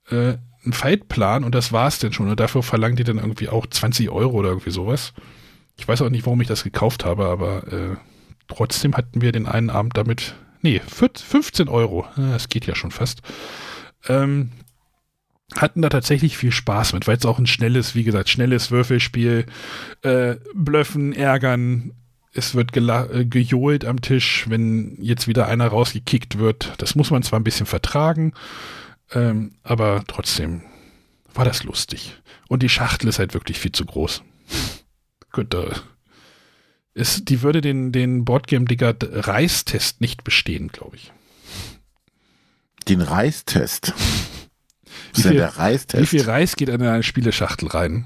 äh, 0.09 0.35
einen 0.65 0.73
Fightplan 0.73 1.45
und 1.45 1.55
das 1.55 1.71
war's 1.71 1.99
denn 1.99 2.11
schon. 2.11 2.29
Und 2.29 2.39
dafür 2.39 2.63
verlangt 2.63 2.99
die 2.99 3.05
dann 3.05 3.19
irgendwie 3.19 3.47
auch 3.47 3.65
20 3.65 4.09
Euro 4.09 4.37
oder 4.37 4.49
irgendwie 4.49 4.71
sowas. 4.71 5.13
Ich 5.77 5.87
weiß 5.87 6.01
auch 6.01 6.09
nicht, 6.09 6.25
warum 6.25 6.41
ich 6.41 6.47
das 6.47 6.63
gekauft 6.63 7.05
habe, 7.05 7.25
aber 7.25 7.71
äh, 7.71 7.95
trotzdem 8.47 8.95
hatten 8.95 9.21
wir 9.21 9.31
den 9.31 9.47
einen 9.47 9.69
Abend 9.69 9.97
damit, 9.97 10.35
nee, 10.61 10.79
15 10.79 11.69
Euro, 11.69 12.05
das 12.15 12.49
geht 12.49 12.65
ja 12.65 12.75
schon 12.75 12.91
fast. 12.91 13.21
Ähm, 14.07 14.51
hatten 15.55 15.81
da 15.81 15.89
tatsächlich 15.89 16.37
viel 16.37 16.51
Spaß 16.51 16.93
mit, 16.93 17.07
weil 17.07 17.17
es 17.17 17.25
auch 17.25 17.39
ein 17.39 17.47
schnelles, 17.47 17.95
wie 17.95 18.03
gesagt, 18.03 18.29
schnelles 18.29 18.71
Würfelspiel, 18.71 19.45
äh, 20.01 20.35
blöffen, 20.53 21.13
ärgern, 21.13 21.93
es 22.33 22.55
wird 22.55 22.75
äh, 22.75 23.25
gejohlt 23.25 23.85
am 23.85 24.01
Tisch, 24.01 24.45
wenn 24.49 24.97
jetzt 24.99 25.27
wieder 25.27 25.47
einer 25.47 25.67
rausgekickt 25.67 26.39
wird. 26.39 26.73
Das 26.79 26.95
muss 26.95 27.11
man 27.11 27.23
zwar 27.23 27.39
ein 27.39 27.43
bisschen 27.43 27.67
vertragen, 27.67 28.33
ähm, 29.11 29.55
aber 29.63 30.03
trotzdem 30.07 30.63
war 31.33 31.45
das 31.45 31.63
lustig. 31.63 32.17
Und 32.47 32.63
die 32.63 32.69
Schachtel 32.69 33.07
ist 33.07 33.19
halt 33.19 33.33
wirklich 33.33 33.59
viel 33.59 33.71
zu 33.71 33.85
groß. 33.85 34.23
Könnte. 35.31 35.73
Ist, 36.95 37.29
die 37.29 37.41
würde 37.41 37.61
den, 37.61 37.91
den 37.91 38.23
Boardgame-Digger 38.23 38.95
Reistest 39.01 39.99
nicht 39.99 40.23
bestehen, 40.23 40.67
glaube 40.67 40.95
ich. 40.97 41.11
Den 42.87 43.01
Reistest? 43.01 43.93
Wie 45.15 45.21
viel, 45.21 45.33
der 45.33 45.57
Reistest? 45.57 46.01
Wie 46.03 46.17
viel 46.17 46.21
Reis 46.25 46.55
geht 46.55 46.69
in 46.69 46.81
eine 46.81 47.03
Spieleschachtel 47.03 47.69
rein? 47.69 48.05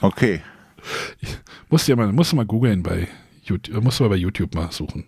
Okay. 0.00 0.40
Musst 1.68 1.88
du 1.88 1.92
ja 1.92 1.96
mal, 1.96 2.12
musst 2.12 2.30
du 2.32 2.36
mal 2.36 2.46
googeln 2.46 2.82
bei 2.82 3.08
YouTube, 3.42 3.82
musst 3.82 3.98
du 3.98 4.04
mal 4.04 4.10
bei 4.10 4.16
YouTube 4.16 4.54
mal 4.54 4.70
suchen. 4.70 5.04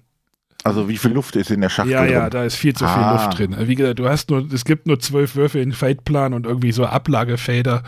Also 0.64 0.88
wie 0.88 0.96
viel 0.98 1.12
Luft 1.12 1.36
ist 1.36 1.52
in 1.52 1.60
der 1.60 1.68
Schachtel 1.68 1.92
Ja, 1.92 2.02
drin? 2.02 2.12
ja, 2.12 2.30
da 2.30 2.44
ist 2.44 2.56
viel 2.56 2.74
zu 2.74 2.84
viel 2.84 2.94
ah. 2.96 3.24
Luft 3.24 3.38
drin. 3.38 3.54
Wie 3.60 3.76
gesagt, 3.76 4.00
du 4.00 4.08
hast 4.08 4.28
nur, 4.30 4.52
es 4.52 4.64
gibt 4.64 4.88
nur 4.88 4.98
zwölf 4.98 5.36
Würfel 5.36 5.62
in 5.62 5.72
Fightplan 5.72 6.34
und 6.34 6.46
irgendwie 6.46 6.72
so 6.72 6.84
Ablagefelder 6.84 7.84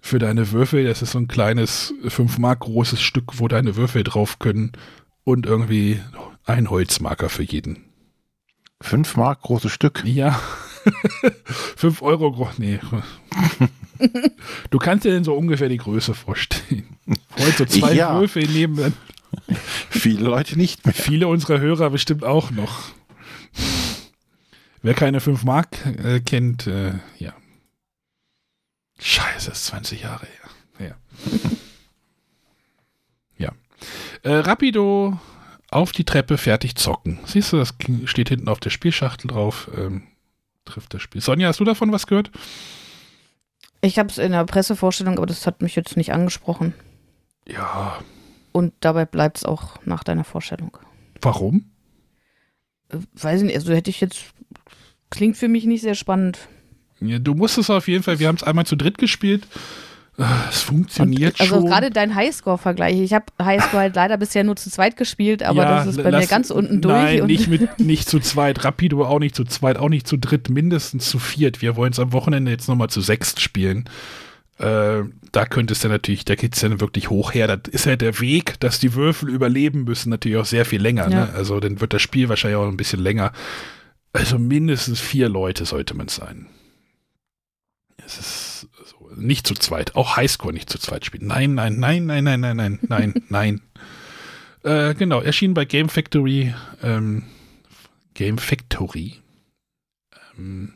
für 0.00 0.18
deine 0.18 0.50
Würfel. 0.52 0.84
Das 0.84 1.02
ist 1.02 1.12
so 1.12 1.18
ein 1.18 1.28
kleines, 1.28 1.94
fünf 2.08 2.38
Mark 2.38 2.60
großes 2.60 3.00
Stück, 3.00 3.38
wo 3.38 3.48
deine 3.48 3.76
Würfel 3.76 4.04
drauf 4.04 4.38
können 4.38 4.72
und 5.24 5.46
irgendwie 5.46 6.00
ein 6.44 6.70
Holzmarker 6.70 7.28
für 7.28 7.42
jeden. 7.42 7.84
Fünf 8.80 9.16
Mark 9.16 9.42
großes 9.42 9.72
Stück? 9.72 10.02
Ja. 10.04 10.40
fünf 11.76 12.00
Euro 12.00 12.32
groß, 12.32 12.58
nee. 12.58 12.80
du 14.70 14.78
kannst 14.78 15.04
dir 15.04 15.12
denn 15.12 15.24
so 15.24 15.34
ungefähr 15.34 15.68
die 15.68 15.76
Größe 15.76 16.14
vorstellen. 16.14 16.96
Heute 17.38 17.58
so 17.58 17.64
zwei 17.66 17.92
ja. 17.92 18.18
Würfel 18.18 18.46
nehmen. 18.46 18.94
Viele 19.90 20.24
Leute 20.24 20.56
nicht 20.56 20.84
mehr. 20.84 20.94
Viele 20.94 21.28
unserer 21.28 21.60
Hörer 21.60 21.90
bestimmt 21.90 22.24
auch 22.24 22.50
noch. 22.50 22.90
Wer 24.82 24.94
keine 24.94 25.20
5 25.20 25.44
Mark 25.44 25.84
äh, 26.02 26.20
kennt, 26.20 26.66
äh, 26.66 26.94
ja. 27.18 27.34
Scheiße, 29.00 29.50
ist 29.50 29.66
20 29.66 30.02
Jahre 30.02 30.26
her. 30.78 30.88
Ja. 30.88 30.96
ja. 33.46 33.52
Äh, 34.22 34.36
Rapido 34.36 35.18
auf 35.70 35.92
die 35.92 36.04
Treppe 36.04 36.36
fertig 36.36 36.76
zocken. 36.76 37.18
Siehst 37.24 37.52
du, 37.52 37.56
das 37.56 37.74
steht 38.04 38.28
hinten 38.28 38.48
auf 38.48 38.60
der 38.60 38.70
Spielschachtel 38.70 39.28
drauf. 39.28 39.70
Ähm, 39.76 40.02
trifft 40.64 40.94
das 40.94 41.02
Spiel. 41.02 41.20
Sonja, 41.20 41.48
hast 41.48 41.60
du 41.60 41.64
davon 41.64 41.92
was 41.92 42.06
gehört? 42.06 42.30
Ich 43.80 43.98
habe 43.98 44.10
es 44.10 44.18
in 44.18 44.32
der 44.32 44.44
Pressevorstellung, 44.44 45.16
aber 45.16 45.26
das 45.26 45.46
hat 45.46 45.62
mich 45.62 45.74
jetzt 45.74 45.96
nicht 45.96 46.12
angesprochen. 46.12 46.74
Ja. 47.48 47.98
Und 48.52 48.74
dabei 48.80 49.06
bleibt 49.06 49.38
es 49.38 49.44
auch 49.44 49.78
nach 49.84 50.04
deiner 50.04 50.24
Vorstellung. 50.24 50.76
Warum? 51.22 51.70
Äh, 52.88 52.98
weiß 53.14 53.40
ich 53.40 53.46
nicht, 53.46 53.56
also 53.56 53.72
hätte 53.72 53.90
ich 53.90 54.00
jetzt. 54.00 54.34
Klingt 55.08 55.36
für 55.36 55.48
mich 55.48 55.64
nicht 55.64 55.80
sehr 55.80 55.96
spannend. 55.96 56.48
Du 57.00 57.34
musst 57.34 57.58
es 57.58 57.70
auf 57.70 57.88
jeden 57.88 58.02
Fall, 58.02 58.18
wir 58.18 58.28
haben 58.28 58.36
es 58.36 58.42
einmal 58.42 58.66
zu 58.66 58.76
dritt 58.76 58.98
gespielt. 58.98 59.46
Ah, 60.18 60.44
es 60.50 60.60
funktioniert 60.60 61.34
und, 61.34 61.40
also 61.40 61.54
schon. 61.54 61.64
Also 61.64 61.68
gerade 61.68 61.90
dein 61.90 62.14
Highscore-Vergleich. 62.14 63.00
Ich 63.00 63.14
habe 63.14 63.24
Highscore 63.42 63.82
halt 63.82 63.94
leider 63.96 64.18
bisher 64.18 64.44
nur 64.44 64.56
zu 64.56 64.70
zweit 64.70 64.96
gespielt, 64.98 65.42
aber 65.42 65.62
ja, 65.62 65.76
das 65.78 65.86
ist 65.86 66.02
bei 66.02 66.10
lass, 66.10 66.24
mir 66.24 66.28
ganz 66.28 66.50
unten 66.50 66.82
durch. 66.82 66.94
Nein, 66.94 67.24
nicht, 67.24 67.48
mit, 67.48 67.78
nicht 67.78 68.06
zu 68.06 68.20
zweit. 68.20 68.62
Rapido 68.62 69.04
auch 69.04 69.18
nicht 69.18 69.34
zu 69.34 69.44
zweit, 69.44 69.78
auch 69.78 69.88
nicht 69.88 70.06
zu 70.06 70.18
dritt, 70.18 70.50
mindestens 70.50 71.08
zu 71.08 71.18
viert. 71.18 71.62
Wir 71.62 71.74
wollen 71.74 71.92
es 71.92 71.98
am 71.98 72.12
Wochenende 72.12 72.50
jetzt 72.50 72.68
nochmal 72.68 72.90
zu 72.90 73.00
sechst 73.00 73.40
spielen. 73.40 73.88
Äh, 74.58 75.04
da 75.32 75.46
könnte 75.46 75.72
es 75.72 75.80
dann 75.80 75.90
natürlich, 75.90 76.26
da 76.26 76.34
geht 76.34 76.54
es 76.54 76.60
dann 76.60 76.80
wirklich 76.80 77.08
hoch 77.08 77.32
her. 77.32 77.56
Das 77.56 77.72
ist 77.72 77.86
halt 77.86 78.02
der 78.02 78.20
Weg, 78.20 78.60
dass 78.60 78.78
die 78.78 78.94
Würfel 78.94 79.30
überleben 79.30 79.84
müssen, 79.84 80.10
natürlich 80.10 80.36
auch 80.36 80.44
sehr 80.44 80.66
viel 80.66 80.82
länger. 80.82 81.08
Ne? 81.08 81.14
Ja. 81.14 81.26
Ne? 81.26 81.32
Also 81.34 81.60
dann 81.60 81.80
wird 81.80 81.94
das 81.94 82.02
Spiel 82.02 82.28
wahrscheinlich 82.28 82.58
auch 82.58 82.68
ein 82.68 82.76
bisschen 82.76 83.00
länger. 83.00 83.32
Also 84.12 84.38
mindestens 84.38 85.00
vier 85.00 85.30
Leute 85.30 85.64
sollte 85.64 85.94
man 85.94 86.08
sein. 86.08 86.46
Es 88.18 88.18
ist 88.18 88.68
nicht 89.16 89.46
zu 89.46 89.54
zweit. 89.54 89.94
Auch 89.94 90.16
Highscore 90.16 90.52
nicht 90.52 90.68
zu 90.68 90.78
zweit 90.78 91.04
spielen. 91.04 91.26
Nein, 91.26 91.54
nein, 91.54 91.78
nein, 91.78 92.06
nein, 92.06 92.24
nein, 92.24 92.40
nein, 92.40 92.56
nein, 92.56 92.78
nein, 92.88 93.14
nein. 93.28 93.60
Äh, 94.62 94.94
genau, 94.94 95.20
erschien 95.20 95.54
bei 95.54 95.64
Game 95.64 95.88
Factory. 95.88 96.54
Ähm, 96.82 97.24
Game 98.14 98.38
Factory. 98.38 99.14
Ähm, 100.36 100.74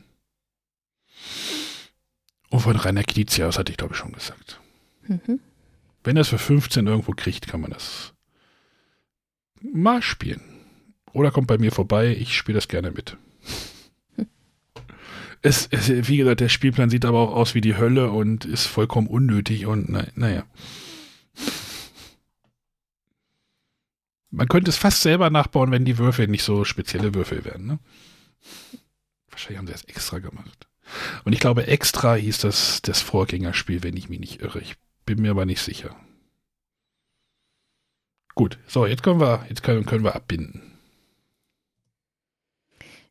und 2.49 2.59
von 2.61 2.75
Rainer 2.77 3.03
Knizia, 3.03 3.45
das 3.47 3.59
hatte 3.59 3.71
ich 3.71 3.77
glaube 3.77 3.93
ich 3.93 3.99
schon 3.99 4.13
gesagt. 4.13 4.61
Mhm. 5.07 5.39
Wenn 6.03 6.15
er 6.15 6.21
es 6.21 6.29
für 6.29 6.37
15 6.37 6.87
irgendwo 6.87 7.11
kriegt, 7.11 7.47
kann 7.47 7.61
man 7.61 7.71
das 7.71 8.13
mal 9.61 10.01
spielen. 10.01 10.41
Oder 11.11 11.31
kommt 11.31 11.47
bei 11.47 11.57
mir 11.57 11.71
vorbei, 11.71 12.15
ich 12.15 12.35
spiele 12.35 12.57
das 12.57 12.67
gerne 12.67 12.91
mit. 12.91 13.17
Es, 15.45 15.67
es, 15.69 16.07
wie 16.07 16.17
gesagt, 16.17 16.39
der 16.39 16.49
Spielplan 16.49 16.89
sieht 16.89 17.05
aber 17.05 17.19
auch 17.19 17.35
aus 17.35 17.53
wie 17.53 17.61
die 17.61 17.77
Hölle 17.77 18.09
und 18.09 18.45
ist 18.45 18.65
vollkommen 18.65 19.05
unnötig 19.05 19.67
und 19.67 19.89
na, 19.89 20.07
naja. 20.15 20.43
Man 24.31 24.47
könnte 24.47 24.71
es 24.71 24.77
fast 24.77 25.03
selber 25.03 25.29
nachbauen, 25.29 25.69
wenn 25.69 25.85
die 25.85 25.99
Würfel 25.99 26.27
nicht 26.27 26.41
so 26.41 26.65
spezielle 26.65 27.13
Würfel 27.13 27.45
wären. 27.45 27.67
Ne? 27.67 27.79
Wahrscheinlich 29.29 29.59
haben 29.59 29.67
sie 29.67 29.73
das 29.73 29.83
extra 29.83 30.17
gemacht. 30.17 30.67
Und 31.25 31.33
ich 31.33 31.39
glaube, 31.39 31.67
extra 31.67 32.15
hieß 32.15 32.39
das 32.39 32.81
das 32.81 33.01
Vorgängerspiel, 33.01 33.83
wenn 33.83 33.95
ich 33.95 34.09
mich 34.09 34.19
nicht 34.19 34.41
irre. 34.41 34.61
Ich 34.61 34.73
bin 35.05 35.21
mir 35.21 35.29
aber 35.29 35.45
nicht 35.45 35.61
sicher. 35.61 35.95
Gut, 38.33 38.57
so, 38.65 38.87
jetzt 38.87 39.03
können 39.03 39.19
wir, 39.19 39.45
jetzt 39.47 39.61
können, 39.61 39.85
können 39.85 40.03
wir 40.03 40.15
abbinden. 40.15 40.74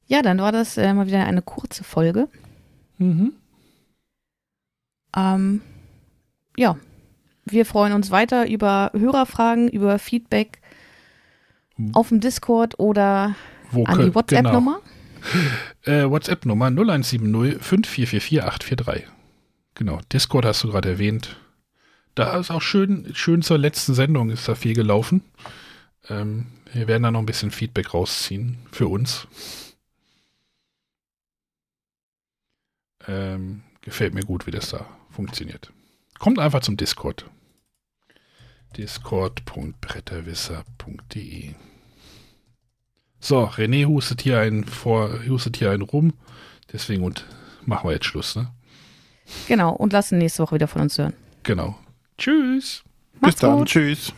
Ja, 0.06 0.22
dann 0.22 0.38
war 0.38 0.52
das 0.52 0.76
äh, 0.76 0.92
mal 0.92 1.06
wieder 1.06 1.24
eine 1.24 1.42
kurze 1.42 1.84
Folge. 1.84 2.28
Mhm. 2.98 3.32
Ähm, 5.16 5.60
ja, 6.56 6.76
wir 7.44 7.66
freuen 7.66 7.92
uns 7.92 8.10
weiter 8.10 8.48
über 8.48 8.90
Hörerfragen, 8.94 9.68
über 9.68 9.98
Feedback 9.98 10.60
auf 11.92 12.08
dem 12.08 12.20
Discord 12.20 12.78
oder 12.78 13.34
Wo 13.70 13.84
an 13.84 13.98
die 14.00 14.14
WhatsApp-Nummer. 14.14 14.80
Genau. 15.82 15.98
Äh, 15.98 16.10
WhatsApp-Nummer 16.10 16.66
0170 16.66 17.62
5444 17.62 18.42
843. 18.42 19.08
Genau, 19.74 20.00
Discord 20.12 20.44
hast 20.44 20.62
du 20.62 20.68
gerade 20.68 20.90
erwähnt. 20.90 21.36
Da 22.14 22.38
ist 22.38 22.50
auch 22.50 22.62
schön, 22.62 23.10
schön 23.14 23.42
zur 23.42 23.58
letzten 23.58 23.94
Sendung 23.94 24.30
ist 24.30 24.48
da 24.48 24.54
viel 24.54 24.74
gelaufen. 24.74 25.22
Ähm, 26.08 26.46
wir 26.72 26.86
werden 26.86 27.02
da 27.02 27.10
noch 27.10 27.20
ein 27.20 27.26
bisschen 27.26 27.50
Feedback 27.50 27.92
rausziehen 27.92 28.58
für 28.70 28.86
uns. 28.86 29.26
Ähm, 33.08 33.62
gefällt 33.82 34.14
mir 34.14 34.22
gut, 34.22 34.46
wie 34.46 34.50
das 34.50 34.70
da 34.70 34.86
funktioniert. 35.10 35.72
Kommt 36.18 36.38
einfach 36.38 36.60
zum 36.60 36.76
Discord. 36.76 37.26
Discord.bretterwisser.de 38.76 41.54
So, 43.20 43.44
René 43.44 43.86
hustet 43.86 44.22
hier 44.22 44.40
einen 44.40 44.64
vor, 44.64 45.20
hustet 45.28 45.56
hier 45.56 45.70
einen 45.70 45.82
rum. 45.82 46.14
Deswegen 46.72 47.04
und 47.04 47.24
machen 47.64 47.88
wir 47.88 47.94
jetzt 47.94 48.06
Schluss, 48.06 48.34
ne? 48.36 48.50
Genau, 49.46 49.72
und 49.72 49.92
lassen 49.92 50.18
nächste 50.18 50.42
Woche 50.42 50.56
wieder 50.56 50.68
von 50.68 50.82
uns 50.82 50.98
hören. 50.98 51.14
Genau. 51.44 51.78
Tschüss. 52.18 52.82
Macht's 53.20 53.36
Bis 53.36 53.40
dann. 53.40 53.58
Gut. 53.58 53.68
Tschüss. 53.68 54.12